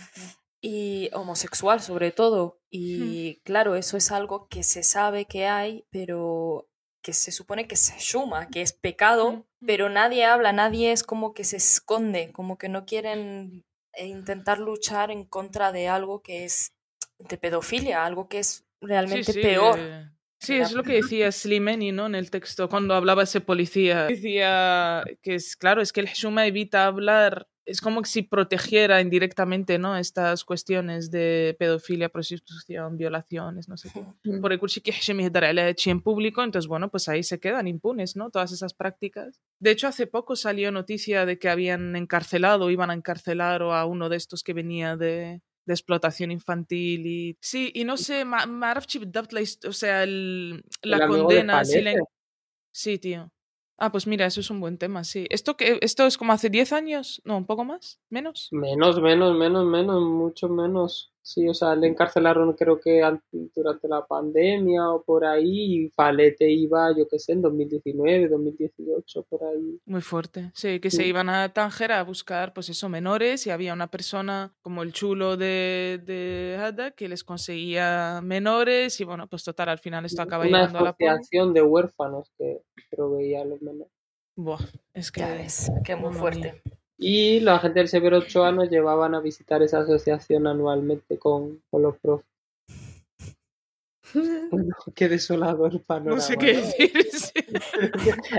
y 0.63 1.09
homosexual 1.15 1.81
sobre 1.81 2.13
todo. 2.13 2.61
Y 2.71 3.37
claro, 3.45 3.75
eso 3.77 3.97
es 3.97 4.13
algo 4.13 4.47
que 4.49 4.63
se 4.63 4.83
sabe 4.83 5.25
que 5.25 5.47
hay, 5.47 5.85
pero 5.91 6.69
que 7.03 7.13
se 7.15 7.33
supone 7.33 7.67
que 7.67 7.77
se 7.77 7.99
suma, 7.99 8.49
que 8.49 8.61
es 8.61 8.73
pecado, 8.75 9.47
pero 9.65 9.89
nadie 9.89 10.25
habla, 10.27 10.53
nadie 10.53 10.93
es 10.93 11.03
como 11.03 11.33
que 11.33 11.45
se 11.45 11.57
esconde, 11.57 12.31
como 12.33 12.59
que 12.59 12.69
no 12.69 12.85
quieren 12.85 13.65
eh, 13.95 14.07
intentar 14.07 14.59
luchar 14.59 15.11
en 15.11 15.25
contra 15.25 15.73
de 15.73 15.89
algo 15.89 16.21
que 16.23 16.45
es 16.45 16.75
de 17.19 17.39
pedofilia, 17.39 18.05
algo 18.05 18.29
que 18.29 18.39
es 18.41 18.67
realmente 18.83 19.33
peor. 19.33 19.79
eh, 19.79 20.11
Sí, 20.41 20.55
es 20.55 20.73
lo 20.73 20.83
que 20.83 20.95
decía 20.95 21.31
Slimeni, 21.31 21.93
¿no? 21.93 22.07
En 22.07 22.15
el 22.15 22.31
texto, 22.31 22.69
cuando 22.69 22.95
hablaba 22.95 23.25
ese 23.25 23.43
policía. 23.43 24.07
Decía 24.07 25.05
que 25.23 25.35
es, 25.35 25.55
claro, 25.55 25.83
es 25.83 25.93
que 25.93 26.01
el 26.01 26.07
Heshuma 26.07 26.47
evita 26.47 26.87
hablar. 26.87 27.47
Es 27.67 27.83
como 27.83 28.03
si 28.05 28.23
protegiera 28.23 29.03
indirectamente, 29.03 29.79
¿no? 29.79 29.97
Estas 29.97 30.45
cuestiones 30.45 31.11
de 31.11 31.55
pedofilia, 31.59 32.09
prostitución, 32.09 32.97
violaciones, 32.97 33.69
no 33.69 33.77
sé 33.77 33.91
qué. 33.93 34.01
Mm. 34.25 34.41
Por 34.41 34.53
el 34.53 34.59
curso 34.59 34.81
que 34.83 34.93
en 35.91 36.01
público, 36.03 36.43
entonces, 36.43 36.69
bueno, 36.69 36.91
pues 36.91 37.09
ahí 37.09 37.23
se 37.23 37.39
quedan 37.39 37.69
impunes, 37.69 38.17
¿no? 38.17 38.31
Todas 38.31 38.53
esas 38.53 38.75
prácticas. 38.75 39.41
De 39.59 39.71
hecho, 39.71 39.89
hace 39.89 40.07
poco 40.07 40.37
salió 40.37 40.73
noticia 40.73 41.27
de 41.27 41.39
que 41.39 41.49
habían 41.49 41.95
encarcelado, 41.97 42.65
o 42.67 42.71
iban 42.71 42.91
a 42.91 42.95
encarcelar 42.95 43.63
a 43.63 43.85
uno 43.85 44.09
de 44.09 44.17
estos 44.17 44.43
que 44.43 44.53
venía 44.53 44.97
de, 44.97 45.43
de 45.67 45.75
explotación 45.75 46.31
infantil 46.31 47.07
y... 47.07 47.39
Sí, 47.41 47.71
y 47.75 47.85
no 47.85 47.97
sé, 47.97 48.25
Marafchip 48.25 49.05
dubbed 49.05 49.69
o 49.69 49.73
sea, 49.73 50.03
el, 50.03 50.65
la 50.83 51.07
condena. 51.07 51.65
Sí, 51.65 51.83
sí, 52.73 52.99
tío. 52.99 53.31
Ah, 53.83 53.91
pues 53.91 54.07
mira, 54.07 54.27
eso 54.27 54.41
es 54.41 54.51
un 54.51 54.61
buen 54.61 54.77
tema, 54.77 55.05
sí. 55.05 55.27
¿Esto, 55.31 55.57
que, 55.57 55.79
esto 55.81 56.05
es 56.07 56.19
como 56.19 56.35
hace 56.35 56.51
10 56.51 56.75
años? 56.75 57.23
No, 57.25 57.39
un 57.39 57.47
poco 57.47 57.65
más, 57.65 57.99
menos. 58.11 58.49
Menos, 58.53 59.01
menos, 59.01 59.35
menos, 59.39 59.65
menos, 59.65 60.03
mucho 60.03 60.51
menos. 60.51 61.11
Sí, 61.23 61.47
o 61.49 61.53
sea, 61.55 61.77
le 61.77 61.87
encarcelaron 61.87 62.55
creo 62.55 62.81
que 62.81 63.03
an- 63.03 63.23
durante 63.55 63.87
la 63.89 64.07
pandemia 64.07 64.91
o 64.91 65.03
por 65.03 65.25
ahí 65.27 65.85
y 65.85 65.89
Falete 65.91 66.51
iba, 66.51 66.97
yo 66.97 67.07
qué 67.09 67.19
sé, 67.19 67.33
en 67.33 67.43
2019, 67.43 68.29
2018, 68.29 69.23
por 69.25 69.45
ahí. 69.45 69.79
muy 69.85 70.01
fuerte 70.01 70.51
sí 70.55 70.81
que 70.81 70.91
se 70.91 71.07
iban 71.07 71.29
a 71.29 71.53
Tánger 71.53 71.93
a 71.93 72.03
buscar 72.05 72.55
pues 72.55 72.71
eso 72.71 72.89
menores 72.89 73.47
y 73.47 73.51
había 73.51 73.75
una 73.75 73.89
persona 73.91 74.55
como 74.63 74.83
el 74.83 74.93
chulo 74.93 75.37
de 75.37 76.01
de 76.07 76.57
Hada 76.59 76.93
que 76.93 77.09
les 77.09 77.23
conseguía 77.23 78.21
menores 78.23 78.99
y 79.01 79.05
bueno 79.05 79.27
pues 79.29 79.45
total 79.45 79.69
al 79.69 79.79
final 79.79 80.05
esto 80.07 80.23
acaba 80.23 80.47
Una 80.47 80.59
llegando 80.61 80.79
a 80.79 80.83
la 80.85 80.91
asociación 80.91 81.53
de 81.53 81.63
huérfanos 81.63 82.31
que 82.39 82.63
proveía 82.91 83.43
a 83.43 83.45
los 83.45 83.61
menores. 83.61 83.93
Buah, 84.37 84.59
es 84.95 85.13
que 85.13 85.21
Ya 85.21 85.35
ves, 85.35 85.71
que 85.85 85.97
muy 85.97 86.15
fuerte. 86.15 86.63
Y 87.03 87.41
la 87.41 87.59
gente 87.59 87.79
del 87.79 87.89
Severo 87.89 88.19
Ochoa 88.19 88.53
nos 88.53 88.69
llevaban 88.69 89.15
a 89.15 89.21
visitar 89.21 89.63
esa 89.63 89.79
asociación 89.81 90.47
anualmente 90.47 91.19
con, 91.19 91.63
con 91.71 91.83
los 91.83 91.97
profes. 91.97 92.27
Bueno, 94.51 94.75
qué 94.95 95.09
desolador 95.09 95.73
el 95.73 95.81
panorama. 95.81 96.17
no 96.17 96.21
sé 96.21 96.37
qué 96.37 96.57
decir. 96.57 96.93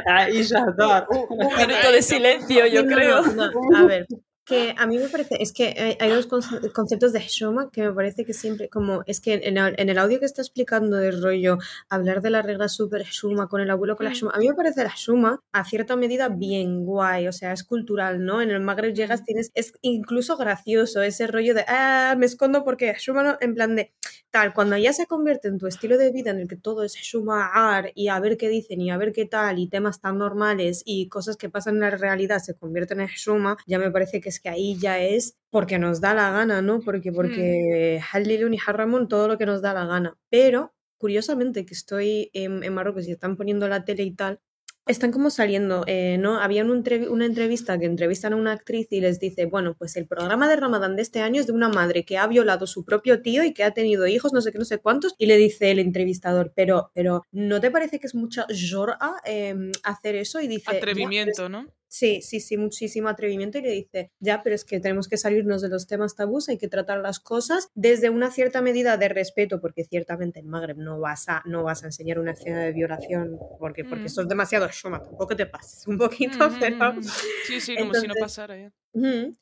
Ah, 0.05 0.29
y 0.29 0.43
Shadar. 0.43 1.07
Un 1.09 1.55
minuto 1.55 1.91
de 1.91 2.01
silencio, 2.01 2.67
yo 2.67 2.85
creo. 2.85 3.21
no, 3.21 3.49
no, 3.49 3.77
A 3.77 3.85
ver, 3.85 4.05
que 4.51 4.75
a 4.77 4.85
mí 4.87 4.97
me 4.97 5.07
parece, 5.09 5.35
es 5.41 5.53
que 5.53 5.97
hay, 5.99 6.09
dos 6.11 6.27
conce- 6.27 6.71
conceptos 6.73 7.13
de 7.13 7.19
Heshoma 7.19 7.69
que 7.71 7.83
me 7.83 7.93
parece 7.93 8.25
que 8.25 8.33
siempre, 8.33 8.69
como, 8.69 9.03
es 9.05 9.21
que 9.21 9.33
en 9.43 9.57
el, 9.57 9.75
en 9.77 9.89
el 9.89 9.97
audio 9.97 10.19
que 10.19 10.25
está 10.25 10.41
explicando 10.41 10.97
del 10.97 11.21
rollo, 11.21 11.57
hablar 11.89 12.21
de 12.21 12.29
la 12.29 12.41
regla 12.41 12.67
super 12.67 13.01
Heshoma 13.01 13.47
con 13.47 13.61
el 13.61 13.69
abuelo 13.69 13.95
con 13.95 14.03
la 14.05 14.11
Mm. 14.11 14.13
Heshoma, 14.13 14.31
a 14.35 14.39
mí 14.39 14.47
me 14.49 14.55
parece 14.55 14.83
la 14.83 14.89
Heshoma 14.89 15.41
a 15.53 15.63
cierta 15.65 15.95
medida 15.95 16.29
bien 16.29 16.85
guay, 16.85 17.27
o 17.27 17.31
sea, 17.31 17.53
es 17.53 17.63
cultural, 17.63 18.23
¿no? 18.25 18.41
En 18.41 18.51
el 18.51 18.59
Magreb 18.61 18.93
llegas, 18.93 19.23
tienes, 19.23 19.51
es 19.55 19.73
incluso 19.81 20.35
gracioso 20.37 21.01
ese 21.01 21.27
rollo 21.27 21.53
de, 21.53 21.63
ah, 21.67 22.15
me 22.17 22.25
escondo 22.25 22.63
porque 22.65 22.89
Heshoma 22.91 23.23
no, 23.23 23.37
en 23.39 23.55
plan 23.55 23.75
de, 23.75 23.93
tal, 24.31 24.53
cuando 24.53 24.77
ya 24.77 24.93
se 24.93 25.05
convierte 25.07 25.47
en 25.47 25.57
tu 25.57 25.67
estilo 25.67 25.97
de 25.97 26.11
vida 26.11 26.31
en 26.31 26.39
el 26.39 26.47
que 26.47 26.57
todo 26.57 26.83
es 26.83 26.95
Heshuma 26.95 27.51
y 27.95 28.09
a 28.09 28.19
ver 28.19 28.37
qué 28.37 28.49
dicen 28.49 28.81
y 28.81 28.91
a 28.91 28.97
ver 28.97 29.13
qué 29.13 29.25
tal 29.25 29.59
y 29.59 29.67
temas 29.69 30.01
tan 30.01 30.17
normales 30.17 30.83
y 30.85 31.07
cosas 31.07 31.37
que 31.37 31.49
pasan 31.49 31.75
en 31.75 31.81
la 31.81 31.89
realidad 31.91 32.39
se 32.39 32.53
convierten 32.55 32.99
en 33.01 33.07
Heshuma, 33.07 33.57
ya 33.67 33.79
me 33.79 33.91
parece 33.91 34.19
que 34.19 34.29
es 34.29 34.39
que 34.41 34.49
ahí 34.49 34.77
ya 34.77 34.99
es 34.99 35.35
porque 35.49 35.79
nos 35.79 36.01
da 36.01 36.13
la 36.13 36.31
gana, 36.31 36.61
¿no? 36.61 36.79
Porque, 36.79 37.11
porque 37.11 38.01
Halilun 38.11 38.53
y 38.53 38.57
Harramon 38.65 39.07
todo 39.07 39.27
lo 39.27 39.37
que 39.37 39.45
nos 39.45 39.61
da 39.61 39.73
la 39.73 39.85
gana. 39.85 40.17
Pero, 40.29 40.73
curiosamente, 40.97 41.65
que 41.65 41.73
estoy 41.73 42.29
en, 42.33 42.63
en 42.63 42.73
Marruecos 42.73 43.07
y 43.07 43.11
están 43.11 43.35
poniendo 43.35 43.67
la 43.67 43.83
tele 43.83 44.03
y 44.03 44.11
tal, 44.15 44.39
están 44.87 45.11
como 45.11 45.29
saliendo, 45.29 45.83
eh, 45.87 46.17
¿no? 46.17 46.39
Había 46.39 46.63
un 46.63 46.83
una 47.09 47.25
entrevista 47.25 47.77
que 47.77 47.85
entrevistan 47.85 48.33
a 48.33 48.35
una 48.35 48.53
actriz 48.53 48.87
y 48.91 48.99
les 48.99 49.19
dice, 49.19 49.45
bueno, 49.45 49.75
pues 49.77 49.95
el 49.95 50.07
programa 50.07 50.49
de 50.49 50.55
Ramadán 50.55 50.95
de 50.95 51.03
este 51.03 51.21
año 51.21 51.39
es 51.39 51.47
de 51.47 51.53
una 51.53 51.69
madre 51.69 52.03
que 52.03 52.17
ha 52.17 52.25
violado 52.27 52.65
a 52.65 52.67
su 52.67 52.83
propio 52.83 53.21
tío 53.21 53.43
y 53.43 53.53
que 53.53 53.63
ha 53.63 53.71
tenido 53.71 54.07
hijos, 54.07 54.33
no 54.33 54.41
sé 54.41 54.51
qué, 54.51 54.57
no 54.57 54.65
sé 54.65 54.79
cuántos, 54.79 55.13
y 55.17 55.27
le 55.27 55.37
dice 55.37 55.69
el 55.71 55.79
entrevistador, 55.79 56.51
pero, 56.55 56.91
pero 56.95 57.23
¿no 57.31 57.61
te 57.61 57.69
parece 57.69 57.99
que 57.99 58.07
es 58.07 58.15
mucha 58.15 58.45
jorra 58.71 58.97
em, 59.25 59.71
hacer 59.83 60.15
eso? 60.15 60.41
Y 60.41 60.47
dice, 60.47 60.63
"Ya, 60.65 60.79
pero 60.79 60.91
es 60.91 60.97
Atrevimiento, 60.97 61.49
¿no? 61.49 61.67
Sí, 61.93 62.21
sí, 62.21 62.39
sí, 62.39 62.55
muchísimo 62.55 63.09
atrevimiento 63.09 63.57
y 63.57 63.63
le 63.63 63.71
dice, 63.71 64.11
ya, 64.21 64.43
pero 64.43 64.55
es 64.55 64.63
que 64.63 64.79
tenemos 64.79 65.09
que 65.09 65.17
salirnos 65.17 65.61
de 65.61 65.67
los 65.67 65.87
temas 65.87 66.15
tabús, 66.15 66.47
hay 66.47 66.57
que 66.57 66.69
tratar 66.69 66.99
las 66.99 67.19
cosas 67.19 67.67
desde 67.75 68.09
una 68.09 68.31
cierta 68.31 68.61
medida 68.61 68.95
de 68.95 69.09
respeto, 69.09 69.59
porque 69.59 69.83
ciertamente 69.83 70.39
en 70.39 70.47
Magreb 70.47 70.77
no 70.77 71.01
vas 71.01 71.27
a, 71.27 71.43
no 71.45 71.63
vas 71.63 71.83
a 71.83 71.87
enseñar 71.87 72.17
una 72.17 72.31
escena 72.31 72.61
de 72.63 72.71
violación, 72.71 73.37
porque, 73.59 73.83
porque 73.83 74.03
Mm. 74.03 74.05
eso 74.07 74.21
es 74.21 74.29
demasiado 74.29 74.69
shoma, 74.69 75.03
tampoco 75.03 75.35
te 75.35 75.45
pases 75.47 75.85
un 75.85 75.97
poquito, 75.97 76.37
Mm, 76.49 76.55
mm, 76.55 76.59
pero... 76.61 76.93
mm, 76.93 76.97
mm. 76.99 77.03
Sí, 77.45 77.59
sí, 77.59 77.75
como 77.75 77.93
si 77.93 78.07
no 78.07 78.13
pasara 78.17 78.57
ya. 78.57 78.71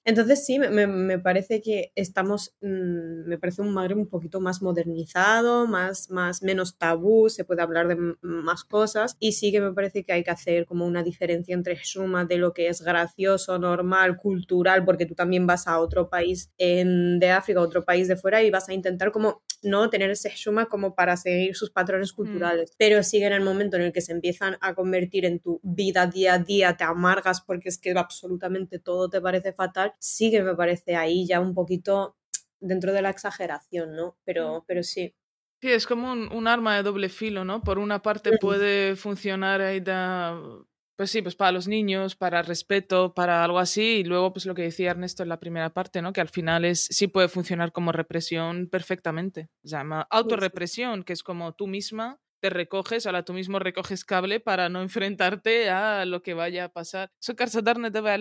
Entonces 0.06 0.46
sí, 0.46 0.60
me, 0.60 0.70
me- 0.88 1.20
parece 1.20 1.62
que 1.62 1.92
estamos, 1.96 2.56
mm, 2.62 3.28
me 3.28 3.38
parece 3.40 3.62
un 3.62 3.74
Magreb 3.74 3.98
un 3.98 4.08
poquito 4.08 4.40
más 4.40 4.62
modernizado, 4.62 5.68
más, 5.68 6.10
más, 6.12 6.44
menos 6.44 6.78
tabú, 6.78 7.30
se 7.30 7.44
puede 7.46 7.62
hablar 7.62 7.88
de 7.88 7.98
más 8.22 8.64
cosas 8.64 9.16
y 9.20 9.32
sí 9.34 9.52
que 9.52 9.60
me 9.62 9.74
parece 9.74 10.04
que 10.04 10.14
hay 10.14 10.24
que 10.24 10.32
hacer 10.32 10.66
como 10.66 10.86
una 10.86 11.02
diferencia 11.04 11.54
entre 11.56 11.84
suma 11.84 12.26
de 12.26 12.38
lo 12.38 12.54
que 12.54 12.68
es 12.68 12.82
gracioso, 12.82 13.58
normal, 13.58 14.18
cultural, 14.18 14.86
porque 14.86 15.06
tú 15.06 15.16
también 15.16 15.48
vas 15.48 15.68
a 15.68 15.80
otro 15.80 16.10
país 16.10 16.52
en- 16.58 17.20
de 17.20 17.32
África, 17.32 17.62
otro 17.62 17.84
país 17.86 18.08
de 18.08 18.16
fuera 18.18 18.44
y 18.44 18.52
vas 18.52 18.70
a 18.70 18.74
intentar 18.74 19.12
como 19.12 19.42
no 19.62 19.90
tener 19.90 20.10
ese 20.12 20.30
shuma 20.36 20.68
como 20.68 20.96
para 20.96 21.18
seguir 21.18 21.56
sus 21.56 21.70
patrones 21.72 22.14
culturales, 22.14 22.74
pero 22.78 23.04
sigue 23.04 23.26
en 23.26 23.34
el 23.34 23.42
momento 23.42 23.76
en 23.76 23.82
el 23.84 23.92
que 23.92 24.00
se 24.02 24.14
empiezan 24.14 24.58
a 24.62 24.74
convertir 24.74 25.26
en 25.26 25.40
tu 25.40 25.60
vida 25.64 26.08
día 26.08 26.36
a 26.36 26.40
día, 26.40 26.78
te 26.78 26.86
amargas 26.86 27.42
porque 27.42 27.68
es 27.70 27.78
que 27.78 27.92
absolutamente 27.92 28.80
todo 28.80 29.10
te 29.10 29.20
parece 29.20 29.39
fatal, 29.54 29.94
sí 30.00 30.32
que 30.32 30.42
me 30.44 30.56
parece 30.56 30.96
ahí 30.96 31.26
ya 31.28 31.40
un 31.40 31.54
poquito 31.54 32.16
dentro 32.60 32.94
de 32.94 33.02
la 33.02 33.10
exageración, 33.10 33.96
¿no? 33.96 34.18
Pero, 34.26 34.64
pero 34.68 34.84
sí. 34.84 35.16
Sí, 35.62 35.70
es 35.72 35.86
como 35.86 36.12
un, 36.12 36.32
un 36.32 36.48
arma 36.48 36.76
de 36.78 36.84
doble 36.84 37.10
filo, 37.10 37.44
¿no? 37.44 37.62
Por 37.64 37.80
una 37.80 38.02
parte 38.02 38.32
Mm. 38.32 38.38
puede 38.40 38.96
funcionar 38.96 39.62
ahí 39.62 39.82
da, 39.82 40.40
pues 40.96 41.12
sí, 41.12 41.22
pues 41.22 41.36
para 41.36 41.52
los 41.52 41.68
niños, 41.68 42.16
para 42.16 42.42
respeto, 42.44 43.14
para 43.14 43.44
algo 43.44 43.60
así, 43.60 43.98
y 44.00 44.04
luego 44.06 44.32
pues 44.34 44.46
lo 44.46 44.56
que 44.56 44.62
decía 44.64 44.92
Ernesto 44.92 45.24
en 45.24 45.30
la 45.30 45.40
primera 45.40 45.74
parte, 45.74 46.02
¿no? 46.02 46.14
Que 46.14 46.22
al 46.22 46.30
final 46.30 46.64
es 46.66 46.86
sí 46.86 47.08
puede 47.08 47.28
funcionar 47.28 47.72
como 47.74 47.92
represión 47.92 48.70
perfectamente. 48.70 49.50
Se 49.64 49.70
llama 49.70 50.08
autorrepresión, 50.10 51.04
que 51.04 51.14
es 51.14 51.24
como 51.24 51.54
tú 51.54 51.68
misma 51.68 52.20
te 52.40 52.50
recoges, 52.50 53.06
ahora 53.06 53.24
tú 53.24 53.34
mismo 53.34 53.60
recoges 53.60 54.06
cable 54.06 54.40
para 54.40 54.70
no 54.70 54.82
enfrentarte 54.82 55.70
a 55.70 56.06
lo 56.06 56.22
que 56.22 56.34
vaya 56.34 56.66
a 56.66 56.70
pasar. 56.70 57.12
Eso 57.22 57.62
Darne 57.62 57.92
debe 57.92 58.12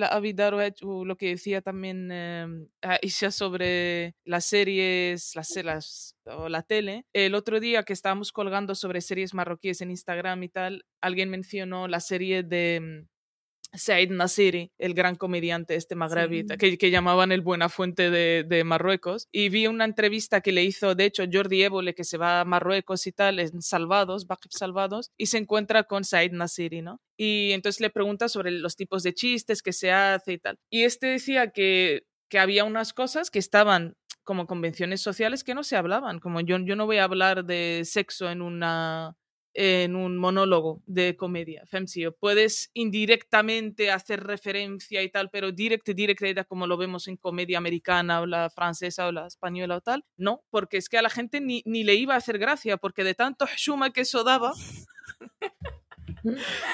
lo 1.04 1.16
que 1.16 1.28
decía 1.28 1.62
también 1.62 2.10
eh, 2.12 2.46
Aisha 2.82 3.30
sobre 3.30 4.14
las 4.24 4.44
series, 4.44 5.34
las, 5.34 5.56
las, 5.64 6.16
o 6.24 6.48
la 6.48 6.62
tele. 6.62 7.06
El 7.12 7.34
otro 7.34 7.60
día 7.60 7.82
que 7.82 7.92
estábamos 7.92 8.32
colgando 8.32 8.74
sobre 8.74 9.00
series 9.00 9.34
marroquíes 9.34 9.80
en 9.80 9.90
Instagram 9.90 10.42
y 10.42 10.48
tal, 10.48 10.84
alguien 11.00 11.30
mencionó 11.30 11.88
la 11.88 12.00
serie 12.00 12.42
de 12.42 13.06
Said 13.74 14.10
Nasiri, 14.10 14.72
el 14.78 14.94
gran 14.94 15.14
comediante 15.16 15.74
este 15.74 15.94
magrebita, 15.94 16.54
Sí. 16.54 16.58
que, 16.58 16.78
que 16.78 16.90
llamaban 16.90 17.32
el 17.32 17.42
Buena 17.42 17.68
Fuente 17.68 18.10
de, 18.10 18.44
de 18.48 18.64
Marruecos. 18.64 19.28
Y 19.30 19.50
vi 19.50 19.66
una 19.66 19.84
entrevista 19.84 20.40
que 20.40 20.52
le 20.52 20.64
hizo, 20.64 20.94
de 20.94 21.04
hecho, 21.04 21.24
Jordi 21.30 21.62
Évole, 21.62 21.94
que 21.94 22.04
se 22.04 22.16
va 22.18 22.40
a 22.40 22.44
Marruecos 22.44 23.06
y 23.06 23.12
tal, 23.12 23.38
en 23.38 23.60
Salvados, 23.62 24.26
Baqib 24.26 24.52
Salvados, 24.52 25.10
y 25.16 25.26
se 25.26 25.38
encuentra 25.38 25.84
con 25.84 26.04
Said 26.04 26.32
Nasiri, 26.32 26.82
¿no? 26.82 27.00
Y 27.16 27.52
entonces 27.52 27.80
le 27.80 27.90
pregunta 27.90 28.28
sobre 28.28 28.50
los 28.52 28.74
tipos 28.76 29.02
de 29.02 29.12
chistes 29.14 29.62
que 29.62 29.72
se 29.72 29.92
hace 29.92 30.32
y 30.32 30.38
tal. 30.38 30.56
Y 30.70 30.84
este 30.84 31.08
decía 31.08 31.50
que, 31.50 32.04
que 32.30 32.38
había 32.38 32.64
unas 32.64 32.92
cosas 32.92 33.30
que 33.30 33.38
estaban 33.38 33.94
como 34.24 34.46
convenciones 34.46 35.00
sociales 35.00 35.42
que 35.44 35.54
no 35.54 35.62
se 35.62 35.76
hablaban, 35.76 36.18
como 36.20 36.40
yo, 36.42 36.58
yo 36.58 36.76
no 36.76 36.84
voy 36.86 36.98
a 36.98 37.04
hablar 37.04 37.44
de 37.46 37.82
sexo 37.84 38.30
en 38.30 38.42
una 38.42 39.16
en 39.60 39.96
un 39.96 40.16
monólogo 40.16 40.84
de 40.86 41.16
comedia. 41.16 41.64
Femsio. 41.66 42.16
Puedes 42.16 42.70
indirectamente 42.74 43.90
hacer 43.90 44.22
referencia 44.22 45.02
y 45.02 45.10
tal, 45.10 45.30
pero 45.30 45.50
direct, 45.50 45.88
direct, 45.88 46.22
era 46.22 46.44
como 46.44 46.68
lo 46.68 46.76
vemos 46.76 47.08
en 47.08 47.16
comedia 47.16 47.58
americana 47.58 48.20
o 48.20 48.26
la 48.26 48.50
francesa 48.50 49.08
o 49.08 49.12
la 49.12 49.26
española 49.26 49.78
o 49.78 49.80
tal. 49.80 50.04
No, 50.16 50.44
porque 50.50 50.76
es 50.76 50.88
que 50.88 50.96
a 50.96 51.02
la 51.02 51.10
gente 51.10 51.40
ni, 51.40 51.62
ni 51.66 51.82
le 51.82 51.96
iba 51.96 52.14
a 52.14 52.18
hacer 52.18 52.38
gracia, 52.38 52.76
porque 52.76 53.02
de 53.02 53.14
tanto 53.14 53.46
shuma 53.56 53.90
que 53.90 54.02
eso 54.02 54.22
daba, 54.22 54.52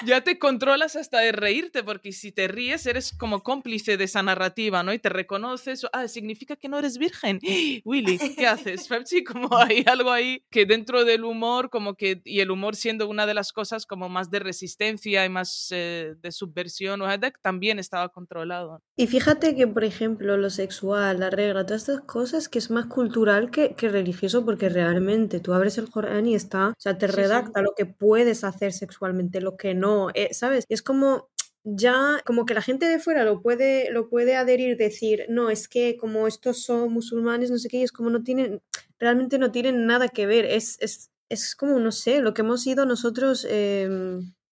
ya 0.07 0.21
te 0.23 0.39
controlas 0.39 0.97
hasta 0.97 1.21
de 1.21 1.33
reírte, 1.33 1.83
porque 1.83 2.13
si 2.13 2.33
te 2.33 2.49
ríes 2.49 2.87
eres 2.87 3.13
como 3.17 3.43
cómplice 3.43 3.97
de 3.97 4.05
esa 4.05 4.23
narrativa, 4.23 4.83
¿no? 4.83 4.93
Y 4.93 4.99
te 4.99 5.09
reconoces, 5.09 5.87
ah, 5.93 6.09
significa 6.09 6.57
que 6.57 6.69
no 6.69 6.79
eres 6.79 6.99
virgen. 6.99 7.39
Willy, 7.85 8.19
¿qué 8.37 8.47
haces? 8.47 8.89
Sí, 9.07 9.23
como 9.23 9.57
hay 9.57 9.85
algo 9.87 10.11
ahí 10.11 10.45
que 10.51 10.65
dentro 10.67 11.05
del 11.05 11.25
humor, 11.25 11.69
como 11.69 11.95
que, 11.95 12.23
y 12.25 12.41
el 12.41 12.51
humor 12.51 12.75
siendo 12.75 13.07
una 13.09 13.27
de 13.27 13.35
las 13.35 13.53
cosas 13.53 13.87
como 13.87 14.09
más 14.09 14.31
de 14.31 14.39
resistencia 14.39 15.25
y 15.25 15.29
más 15.29 15.69
eh, 15.71 16.15
de 16.21 16.33
subversión, 16.33 17.03
o 17.03 17.07
también 17.43 17.79
estaba 17.79 18.09
controlado. 18.09 18.83
Y 18.97 19.07
fíjate 19.07 19.55
que, 19.55 19.67
por 19.67 19.85
ejemplo, 19.85 20.37
lo 20.37 20.51
sexual, 20.51 21.21
la 21.21 21.31
regla, 21.31 21.67
todas 21.67 21.83
estas 21.89 22.03
cosas 22.03 22.49
que 22.49 22.59
es 22.59 22.71
más 22.71 22.87
cultural 22.87 23.51
que, 23.51 23.75
que 23.75 23.89
religioso, 23.89 24.45
porque 24.45 24.69
realmente 24.69 25.41
tú 25.41 25.53
abres 25.53 25.79
el 25.79 25.91
Corán 25.91 26.27
y 26.27 26.35
está, 26.35 26.69
o 26.69 26.75
sea, 26.79 26.97
te 26.99 27.07
Sí, 27.07 27.23
sí. 27.25 27.49
redacta 27.49 27.63
lo 27.63 27.75
que 27.77 27.87
puedes 27.87 28.45
hacer 28.45 28.73
sexualmente, 28.73 29.41
lo 29.45 29.57
que 29.57 29.75
no, 29.75 30.11
eh, 30.15 30.31
¿sabes? 30.35 30.65
Es 30.69 30.83
como 30.83 31.29
ya 31.65 32.21
como 32.27 32.45
que 32.45 32.55
la 32.55 32.61
gente 32.63 32.87
de 32.87 32.99
fuera 32.99 33.25
lo 33.25 33.41
puede 33.41 33.91
lo 33.91 34.09
puede 34.11 34.37
adherir 34.37 34.77
decir 34.77 35.25
no 35.31 35.49
es 35.51 35.67
que 35.69 35.97
como 35.97 36.27
estos 36.27 36.63
son 36.63 36.93
musulmanes 36.93 37.51
no 37.51 37.57
sé 37.59 37.69
qué 37.71 37.79
y 37.79 37.83
es 37.85 37.93
como 37.93 38.11
no 38.11 38.23
tienen 38.23 38.61
realmente 38.99 39.39
no 39.39 39.51
tienen 39.51 39.87
nada 39.87 40.09
que 40.09 40.27
ver 40.27 40.45
es, 40.45 40.77
es, 40.81 41.11
es 41.31 41.57
como 41.57 41.79
no 41.79 41.91
sé 41.91 42.21
lo 42.21 42.35
que 42.35 42.43
hemos 42.43 42.63
sido 42.63 42.85
nosotros 42.85 43.47
eh, 43.49 43.89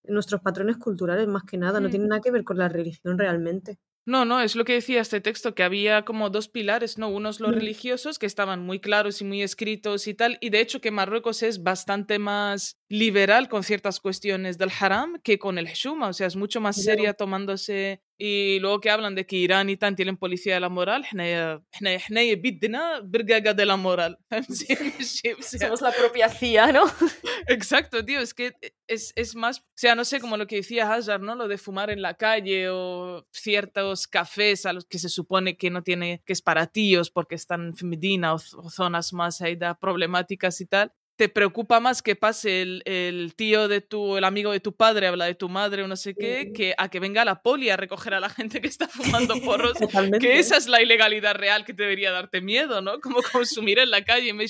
nuestros 0.04 0.40
patrones 0.40 0.78
culturales 0.78 1.28
más 1.28 1.42
que 1.44 1.58
nada 1.58 1.80
no 1.80 1.88
Mm. 1.88 1.90
tiene 1.90 2.06
nada 2.06 2.22
que 2.22 2.30
ver 2.30 2.44
con 2.44 2.56
la 2.58 2.68
religión 2.70 3.18
realmente 3.18 3.78
No, 4.04 4.24
no, 4.24 4.40
es 4.40 4.56
lo 4.56 4.64
que 4.64 4.72
decía 4.72 5.00
este 5.00 5.20
texto, 5.20 5.54
que 5.54 5.62
había 5.62 6.04
como 6.04 6.28
dos 6.28 6.48
pilares, 6.48 6.98
¿no? 6.98 7.08
Unos 7.08 7.38
los 7.38 7.54
religiosos, 7.54 8.18
que 8.18 8.26
estaban 8.26 8.60
muy 8.60 8.80
claros 8.80 9.20
y 9.20 9.24
muy 9.24 9.42
escritos 9.42 10.08
y 10.08 10.14
tal, 10.14 10.38
y 10.40 10.50
de 10.50 10.60
hecho 10.60 10.80
que 10.80 10.90
Marruecos 10.90 11.44
es 11.44 11.62
bastante 11.62 12.18
más 12.18 12.80
liberal 12.88 13.48
con 13.48 13.62
ciertas 13.62 14.00
cuestiones 14.00 14.58
del 14.58 14.72
haram 14.78 15.20
que 15.22 15.38
con 15.38 15.56
el 15.56 15.68
heshuma, 15.68 16.08
o 16.08 16.12
sea, 16.12 16.26
es 16.26 16.36
mucho 16.36 16.60
más 16.60 16.82
seria 16.82 17.14
tomándose... 17.14 18.02
Y 18.21 18.59
luego 18.61 18.79
que 18.81 18.89
hablan 18.89 19.13
de 19.13 19.27
que 19.27 19.35
Irán 19.35 19.69
y 19.69 19.77
tan 19.77 19.95
tienen 19.95 20.17
policía 20.17 20.55
de 20.55 20.59
la 20.59 20.69
moral, 20.69 21.03
حنا- 21.05 21.61
حنا- 21.71 21.99
حنا 21.99 22.21
بدنا 22.33 22.99
برقاقة 23.01 23.51
de 23.53 23.65
la 23.65 23.77
moral. 23.77 24.17
Sí, 24.49 24.75
sí, 25.03 25.31
o 25.37 25.41
sea, 25.43 25.59
Somos 25.67 25.81
la 25.81 25.91
propia 25.91 26.27
CIA, 26.27 26.71
¿no? 26.71 26.85
Exacto, 27.47 28.03
tío, 28.03 28.19
es 28.19 28.33
que 28.33 28.53
es, 28.87 29.13
es 29.15 29.35
más, 29.35 29.59
o 29.59 29.63
sea, 29.75 29.93
no 29.95 30.03
sé, 30.03 30.19
como 30.19 30.35
lo 30.37 30.47
que 30.47 30.55
decía 30.57 30.91
Hajar, 30.91 31.21
¿no? 31.21 31.35
Lo 31.35 31.47
de 31.47 31.57
fumar 31.59 31.89
en 31.91 32.01
la 32.01 32.15
calle 32.15 32.69
o 32.69 33.25
ciertos 33.31 34.07
cafés 34.07 34.65
a 34.65 34.73
los 34.73 34.85
que 34.85 34.97
se 34.99 35.09
supone 35.09 35.55
que 35.57 35.69
no 35.69 35.83
tiene, 35.83 36.23
que 36.25 36.33
es 36.33 36.41
para 36.41 36.67
tíos 36.67 37.11
porque 37.11 37.35
están 37.35 37.73
en 37.79 37.89
Medina 37.89 38.33
o, 38.33 38.39
z- 38.39 38.57
o 38.57 38.69
zonas 38.69 39.13
más 39.13 39.41
ahí 39.41 39.55
da 39.55 39.77
problemáticas 39.79 40.59
y 40.61 40.65
tal. 40.65 40.91
te 41.16 41.28
preocupa 41.28 41.78
más 41.78 42.02
que 42.02 42.16
pase 42.16 42.62
el, 42.62 42.82
el, 42.84 43.34
tío 43.34 43.68
de 43.68 43.80
tu, 43.80 44.16
el 44.16 44.24
amigo 44.24 44.52
de 44.52 44.60
tu 44.60 44.74
padre, 44.74 45.06
habla 45.06 45.26
de 45.26 45.34
tu 45.34 45.48
madre 45.48 45.82
o 45.82 45.88
no 45.88 45.96
sé 45.96 46.14
qué, 46.14 46.52
que 46.54 46.74
a 46.78 46.88
que 46.88 47.00
venga 47.00 47.24
la 47.24 47.42
poli 47.42 47.70
a 47.70 47.76
recoger 47.76 48.14
a 48.14 48.20
la 48.20 48.30
gente 48.30 48.60
que 48.60 48.68
está 48.68 48.88
fumando 48.88 49.34
porros, 49.44 49.74
que 50.20 50.38
esa 50.38 50.56
es 50.56 50.68
la 50.68 50.82
ilegalidad 50.82 51.34
real 51.34 51.64
que 51.64 51.72
debería 51.72 52.10
darte 52.10 52.40
miedo, 52.40 52.80
¿no? 52.80 53.00
Como 53.00 53.20
consumir 53.32 53.78
en 53.78 53.90
la 53.90 54.02
calle. 54.02 54.32
Me 54.32 54.46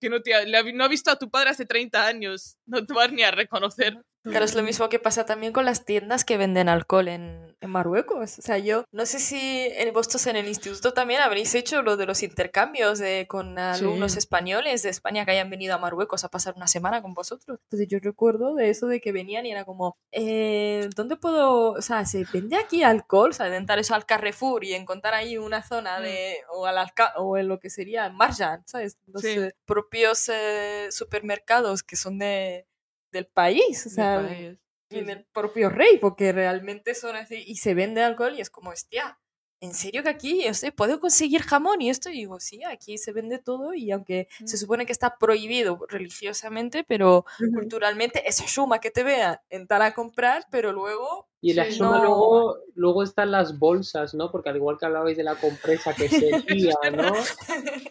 que 0.00 0.08
no, 0.08 0.20
te 0.20 0.34
ha, 0.34 0.44
no 0.72 0.84
ha 0.84 0.88
visto 0.88 1.10
a 1.10 1.18
tu 1.18 1.30
padre 1.30 1.50
hace 1.50 1.66
30 1.66 2.06
años, 2.06 2.56
no 2.66 2.84
te 2.84 2.94
vas 2.94 3.12
ni 3.12 3.22
a 3.22 3.30
reconocer 3.30 3.96
Claro, 4.24 4.44
es 4.44 4.54
lo 4.54 4.62
mismo 4.62 4.88
que 4.88 4.98
pasa 4.98 5.24
también 5.24 5.52
con 5.52 5.64
las 5.64 5.84
tiendas 5.84 6.24
que 6.24 6.36
venden 6.36 6.68
alcohol 6.68 7.08
en, 7.08 7.56
en 7.60 7.70
Marruecos. 7.70 8.38
O 8.38 8.42
sea, 8.42 8.58
yo 8.58 8.84
no 8.92 9.06
sé 9.06 9.20
si 9.20 9.38
en, 9.76 9.92
vosotros 9.94 10.26
en 10.26 10.36
el 10.36 10.46
instituto 10.48 10.92
también 10.92 11.20
habréis 11.22 11.54
hecho 11.54 11.80
lo 11.82 11.96
de 11.96 12.04
los 12.04 12.22
intercambios 12.22 12.98
de, 12.98 13.26
con 13.28 13.58
alumnos 13.58 14.12
Sí. 14.12 14.18
españoles 14.18 14.82
de 14.82 14.90
España 14.90 15.24
que 15.24 15.30
hayan 15.30 15.48
venido 15.48 15.74
a 15.74 15.78
Marruecos 15.78 16.24
a 16.24 16.28
pasar 16.28 16.54
una 16.56 16.66
semana 16.66 17.00
con 17.00 17.14
vosotros. 17.14 17.58
Entonces 17.64 17.88
yo 17.88 17.98
recuerdo 18.02 18.54
de 18.54 18.68
eso 18.68 18.86
de 18.86 19.00
que 19.00 19.12
venían 19.12 19.46
y 19.46 19.52
era 19.52 19.64
como, 19.64 19.96
eh, 20.12 20.90
¿dónde 20.94 21.16
puedo, 21.16 21.72
o 21.72 21.82
sea, 21.82 22.04
se 22.04 22.24
vende 22.32 22.56
aquí 22.56 22.82
alcohol? 22.82 23.30
O 23.30 23.32
sea, 23.32 23.48
de 23.48 23.56
entrar 23.56 23.78
eso 23.78 23.94
al 23.94 24.04
Carrefour 24.04 24.62
y 24.64 24.74
encontrar 24.74 25.14
ahí 25.14 25.38
una 25.38 25.62
zona 25.62 26.00
de, 26.00 26.36
o, 26.52 26.66
al 26.66 26.76
alca- 26.76 27.14
o 27.16 27.38
en 27.38 27.48
lo 27.48 27.58
que 27.60 27.70
sería 27.70 28.10
Marjan, 28.10 28.62
¿sabes? 28.66 28.98
Los 29.06 29.22
Sí. 29.22 29.28
eh, 29.28 29.52
propios 29.64 30.28
eh, 30.28 30.88
supermercados 30.90 31.82
que 31.82 31.96
son 31.96 32.18
de, 32.18 32.66
del 33.12 33.26
país, 33.26 33.86
o 33.86 33.90
Del 33.90 33.94
sea, 33.94 34.14
país. 34.14 34.58
y 34.90 34.96
Sí, 34.96 34.98
en 35.00 35.06
sí. 35.06 35.10
el 35.10 35.26
propio 35.32 35.68
rey, 35.70 35.98
porque 36.00 36.32
realmente 36.32 36.94
son 36.94 37.16
así, 37.16 37.42
y 37.46 37.56
se 37.56 37.74
vende 37.74 38.02
alcohol 38.02 38.34
y 38.36 38.40
es 38.40 38.50
como, 38.50 38.70
hostia, 38.70 39.18
¿en 39.60 39.74
serio 39.74 40.02
que 40.02 40.08
aquí, 40.08 40.44
yo 40.44 40.54
sé, 40.54 40.72
puedo 40.72 41.00
conseguir 41.00 41.42
jamón 41.42 41.82
y 41.82 41.90
esto? 41.90 42.08
Y 42.10 42.14
digo, 42.14 42.40
sí, 42.40 42.62
aquí 42.64 42.96
se 42.98 43.12
vende 43.12 43.38
todo 43.38 43.74
y 43.74 43.90
aunque 43.90 44.28
se 44.44 44.56
Mm. 44.56 44.60
supone 44.60 44.86
que 44.86 44.92
está 44.92 45.18
prohibido 45.18 45.78
religiosamente, 45.88 46.84
pero 46.84 47.24
culturalmente 47.52 48.26
es 48.28 48.38
shuma 48.46 48.78
que 48.80 48.90
te 48.90 49.02
vean 49.04 49.38
entrar 49.50 49.82
a 49.82 49.92
comprar, 49.94 50.44
pero 50.50 50.72
luego... 50.72 51.28
Y 51.40 51.52
la 51.54 51.64
Sí, 51.66 51.78
suma 51.78 51.96
no. 51.96 52.02
luego, 52.02 52.56
luego 52.74 53.02
están 53.04 53.30
las 53.30 53.58
bolsas, 53.58 54.12
¿no? 54.14 54.30
Porque 54.32 54.48
al 54.48 54.56
igual 54.56 54.76
que 54.78 54.86
hablabais 54.86 55.16
de 55.16 55.22
la 55.24 55.36
compresa 55.36 55.94
que 55.94 56.08
se 56.10 56.40
lía, 56.46 56.74
¿no? 56.94 57.12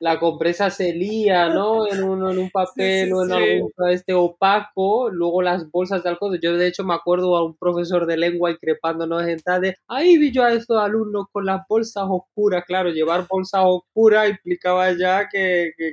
La 0.00 0.18
compresa 0.18 0.70
se 0.70 0.94
lía, 0.94 1.50
¿no? 1.50 1.86
En 1.86 2.02
un, 2.02 2.30
en 2.30 2.38
un 2.38 2.50
papel 2.52 3.06
sí, 3.08 3.12
o 3.12 3.22
en 3.22 3.28
sí. 3.28 3.34
algún 3.34 3.72
este 3.90 4.14
opaco. 4.14 5.10
Luego 5.10 5.42
las 5.42 5.70
bolsas 5.70 6.02
de 6.02 6.08
alcohol. 6.08 6.38
Yo, 6.42 6.56
de 6.56 6.66
hecho, 6.66 6.84
me 6.84 6.94
acuerdo 6.94 7.36
a 7.36 7.44
un 7.44 7.54
profesor 7.56 8.06
de 8.06 8.16
lengua 8.16 8.50
increpándonos 8.50 9.26
en 9.28 9.40
tal 9.40 9.60
de 9.60 9.76
ahí 9.88 10.16
vi 10.16 10.32
yo 10.32 10.42
a 10.42 10.52
estos 10.52 10.78
alumnos 10.78 11.26
con 11.30 11.44
las 11.44 11.62
bolsas 11.68 12.04
oscuras. 12.08 12.64
Claro, 12.66 12.90
llevar 12.90 13.26
bolsas 13.28 13.62
oscuras 13.64 14.30
implicaba 14.30 14.90
ya 14.92 15.28
que, 15.28 15.72
que, 15.76 15.92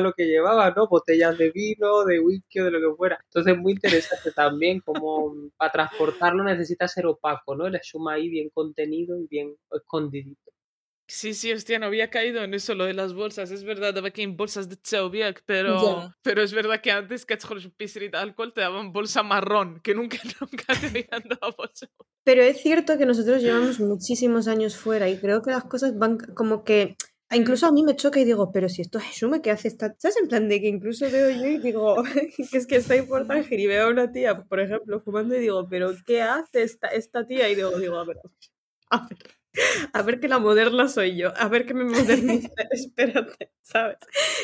lo 0.00 0.12
que 0.12 0.26
llevaba, 0.26 0.70
¿no? 0.72 0.86
Botellas 0.86 1.38
de 1.38 1.50
vino, 1.50 2.04
de 2.04 2.20
whisky 2.20 2.60
de 2.60 2.70
lo 2.70 2.80
que 2.80 2.96
fuera. 2.96 3.18
Entonces, 3.24 3.56
muy 3.56 3.72
interesante 3.72 4.30
también, 4.32 4.80
como 4.80 5.34
para 5.56 5.72
transportarlo 5.72 6.44
necesita 6.44 6.86
ser 6.86 7.06
opaco, 7.06 7.56
¿no? 7.56 7.66
El 7.66 7.80
shuma 7.82 8.14
ahí 8.14 8.28
bien 8.28 8.50
contenido 8.50 9.18
y 9.18 9.26
bien 9.26 9.56
escondidito. 9.70 10.52
Sí, 11.10 11.32
sí, 11.32 11.50
hostia, 11.50 11.78
no 11.78 11.86
había 11.86 12.10
caído 12.10 12.44
en 12.44 12.52
eso, 12.52 12.74
lo 12.74 12.84
de 12.84 12.92
las 12.92 13.14
bolsas. 13.14 13.50
Es 13.50 13.64
verdad, 13.64 13.94
daba 13.94 14.10
que 14.10 14.22
en 14.22 14.36
bolsas 14.36 14.68
de 14.68 14.76
Tseobiak, 14.76 15.42
pero, 15.46 16.14
pero 16.22 16.42
es 16.42 16.52
verdad 16.52 16.82
que 16.82 16.90
antes 16.90 17.24
que 17.24 17.38
de 17.38 18.10
alcohol 18.18 18.52
te 18.52 18.60
daban 18.60 18.92
bolsa 18.92 19.22
marrón, 19.22 19.80
que 19.82 19.94
nunca, 19.94 20.18
nunca 20.40 20.66
te 20.78 20.88
habían 20.88 21.26
dado 21.26 21.54
bolsa. 21.56 21.88
Pero 22.24 22.42
es 22.42 22.60
cierto 22.60 22.98
que 22.98 23.06
nosotros 23.06 23.40
llevamos 23.40 23.80
muchísimos 23.80 24.48
años 24.48 24.76
fuera 24.76 25.08
y 25.08 25.18
creo 25.18 25.40
que 25.40 25.50
las 25.50 25.64
cosas 25.64 25.96
van 25.98 26.18
como 26.18 26.62
que... 26.62 26.94
Incluso 27.30 27.66
a 27.66 27.72
mí 27.72 27.82
me 27.82 27.96
choca 27.96 28.20
y 28.20 28.24
digo, 28.24 28.52
pero 28.52 28.68
si 28.68 28.82
esto 28.82 28.98
es 28.98 29.04
Shume, 29.14 29.40
¿qué 29.40 29.50
hace 29.50 29.68
esta? 29.68 29.94
¿Sabes? 29.98 30.16
En 30.20 30.28
plan 30.28 30.48
de 30.48 30.60
que 30.60 30.68
incluso 30.68 31.10
veo 31.10 31.30
yo 31.30 31.46
y 31.46 31.58
digo, 31.58 32.02
que 32.50 32.58
es 32.58 32.66
que 32.66 32.76
está 32.76 32.94
ahí 32.94 33.02
por 33.02 33.26
Tánger 33.26 33.58
y 33.58 33.66
veo 33.66 33.86
a 33.86 33.90
una 33.90 34.12
tía, 34.12 34.42
por 34.44 34.60
ejemplo, 34.60 35.00
fumando 35.00 35.34
y 35.36 35.40
digo, 35.40 35.66
pero 35.70 35.92
¿qué 36.06 36.20
hace 36.20 36.62
esta, 36.62 36.88
esta 36.88 37.26
tía? 37.26 37.48
Y 37.48 37.54
digo, 37.54 37.78
digo, 37.78 37.96
a 37.96 38.04
ver, 38.04 38.18
a 38.90 39.06
ver, 39.06 39.37
a 39.92 40.02
ver 40.02 40.20
que 40.20 40.28
la 40.28 40.38
moderna 40.38 40.88
soy 40.88 41.16
yo, 41.16 41.32
a 41.36 41.48
ver 41.48 41.66
que 41.66 41.74
me 41.74 41.84
modernice, 41.84 42.50
espérate, 42.70 43.50
¿sabes? 43.62 43.98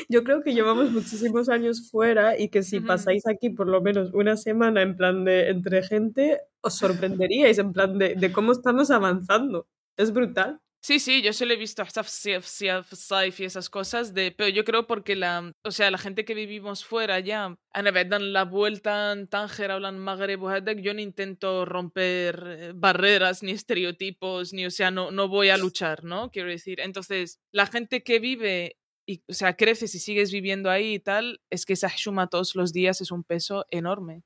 Yo 0.09 0.25
creo 0.25 0.43
que 0.43 0.55
llevamos 0.55 0.91
muchísimos 0.91 1.49
años 1.49 1.91
fuera 1.91 2.39
y 2.39 2.49
que 2.49 2.63
si 2.63 2.81
pasáis 2.81 3.27
aquí 3.27 3.51
por 3.51 3.69
lo 3.69 3.81
menos 3.81 4.13
una 4.13 4.37
semana 4.37 4.83
en 4.83 4.97
plan 4.97 5.25
de 5.25 5.51
entre 5.51 5.83
gente, 5.83 6.41
os 6.61 6.75
sorprenderíais 6.75 7.59
en 7.59 7.73
plan 7.73 7.99
de, 7.99 8.15
de 8.15 8.33
cómo 8.33 8.53
estamos 8.53 8.91
avanzando. 8.91 9.67
Es 9.97 10.13
brutal. 10.13 10.61
Sí, 10.87 11.01
sí, 11.01 11.23
yo 11.23 11.33
se 11.33 11.47
lo 11.47 11.55
he 11.55 11.57
visto 11.57 11.81
hasta 11.81 12.03
Saif 12.05 13.41
y 13.41 13.45
esas 13.45 13.71
cosas, 13.71 14.13
de, 14.13 14.33
pero 14.33 14.51
yo 14.51 14.67
creo 14.67 14.87
porque 14.87 15.17
la, 15.17 15.41
mm, 15.41 15.53
o 15.65 15.71
sea, 15.71 15.91
la 15.91 15.97
gente 15.97 16.27
que 16.27 16.35
vivimos 16.35 16.85
fuera 16.85 17.21
ya, 17.21 17.57
dan 18.05 18.35
la 18.35 18.45
vuelta 18.45 19.13
en 19.13 19.27
Tánger, 19.27 19.71
hablan 19.71 19.99
Magreb, 19.99 20.43
yo 20.83 20.93
no 20.93 21.01
intento 21.01 21.65
romper 21.65 22.45
eh, 22.47 22.73
barreras 22.75 23.43
ni 23.43 23.53
estereotipos, 23.53 24.53
ni, 24.53 24.67
o 24.67 24.71
sea, 24.71 24.91
no, 24.91 25.11
no 25.11 25.27
voy 25.27 25.49
a 25.49 25.57
luchar, 25.57 26.05
¿no? 26.05 26.31
Quiero 26.31 26.51
decir, 26.51 26.81
entonces, 26.81 27.39
la 27.51 27.65
gente 27.65 28.03
que 28.03 28.19
vive 28.19 28.77
y, 29.07 29.23
o 29.27 29.33
sea, 29.33 29.57
creces 29.57 29.95
y 29.95 29.99
sigues 29.99 30.33
viviendo 30.33 30.69
ahí 30.71 30.97
y 30.97 31.01
tal, 31.01 31.41
es 31.49 31.65
que 31.65 31.73
esa 31.73 31.89
todos 32.31 32.55
los 32.57 32.75
días 32.75 33.01
es 33.01 33.11
un 33.11 33.25
peso 33.25 33.65
enorme. 33.71 34.23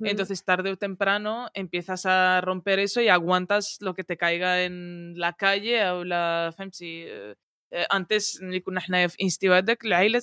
Entonces, 0.00 0.44
tarde 0.44 0.70
o 0.70 0.76
temprano 0.76 1.48
empiezas 1.54 2.04
a 2.04 2.40
romper 2.40 2.78
eso 2.78 3.00
y 3.00 3.08
aguantas 3.08 3.78
lo 3.80 3.94
que 3.94 4.04
te 4.04 4.16
caiga 4.16 4.64
en 4.64 5.14
la 5.16 5.32
calle 5.34 5.88
o 5.90 6.04
la 6.04 6.52
فهمتي 6.58 7.06
eh, 7.06 7.34
eh, 7.74 7.86
antes 7.92 8.40
اللي 8.42 8.60
كنا 8.60 8.78
احنا 8.78 9.06
في 9.08 9.16
انستوادك 9.22 9.84
العائلة 9.84 10.20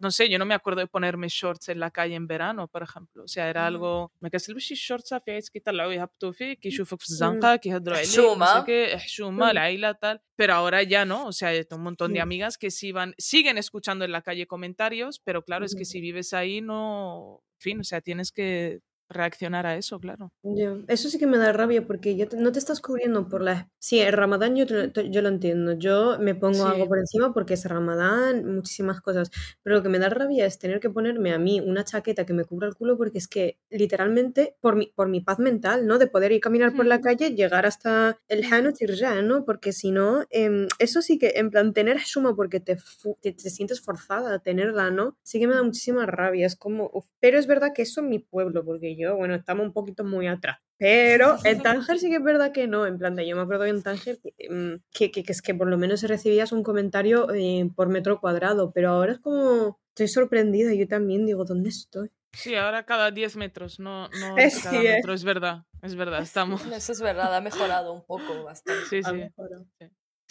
no 0.00 0.10
sé, 0.10 0.28
yo 0.28 0.38
no 0.38 0.44
me 0.44 0.54
acuerdo 0.54 0.80
de 0.80 0.88
ponerme 0.88 1.28
shorts 1.28 1.68
en 1.68 1.78
la 1.78 1.90
calle 1.92 2.16
en 2.16 2.26
verano, 2.26 2.66
por 2.68 2.82
ejemplo. 2.82 3.22
O 3.22 3.28
sea, 3.28 3.48
era 3.48 3.66
algo 3.66 4.10
ما 4.22 4.28
كتلبسش 4.28 4.72
الشورت 4.72 5.06
صافي 5.06 5.30
عيت 5.30 5.48
كيطلعوا 5.48 5.92
يهبطوا 5.92 6.32
فيك 6.32 6.58
كيشوفوك 6.60 7.00
في 7.00 7.08
الزنقة 7.08 7.56
كيهضروا 7.56 7.96
عليك 7.96 8.08
no 8.10 8.12
حشومة. 8.12 8.46
sé 8.46 8.64
qué, 8.66 8.96
حشومة 8.96 9.50
العائلة 9.50 9.92
tal. 9.92 10.18
Pero 10.36 10.54
ahora 10.54 10.82
ya 10.82 11.04
no, 11.04 11.26
o 11.26 11.32
sea, 11.32 11.48
hay 11.48 11.64
un 11.70 11.82
montón 11.82 12.12
de 12.12 12.18
Mm. 12.20 12.22
amigas 12.22 12.58
que 12.58 12.70
sí 12.70 12.92
van, 12.92 13.14
siguen 13.18 13.58
escuchando 13.58 14.04
en 14.04 14.12
la 14.12 14.22
calle 14.22 14.46
comentarios, 14.46 15.20
pero 15.20 15.42
claro, 15.44 15.64
es 15.64 15.74
que 15.74 15.82
Ujú. 15.84 15.90
si 15.92 16.00
vives 16.00 16.32
ahí 16.34 16.60
no, 16.60 17.42
en 17.58 17.60
fin, 17.60 17.80
o 17.80 17.84
sea, 17.84 18.00
tienes 18.00 18.32
que 18.32 18.80
reaccionar 19.11 19.65
a 19.65 19.75
eso, 19.75 19.99
claro. 19.99 20.31
Yo, 20.43 20.79
eso 20.87 21.09
sí 21.09 21.19
que 21.19 21.27
me 21.27 21.37
da 21.37 21.51
rabia 21.53 21.85
porque 21.85 22.15
yo 22.15 22.27
te- 22.27 22.37
no 22.37 22.51
te 22.51 22.59
estás 22.59 22.81
cubriendo 22.81 23.27
por 23.27 23.41
la... 23.41 23.69
Sí, 23.79 23.99
el 23.99 24.13
ramadán 24.13 24.55
yo, 24.55 24.65
te 24.65 25.09
yo 25.11 25.21
lo 25.21 25.29
entiendo. 25.29 25.73
Yo 25.73 26.17
me 26.19 26.35
pongo 26.35 26.65
algo 26.65 26.83
Sí. 26.83 26.89
por 26.89 26.97
encima 26.99 27.33
porque 27.33 27.53
es 27.55 27.65
ramadán, 27.65 28.45
muchísimas 28.55 29.01
cosas. 29.01 29.29
Pero 29.63 29.77
lo 29.77 29.83
que 29.83 29.89
me 29.89 29.99
da 29.99 30.09
rabia 30.09 30.45
es 30.45 30.57
tener 30.59 30.79
que 30.79 30.89
ponerme 30.89 31.33
a 31.33 31.37
mí 31.39 31.59
una 31.59 31.83
chaqueta 31.83 32.25
que 32.25 32.33
me 32.33 32.45
cubra 32.45 32.67
el 32.67 32.75
culo 32.75 32.97
porque 32.97 33.17
es 33.19 33.27
que 33.27 33.57
literalmente 33.69 34.55
por 34.61 34.75
mi, 34.75 34.87
por 34.87 35.07
mi 35.09 35.21
paz 35.21 35.39
mental, 35.39 35.85
¿no? 35.87 35.97
De 35.97 36.07
poder 36.07 36.31
ir 36.31 36.41
caminar 36.41 36.75
por 36.75 36.85
la 36.85 37.01
calle, 37.01 37.31
llegar 37.35 37.65
hasta 37.65 38.19
el 38.27 38.43
Hanut 38.51 38.75
ya, 38.95 39.21
¿no? 39.21 39.45
Porque 39.45 39.73
si 39.73 39.91
no, 39.91 40.25
em, 40.29 40.67
eso 40.79 41.01
sí 41.01 41.17
que, 41.19 41.33
en 41.35 41.49
plan, 41.51 41.73
tener 41.73 41.97
shuma 41.97 42.35
porque 42.35 42.59
te, 42.59 42.77
te, 43.21 43.31
te 43.33 43.49
sientes 43.49 43.81
forzada 43.81 44.33
a 44.35 44.39
tenerla, 44.39 44.91
¿no? 44.91 45.17
Sí 45.23 45.39
que 45.39 45.47
me 45.47 45.55
da 45.55 45.63
muchísima 45.63 46.05
rabia. 46.05 46.45
Es 46.47 46.55
como... 46.55 46.89
uf. 46.93 47.05
Pero 47.19 47.37
es 47.37 47.47
verdad 47.47 47.71
que 47.75 47.83
eso 47.83 48.01
en 48.01 48.09
mi 48.09 48.19
pueblo, 48.19 48.63
porque 48.65 48.95
yo, 48.95 49.00
bueno, 49.07 49.35
estamos 49.35 49.65
un 49.65 49.73
poquito 49.73 50.03
muy 50.03 50.27
atrás. 50.27 50.59
Pero 50.77 51.37
en 51.45 51.61
Tánger 51.61 51.99
sí 51.99 52.09
que 52.09 52.15
es 52.17 52.23
verdad 52.23 52.51
que 52.51 52.67
no. 52.67 52.85
En 52.87 52.97
plan, 52.97 53.15
de, 53.15 53.27
yo 53.27 53.35
me 53.35 53.41
acuerdo 53.43 53.65
en 53.65 53.81
Tánger 53.83 54.19
que, 54.19 54.33
em, 54.37 54.79
que, 54.91 55.11
que- 55.11 55.23
que 55.23 55.31
es 55.31 55.41
que 55.41 55.53
por 55.53 55.67
lo 55.67 55.77
menos 55.77 56.01
recibías 56.03 56.51
un 56.51 56.63
comentario 56.63 57.31
eh, 57.33 57.69
por 57.75 57.89
metro 57.89 58.19
cuadrado. 58.19 58.71
Pero 58.71 58.89
ahora 58.89 59.13
es 59.13 59.19
como. 59.19 59.79
Estoy 59.89 60.07
sorprendida. 60.07 60.73
Yo 60.73 60.87
también 60.87 61.25
digo, 61.25 61.43
¿dónde 61.45 61.69
estoy? 61.69 62.09
Sí, 62.33 62.55
ahora 62.55 62.85
cada 62.85 63.11
10 63.11 63.35
metros, 63.35 63.77
no, 63.79 64.07
no 64.07 64.37
Eh, 64.37 64.45
es 64.45 64.63
cada 64.63 64.79
sí, 64.79 64.87
eh. 64.87 64.95
metro, 64.95 65.13
es 65.13 65.23
verdad, 65.25 65.65
es 65.81 65.95
verdad, 65.95 66.21
estamos. 66.23 66.65
Eso 66.65 66.91
es 66.93 67.01
verdad, 67.01 67.35
ha 67.35 67.41
mejorado 67.41 67.91
un 67.91 68.03
poco 68.05 68.43
bastante. 68.45 68.85
Sí, 68.89 69.03
sí. 69.03 69.11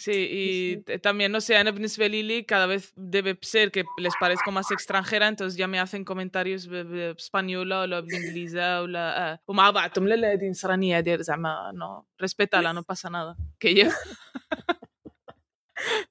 Sí, 0.00 0.12
y 0.12 0.74
sí. 0.76 0.82
t- 0.84 0.98
también, 0.98 1.32
no 1.32 1.40
sé, 1.40 1.56
Ana 1.56 1.70
بالنسبة 1.70 2.06
لي 2.06 2.22
لي 2.22 2.42
cada 2.44 2.66
vez 2.66 2.92
debe 2.96 3.38
ser 3.42 3.70
que 3.70 3.84
les 3.98 4.12
parezco 4.20 4.50
más 4.52 4.70
extranjera, 4.70 5.26
entonces 5.28 5.56
ya 5.56 5.66
me 5.66 5.78
hacen 5.78 6.04
comentarios 6.04 6.66
ب- 6.66 6.84
ب- 6.84 7.14
باسبانيولا 7.14 7.80
ولا 7.80 8.00
بالانجليزة 8.00 8.82
ولا 8.82 9.32
آه. 9.32 9.38
ومع 9.48 9.70
بعضهم 9.70 10.08
لا 10.08 10.14
لا 10.14 10.32
هذه 10.32 10.48
نصرانية 10.50 11.00
دير 11.00 11.22
زعما 11.22 11.72
no 11.74 12.06
respétala, 12.22 12.72
no 12.74 12.82
pasa 12.82 13.08
nada. 13.10 13.36
Que 13.58 13.74
yo... 13.74 13.88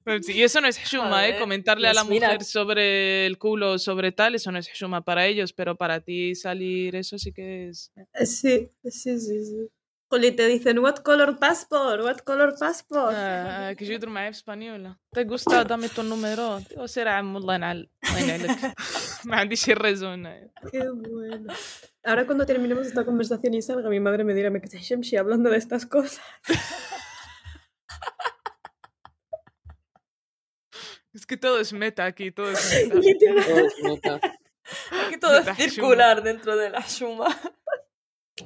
فهمتي؟ 0.06 0.32
Y 0.32 0.42
eso 0.42 0.60
no 0.60 0.68
es 0.68 0.78
hshuma, 0.78 1.26
¿eh? 1.26 1.32
Joder, 1.32 1.40
Comentarle 1.40 1.88
a 1.88 1.92
la 1.94 2.02
Yasmina. 2.02 2.26
mujer 2.28 2.44
sobre 2.44 3.26
el 3.26 3.36
culo 3.38 3.72
o 3.72 3.78
sobre 3.78 4.12
tal, 4.12 4.34
eso 4.34 4.50
no 4.52 4.58
es 4.58 4.68
hshuma 4.68 5.00
para 5.02 5.26
ellos, 5.26 5.52
pero 5.52 5.76
para 5.76 6.00
ti 6.00 6.34
salir 6.34 6.94
eso 6.96 7.18
sí 7.18 7.32
que 7.32 7.68
es... 7.68 7.92
Eh, 7.96 8.26
Sí, 8.26 8.54
sí, 8.84 9.18
sí, 9.26 9.44
sí. 9.48 9.68
Juli, 10.10 10.30
te 10.30 10.46
dicen, 10.46 10.78
what 10.78 11.02
color 11.02 11.36
passport? 11.38 12.00
What 12.04 12.22
color 12.24 12.54
passport? 12.60 13.14
آه، 13.14 13.72
كي 13.72 13.84
يجي 13.84 13.92
يهضروا 13.94 14.12
معايا 14.12 14.30
باسبانيولا 14.30 14.96
te 15.16 15.24
gusta 15.24 15.64
dame 15.64 15.88
tu 15.88 16.02
número 16.02 16.60
digo 16.70 16.86
سير 16.86 17.08
عم 17.08 17.34
والله 17.34 17.54
ينعل 17.54 17.88
الله 18.08 18.18
ينعلك 18.20 18.74
ما 19.24 19.36
عنديش 19.36 19.70
الريزون 19.70 20.50
Qué 20.72 20.88
bueno. 20.90 21.52
Ahora 22.04 22.24
cuando 22.26 22.46
terminemos 22.46 22.86
esta 22.86 23.04
conversación 23.04 23.54
y 23.54 23.62
salga, 23.62 23.88
mi 23.88 23.98
madre 24.00 24.22
me 24.24 24.32
dirá, 24.34 24.48
me 24.50 24.60
quedé 24.60 24.78
Shemshi 24.78 25.16
hablando 25.16 25.50
de 25.50 25.56
estas 25.56 25.86
cosas. 25.86 26.20
es 31.14 31.26
que 31.26 31.36
todo 31.36 31.58
es 31.60 31.72
meta 31.72 32.04
aquí 32.04 32.30
todo 32.30 32.50
es 32.52 32.62
meta 32.72 32.94
Literal. 32.98 33.44
Todo 33.44 33.66
es 33.66 33.74
nota. 33.82 34.20
Aquí 35.06 35.16
todo 35.18 35.38
es 35.38 35.46
La 35.46 35.54
Shuma. 35.54 35.70
circular 35.70 36.22
dentro 36.22 36.56
de 36.56 36.70
la 36.70 36.80
Shuma. 36.80 37.28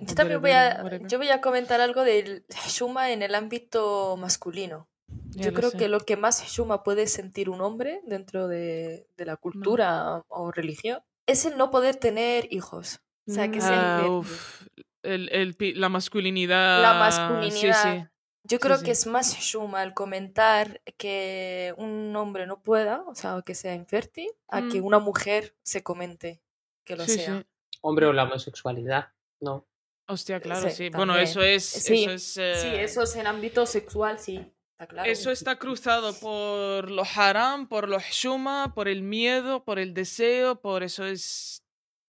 Yo 0.02 0.16
también 0.16 0.41
voy 0.41 0.52
a, 0.52 1.00
yo 1.08 1.18
voy 1.18 1.30
a 1.30 1.41
comentar 1.41 1.82
algo 1.82 2.04
del 2.04 2.46
Shuma 2.68 3.12
en 3.12 3.22
el 3.22 3.36
ámbito 3.36 4.16
masculino. 4.18 4.88
Ya 5.32 5.46
Yo 5.46 5.54
creo 5.54 5.70
sé. 5.72 5.78
que 5.78 5.88
lo 5.88 6.00
que 6.00 6.18
más 6.18 6.43
Shuma 6.48 6.84
puede 6.84 7.08
sentir 7.08 7.50
un 7.50 7.62
hombre 7.62 8.02
dentro 8.06 8.48
de, 8.48 9.08
de 9.18 9.26
la 9.26 9.38
cultura 9.38 10.24
o 10.28 10.52
religión 10.52 11.00
es 11.28 11.46
el 11.46 11.58
no 11.58 11.70
poder 11.72 11.96
tener 11.96 12.48
hijos. 12.52 13.02
O 13.28 13.32
sea, 13.34 13.50
que 13.50 13.60
se 13.62 13.70
Ah, 13.72 14.06
uf, 14.08 14.68
el- 15.04 15.56
la 15.80 15.89
masculinidad. 15.89 16.82
La 16.82 16.93
masculinidad. 16.93 17.84
sí. 17.84 18.08
Yo 18.48 18.60
creo 18.60 18.78
sí. 18.78 18.86
que 18.86 18.91
es 18.91 19.08
más 19.08 19.36
shuma 19.39 19.82
el 19.82 19.96
comentar 19.96 20.82
que 20.98 21.74
un 21.78 22.16
hombre 22.16 22.46
no 22.46 22.62
pueda, 22.62 23.02
o 23.08 23.16
sea, 23.16 23.41
que 23.43 23.56
sea 23.56 23.74
infértil, 23.74 24.30
a 24.48 24.62
que 24.68 24.82
Mm. 24.82 24.86
una 24.86 25.00
mujer 25.00 25.56
se 25.64 25.82
comente 25.82 26.41
que 26.86 26.96
lo 26.96 27.06
Sí, 27.06 27.18
sea. 27.18 27.39
sí. 27.39 27.46
Hombre, 27.82 28.06
o 28.06 28.14
la 28.14 28.24
homosexualidad, 28.24 29.10
¿no? 29.41 29.66
Hostia, 30.08 30.39
claro, 30.39 30.70
Sí, 30.70 30.76
sí. 30.76 30.89
Bueno, 30.89 31.18
eso 31.18 31.41
es. 31.41 31.66
Sí, 31.66 32.03
eso 32.03 32.12
es, 32.12 32.24
Sí, 32.34 32.41
eh, 32.41 32.84
eso 32.84 33.01
es 33.03 33.16
en 33.16 33.28
ámbito 33.28 33.66
sexual, 33.66 34.20
sí. 34.20 34.39
Está 34.74 34.88
claro. 34.88 35.10
Eso 35.10 35.32
está 35.32 35.58
cruzado 35.58 36.14
por 36.20 36.91
lo 36.91 37.03
haram, 37.16 37.68
por 37.68 37.88
lo 37.88 37.97
shuma, 37.99 38.74
por 38.76 38.88
el 38.88 39.01
miedo, 39.03 39.64
por 39.64 39.80
el 39.80 39.93
deseo, 39.93 40.60
por 40.62 40.84
eso 40.84 41.06
es 41.06 41.64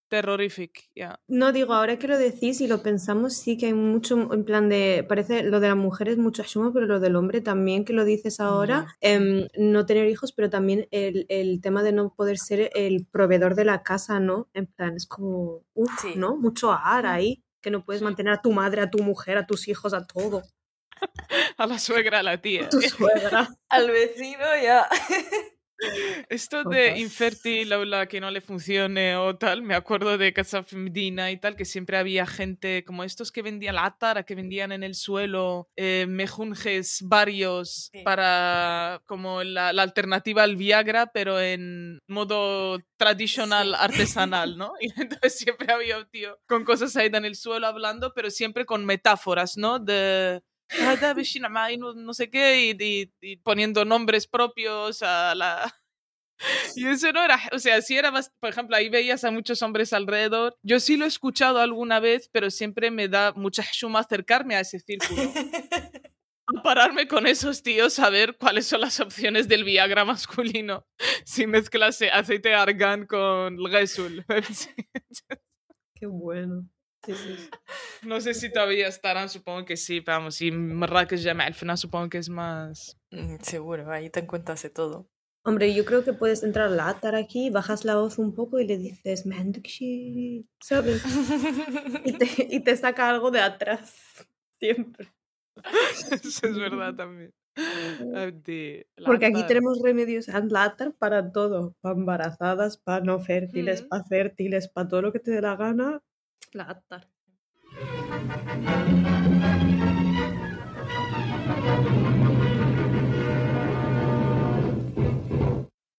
terrorífico, 0.09 0.81
ya. 0.95 1.21
No 1.27 1.53
digo, 1.53 1.75
ahora 1.75 1.99
que 1.99 2.07
lo 2.09 2.17
decís 2.19 2.61
y 2.61 2.69
lo 2.69 2.83
pensamos, 2.83 3.35
sí 3.35 3.57
que 3.59 3.67
hay 3.67 3.75
mucho, 3.75 4.33
en 4.33 4.45
plan 4.45 4.69
de, 4.69 5.05
parece 5.09 5.43
lo 5.43 5.59
de 5.61 5.69
la 5.69 5.75
mujer 5.75 6.09
es 6.09 6.17
mucho 6.19 6.43
asumo, 6.43 6.73
pero 6.73 6.87
lo 6.87 7.01
del 7.01 7.17
hombre 7.17 7.41
también, 7.41 7.85
que 7.85 7.93
lo 7.93 8.05
dices 8.05 8.39
ahora, 8.41 8.87
em, 9.01 9.49
no 9.57 9.85
tener 9.87 10.09
hijos, 10.09 10.33
pero 10.33 10.49
también 10.51 10.87
el, 10.93 11.27
el 11.29 11.61
tema 11.61 11.83
de 11.83 11.93
no 11.93 12.15
poder 12.15 12.39
ser 12.39 12.71
el 12.75 13.05
proveedor 13.07 13.55
de 13.57 13.65
la 13.65 13.83
casa, 13.83 14.21
¿no? 14.21 14.49
En 14.55 14.67
plan, 14.67 14.95
es 14.97 15.07
como, 15.07 15.63
uff, 15.75 15.91
Sí. 16.01 16.15
¿no? 16.17 16.37
Mucho 16.37 16.73
ar 16.73 17.07
ahí, 17.07 17.43
que 17.67 17.71
no 17.73 17.85
puedes 17.85 18.01
mantener 18.01 18.33
a 18.33 18.41
tu 18.41 18.53
madre, 18.53 18.81
a 18.81 18.89
tu 18.93 19.03
mujer, 19.03 19.39
a 19.39 19.45
tus 19.45 19.67
hijos, 19.67 19.93
a 19.93 20.07
todo. 20.07 20.45
A 21.59 21.67
la 21.67 21.81
suegra, 21.81 22.21
a 22.21 22.23
la 22.23 22.41
tía. 22.41 22.69
Tu 22.69 22.81
suegra. 22.81 23.49
Al 23.69 23.91
vecino 23.91 24.45
ya. 24.63 24.87
Esto 26.29 26.65
de 26.65 26.99
infértil, 26.99 27.73
aula 27.73 28.07
que 28.07 28.21
no 28.21 28.31
le 28.31 28.41
funcione 28.41 29.17
o 29.17 29.37
tal, 29.37 29.63
me 29.63 29.75
acuerdo 29.75 30.17
de 30.17 30.33
Casa 30.33 30.65
Medina 30.73 31.31
y 31.31 31.37
tal, 31.39 31.57
que 31.57 31.65
siempre 31.65 31.97
había 31.97 32.27
gente 32.27 32.85
como 32.85 33.05
estos 33.05 33.31
que 33.31 33.43
vendían 33.43 33.75
la 33.77 33.87
atara, 33.87 34.25
que 34.25 34.35
vendían 34.35 34.73
en 34.73 34.83
el 34.83 34.95
suelo 34.95 35.69
eh, 35.77 36.07
mejunjes 36.09 37.01
varios 37.03 37.91
para 38.05 39.03
como 39.07 39.43
la, 39.43 39.69
alternativa 39.69 40.43
al 40.43 40.57
Viagra, 40.57 41.13
pero 41.13 41.41
en 41.41 42.01
modo 42.07 42.79
tradicional, 42.97 43.75
artesanal, 43.75 44.57
¿no? 44.59 44.73
Y 44.81 44.89
entonces 45.01 45.39
siempre 45.39 45.73
había 45.73 45.99
un 45.99 46.09
tío 46.09 46.39
con 46.47 46.65
cosas 46.65 46.97
ahí 46.97 47.07
en 47.13 47.25
el 47.25 47.37
suelo 47.37 47.67
hablando, 47.67 48.13
pero 48.15 48.31
siempre 48.31 48.65
con 48.65 48.85
metáforas, 48.85 49.57
¿no? 49.57 49.79
De 49.79 50.43
no, 51.79 51.95
no 51.95 52.15
sé 52.15 52.29
qué 52.31 52.67
y, 52.71 52.77
y- 52.83 53.13
y 53.21 53.37
poniendo 53.37 53.85
nombres 53.85 54.27
propios 54.27 55.03
a 55.03 55.35
la 55.35 55.75
y 56.77 56.87
eso 56.87 57.13
no 57.13 57.25
era 57.25 57.41
o 57.53 57.59
sea 57.59 57.81
si 57.83 57.97
era 57.97 58.11
bast- 58.11 58.33
por 58.41 58.51
ejemplo 58.51 58.77
ahí 58.77 58.89
veías 58.89 59.25
a 59.25 59.31
muchos 59.31 59.63
hombres 59.63 59.93
alrededor. 59.93 60.57
Yo 60.63 60.81
sí 60.81 60.97
lo 60.97 61.05
he 61.05 61.09
escuchado 61.09 61.61
alguna 61.61 62.01
vez 62.01 62.29
pero 62.33 62.51
siempre 62.51 62.91
me 62.91 63.09
da 63.09 63.33
mucha 63.33 63.65
shuma 63.73 64.01
acercarme 64.01 64.57
a 64.57 64.61
ese 64.61 64.81
círculo. 64.81 65.23
Pararme 66.63 67.09
con 67.09 67.27
esos 67.27 67.63
tíos 67.65 67.99
a 67.99 68.09
ver 68.09 68.37
cuáles 68.39 68.67
son 68.69 68.81
las 68.81 69.01
opciones 69.01 69.49
del 69.49 69.65
Viagra 69.65 70.05
masculino 70.05 70.87
si 71.25 71.47
mezclase 71.47 72.09
aceite 72.11 72.51
de 72.51 72.55
argán 72.55 73.07
con 73.07 73.59
Gesul 73.69 74.25
Qué 75.99 76.07
bueno. 76.07 76.69
No 78.03 78.21
sé 78.21 78.35
si 78.35 78.53
todavía 78.53 78.89
estarán, 78.89 79.29
supongo 79.29 79.65
que 79.65 79.77
sí, 79.77 80.01
vamos, 80.01 80.41
y 80.41 80.51
Marrakech 80.51 81.21
ya 81.21 81.33
al 81.33 81.55
final 81.55 81.79
supongo 81.79 82.09
que 82.09 82.19
es 82.19 82.29
más... 82.29 82.99
Mm, 83.11 83.37
seguro, 83.43 83.91
ahí 83.91 84.11
te 84.11 84.21
encuentras 84.21 84.63
de 84.63 84.71
todo. 84.71 85.09
Hombre, 85.45 85.73
yo 85.73 85.85
creo 85.85 86.03
que 86.03 86.13
puedes 86.13 86.43
entrar 86.43 86.71
la 86.73 86.89
atar 86.89 87.15
aquí, 87.15 87.51
bajas 87.51 87.85
la 87.85 87.95
voz 87.95 88.19
un 88.19 88.35
poco 88.35 88.59
y 88.59 88.67
le 88.67 88.79
dices, 88.79 89.25
¿sabes? 90.61 91.05
Y 92.05 92.13
te, 92.15 92.27
y 92.51 92.61
te 92.61 92.77
saca 92.77 93.09
algo 93.09 93.31
de 93.31 93.41
atrás, 93.41 93.95
siempre. 94.59 95.13
Eso 96.11 96.47
es 96.49 96.59
verdad 96.59 96.95
también. 96.95 97.33
Porque 99.05 99.27
aquí 99.27 99.47
tenemos 99.47 99.81
remedios 99.83 100.29
anlatar 100.29 100.93
para 100.93 101.33
todo, 101.33 101.75
para 101.81 101.95
embarazadas, 101.95 102.77
para 102.77 103.05
no 103.05 103.21
fértiles, 103.21 103.83
para 103.83 104.05
fértiles, 104.05 104.69
para 104.69 104.89
todo 104.89 105.03
lo 105.03 105.13
que 105.13 105.21
te 105.21 105.31
dé 105.31 105.41
la 105.41 105.57
gana, 105.57 106.03
Latar. 106.54 107.08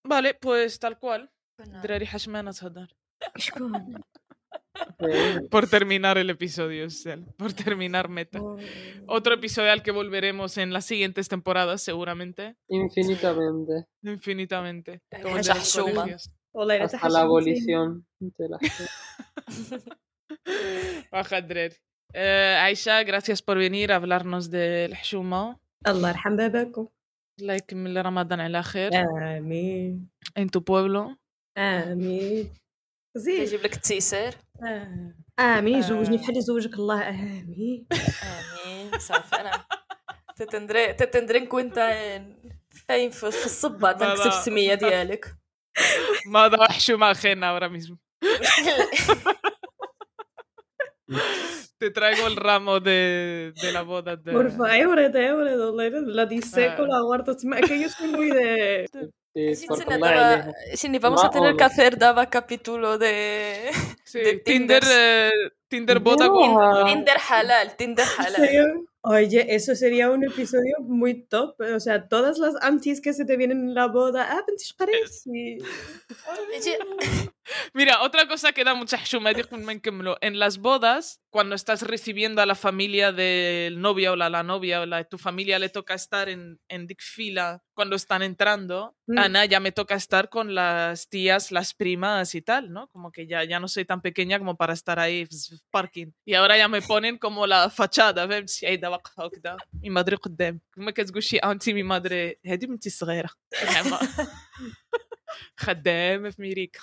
Vale, 0.05 0.35
pues 0.35 0.79
tal 0.79 0.99
cual. 0.99 1.31
Pues 1.57 1.69
nada. 1.69 1.83
دراري 1.83 2.07
حشمانة 2.07 2.51
تهضر. 2.53 2.95
شكون؟ 3.37 4.01
Por 5.51 5.67
terminar 5.69 6.17
el 6.19 6.31
episodio, 6.31 6.89
Sel, 6.91 7.25
por 7.37 7.53
terminar 7.53 8.09
Meta. 8.09 8.41
Otro 9.07 9.35
episodio 9.35 9.71
al 9.71 9.83
que 9.83 9.91
volveremos 9.93 10.59
en 10.59 10.73
las 10.73 10.85
siguientes 10.87 11.29
temporadas, 11.29 11.83
seguramente. 11.83 12.57
Infinitamente. 12.69 13.87
Infinitamente. 14.03 15.03
Eh, 15.11 15.23
Como 15.23 15.37
el 15.37 15.43
de 15.43 15.49
ya 15.49 15.55
los 15.55 15.69
suma. 15.69 16.03
colegios. 16.03 16.31
والله 16.55 16.77
إلا 16.77 16.85
Hasta 16.85 16.99
تحشم 16.99 17.09
la 17.09 17.21
زين. 17.21 17.25
abolición 17.27 18.07
de 18.21 18.49
la 18.49 18.59
واخا 21.14 21.40
دراري 21.40 21.76
آه 22.16 22.58
عايشة 22.58 23.02
غراسياس 23.02 23.42
بور 23.42 23.60
فينير 23.60 23.98
افلارنوس 23.98 24.46
دي 24.46 24.86
الحشومة. 24.86 25.58
الله 25.88 26.10
يرحم 26.10 26.36
باباكم. 26.36 26.88
الله 27.42 27.54
يكمل 27.54 28.06
رمضان 28.06 28.40
على 28.40 28.64
خير. 28.64 28.92
آمين. 28.96 30.10
أنتو 30.38 30.60
بوبلو 30.60 31.16
آمين. 31.58 32.54
زين. 33.18 33.42
يجيب 33.42 33.60
لك 33.60 33.74
التيسير. 33.74 34.34
آه. 34.64 35.14
آمين. 35.40 35.82
زوجني 35.82 36.18
بحال 36.18 36.30
اللي 36.30 36.42
زوجك 36.42 36.74
الله. 36.74 37.10
آمين. 37.10 37.88
آمين. 38.24 39.00
صافي. 39.00 39.36
أنا 39.36 39.66
تتندري 40.36 40.94
تتندرينك 40.94 41.54
وانت 41.54 41.80
في 43.12 43.28
الصبة 43.28 43.92
تنكتب 43.92 44.28
السمية 44.28 44.74
ديالك. 44.74 45.36
ما 46.28 46.48
ضحشوا 46.48 46.98
مع 46.98 47.14
خينا 47.14 47.54
ورا 47.54 47.68
ميزو. 47.68 47.98
Te 51.80 51.92
traigo 51.92 52.26
el 52.26 52.36
ramo 52.36 52.80
de, 52.80 53.54
de 53.62 53.72
la 53.72 53.84
boda. 53.84 54.16
De... 54.16 54.32
Por 54.32 54.50
favor, 54.52 55.12
te 55.12 56.02
la 56.02 56.26
diseco, 56.26 56.84
ah. 56.84 56.88
la 56.88 57.02
guardo. 57.02 57.34
Es 57.34 57.70
que 57.70 57.80
yo 57.80 57.90
soy 57.90 58.08
muy 58.08 58.32
de... 58.32 58.90
Sini, 60.74 60.98
vamos 60.98 61.24
a 61.24 61.30
tener 61.30 61.56
que 61.56 61.64
hacer 61.64 62.00
daba 62.00 62.28
capítulo 62.28 62.98
de, 62.98 63.70
Tinder. 64.44 64.84
Tinder, 65.68 65.98
eh, 65.98 66.00
bota 66.00 66.28
con... 66.28 66.86
Tinder 66.88 67.18
halal, 67.30 67.76
Tinder 67.76 68.08
halal. 68.18 68.88
Oye, 69.10 69.56
eso 69.56 69.74
sería 69.74 70.10
un 70.10 70.26
episodio 70.26 70.76
muy 70.82 71.24
top. 71.24 71.56
O 71.62 71.80
sea, 71.80 72.10
todas 72.10 72.40
las 72.40 72.56
antis 72.62 73.00
que 73.00 73.14
se 73.14 73.24
te 73.24 73.38
vienen 73.38 73.60
en 73.60 73.74
la 73.74 73.88
boda. 73.88 74.28
Ah, 74.30 74.44
y... 75.26 75.58
Mira, 77.74 78.02
otra 78.02 78.28
cosa 78.28 78.52
que 78.52 78.64
da 78.64 78.74
mucha 78.74 79.00
En 80.22 80.40
las 80.40 80.58
bodas, 80.58 81.22
cuando 81.30 81.56
estás 81.56 81.84
recibiendo 81.84 82.42
a 82.42 82.46
la 82.46 82.56
familia 82.56 83.12
del 83.12 83.80
novio 83.80 84.14
o 84.14 84.16
la, 84.16 84.30
la 84.30 84.44
novia 84.44 84.82
o 84.82 84.86
la 84.86 85.04
tu 85.06 85.18
familia 85.18 85.60
le 85.60 85.70
toca 85.70 85.94
estar 85.94 86.30
en, 86.30 86.60
en 86.68 86.88
fila 86.98 87.64
cuando 87.74 87.96
están 87.96 88.24
entrando, 88.24 88.98
mm. 89.06 89.18
Ana 89.20 89.46
ya 89.46 89.60
me 89.60 89.72
toca 89.72 89.96
estar 89.96 90.30
con 90.30 90.56
las 90.56 91.10
tías, 91.10 91.52
las 91.52 91.74
primas 91.74 92.34
y 92.34 92.42
tal, 92.42 92.74
¿no? 92.74 92.88
Como 92.88 93.12
que 93.12 93.28
ya, 93.28 93.44
ya 93.44 93.60
no 93.60 93.68
soy 93.68 93.86
tan 93.86 94.02
pequeña 94.02 94.40
como 94.40 94.58
para 94.58 94.74
estar 94.74 95.00
ahí, 95.00 95.28
parking. 95.70 96.08
Y 96.26 96.34
ahora 96.34 96.58
ya 96.58 96.68
me 96.68 96.82
ponen 96.82 97.18
como 97.20 97.46
la 97.46 97.70
fachada, 97.70 98.26
¿ves? 98.26 98.64
Y 98.64 98.66
ahí 98.66 98.78
daba 98.78 98.97
واقفة 98.97 99.25
هكذا 99.25 99.57
mi 99.85 99.89
madre 99.91 100.15
قدام 100.15 100.61
كما 100.75 100.91
كتقول 100.91 101.23
شي 101.23 101.37
انتي 101.39 101.73
mi 101.73 101.87
madre 101.87 102.37
هذه 102.47 102.67
بنتي 102.67 102.91
صغيرة 102.91 103.31
زعما 103.73 103.99
خدامة 105.57 106.31
في 106.31 106.43
ميريكا 106.43 106.81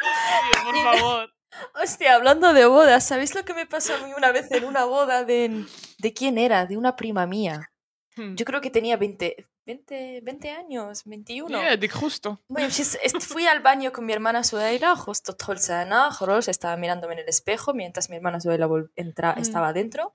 Tío, 0.00 0.62
por 0.66 0.76
favor. 0.86 1.24
Hostia, 1.82 2.14
hablando 2.14 2.52
de 2.52 2.64
bodas, 2.66 3.02
¿sabéis 3.10 3.34
lo 3.34 3.42
que 3.44 3.54
me 3.60 3.66
pasó 3.66 3.94
a 3.96 3.98
mí 4.06 4.12
una 4.16 4.30
vez 4.32 4.46
en 4.52 4.64
una 4.64 4.84
boda 4.84 5.24
de... 5.24 5.64
¿De 5.98 6.10
quién 6.18 6.38
era? 6.38 6.66
De 6.66 6.76
una 6.76 6.94
prima 6.94 7.26
mía. 7.26 7.72
Hmm. 8.16 8.34
Yo 8.36 8.44
creo 8.44 8.60
que 8.60 8.70
tenía 8.70 8.96
20, 8.96 9.46
20, 9.66 10.20
20 10.22 10.50
años, 10.50 11.02
21. 11.04 11.48
Yeah, 11.60 11.74
ديك 11.76 11.92
justo. 11.92 12.40
Bueno, 12.48 12.68
pues, 12.68 12.96
est- 13.02 13.22
fui 13.22 13.44
al 13.46 13.60
baño 13.60 13.90
con 13.92 14.04
mi 14.06 14.12
hermana 14.12 14.44
Sudaira, 14.44 14.94
justo 14.94 15.32
تدخل 15.32 15.58
سنة 15.58 16.10
خرج 16.10 16.48
estaba 16.48 16.76
mirándome 16.76 17.14
en 17.14 17.20
el 17.20 17.28
espejo 17.28 17.74
mientras 17.74 18.08
mi 18.10 18.16
hermana 18.16 18.38
Sudaira 18.40 18.66
vol- 18.68 18.90
entra, 18.96 19.34
Mm. 19.34 19.40
estaba 19.40 19.72
dentro 19.72 20.14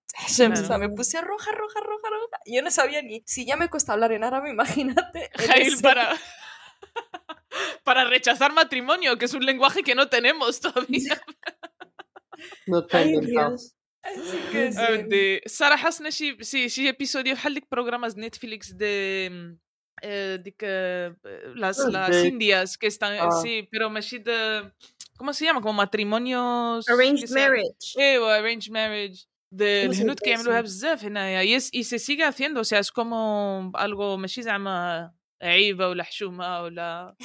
sea, 0.10 0.46
Hashem, 0.46 0.52
o 0.52 0.56
sea, 0.56 0.66
Claro. 0.66 0.80
me 0.82 0.88
puse 0.96 1.20
roja, 1.20 1.50
roja, 1.52 1.80
roja, 1.80 2.08
roja. 2.10 2.38
Y 2.46 2.56
Yo 2.56 2.62
no 2.62 2.70
sabía 2.70 3.02
ni. 3.02 3.22
Si 3.26 3.44
ya 3.46 3.56
me 3.56 3.68
cuesta 3.68 3.92
hablar 3.94 4.12
en 4.12 4.24
árabe, 4.24 4.50
imagínate. 4.50 5.30
en 5.34 5.46
Jail 5.48 5.72
ese- 5.74 5.82
para, 5.82 6.16
para 7.84 8.04
rechazar 8.04 8.52
matrimonio, 8.52 9.16
que 9.18 9.24
es 9.26 9.34
un 9.34 9.44
lenguaje 9.44 9.82
que 9.82 9.94
no 9.94 10.08
tenemos 10.08 10.60
todavía. 10.60 11.20
No 12.66 12.80
está 12.80 12.98
Ay, 12.98 13.14
inventado. 13.14 13.50
Dios. 13.50 13.72
Así 14.02 14.38
que 14.52 14.72
sí. 14.72 14.78
بدي 14.78 15.40
صراحة 15.48 15.86
حسنا 15.88 16.10
شي 16.10 16.44
شي 16.44 16.68
شي 16.68 16.88
ابيسوديو 16.88 17.34
بحال 17.34 17.54
ديك 17.54 17.66
بروغراماز 17.70 18.18
نتفليكس 18.18 18.70
دي 18.70 19.26
آه، 20.04 20.36
ديك 20.36 20.60
آه، 20.64 21.16
las 21.56 21.78
Ah, 21.78 21.90
las 21.90 22.10
de- 22.10 22.28
indias 22.28 22.76
que 22.78 22.86
están 22.86 23.12
Ah. 23.18 23.30
sí 23.42 23.68
pero 23.72 23.90
ماشي 23.90 24.18
de 24.18 24.70
¿cómo 25.18 25.32
se 25.32 25.44
llama? 25.44 25.60
como 25.60 25.72
matrimonios 25.72 26.88
Arranged 26.88 27.20
que 27.22 27.26
se- 27.26 27.34
marriage. 27.40 27.98
ايوه 27.98 28.38
arranged 28.40 28.70
marriage 28.70 29.26
de 29.52 29.82
¿Cómo 29.82 29.94
se 29.94 30.02
الهنود 30.02 30.16
dice 30.16 30.24
كيعملوها 30.24 30.60
eso? 30.60 30.62
بزاف 30.62 31.04
هنايا 31.04 31.42
y, 31.42 31.54
es- 31.54 31.70
y 31.72 31.84
se 31.84 31.98
sigue 31.98 32.24
haciendo 32.24 32.60
o 32.60 32.64
sea 32.64 32.78
es 32.80 32.90
como 32.92 33.70
algo 33.74 34.16
ماشي 34.16 34.42
زعما 34.42 35.12
عيبة 35.42 35.88
ولا 35.88 36.02
حشومة 36.04 36.62
ولا 36.62 37.16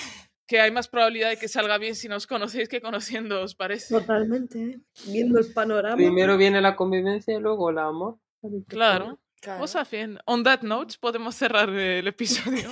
que 0.48 0.60
hay 0.60 0.70
más 0.72 0.88
probabilidad 0.90 1.30
de 1.30 1.38
que 1.38 1.48
salga 1.48 1.78
bien 1.78 1.96
si 1.96 2.08
nos 2.10 2.28
conocéis 2.28 2.68
que 2.70 2.82
conociéndoos 2.82 3.56
parece 3.56 3.94
Totalmente, 4.00 4.58
¿eh? 4.64 4.80
Viendo 5.08 5.40
el 5.40 5.54
panorama. 5.54 5.96
Primero 5.96 6.36
viene 6.38 6.60
la 6.62 6.76
convivencia 6.76 7.34
y 7.38 7.40
luego 7.40 7.70
el 7.70 7.78
amor. 7.78 8.20
claro 8.68 9.20
Claro. 9.42 9.64
O 9.64 9.68
sea, 9.68 9.84
bien. 9.92 10.20
On 10.26 10.44
that 10.44 10.62
note, 10.62 10.94
podemos 11.00 11.34
cerrar 11.36 11.70
eh, 11.70 12.00
el 12.00 12.08
episodio. 12.16 12.70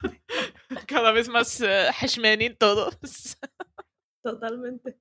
Cada 0.85 1.11
vez 1.11 1.27
más 1.27 1.59
eh, 1.61 1.87
hashmenin 1.99 2.55
todos. 2.55 2.93
Totalmente. 4.21 4.99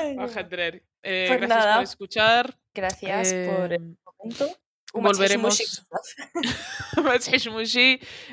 Ay, 0.00 0.16
Baja 0.16 0.42
Drer. 0.42 0.82
Eh, 1.04 1.26
Pues 1.28 1.40
gracias 1.40 1.48
nada. 1.58 1.74
por 1.76 1.84
escuchar. 1.84 2.58
Gracias 2.77 3.33
por 3.33 3.73
el 3.73 3.81
Eh, 3.83 3.95
momento. 4.19 4.47
volveremos. 4.93 5.57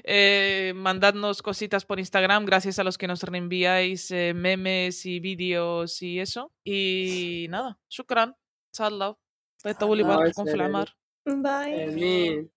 Eh, 0.05 0.72
mandadnos 0.76 1.42
cositas 1.42 1.84
por 1.84 1.99
Instagram. 1.99 2.45
Gracias 2.45 2.78
a 2.78 2.84
los 2.84 2.97
que 2.99 3.07
nos 3.09 3.22
reenviáis 3.22 4.11
eh, 4.11 4.32
memes 4.34 5.05
y 5.07 5.20
vídeos 5.20 6.01
y 6.03 6.20
eso. 6.20 6.53
Y 6.64 7.47
nada, 7.51 7.78
shukran. 7.88 8.36
Flamar. 10.53 10.95
Bye. 11.24 11.84
Amén. 11.84 12.53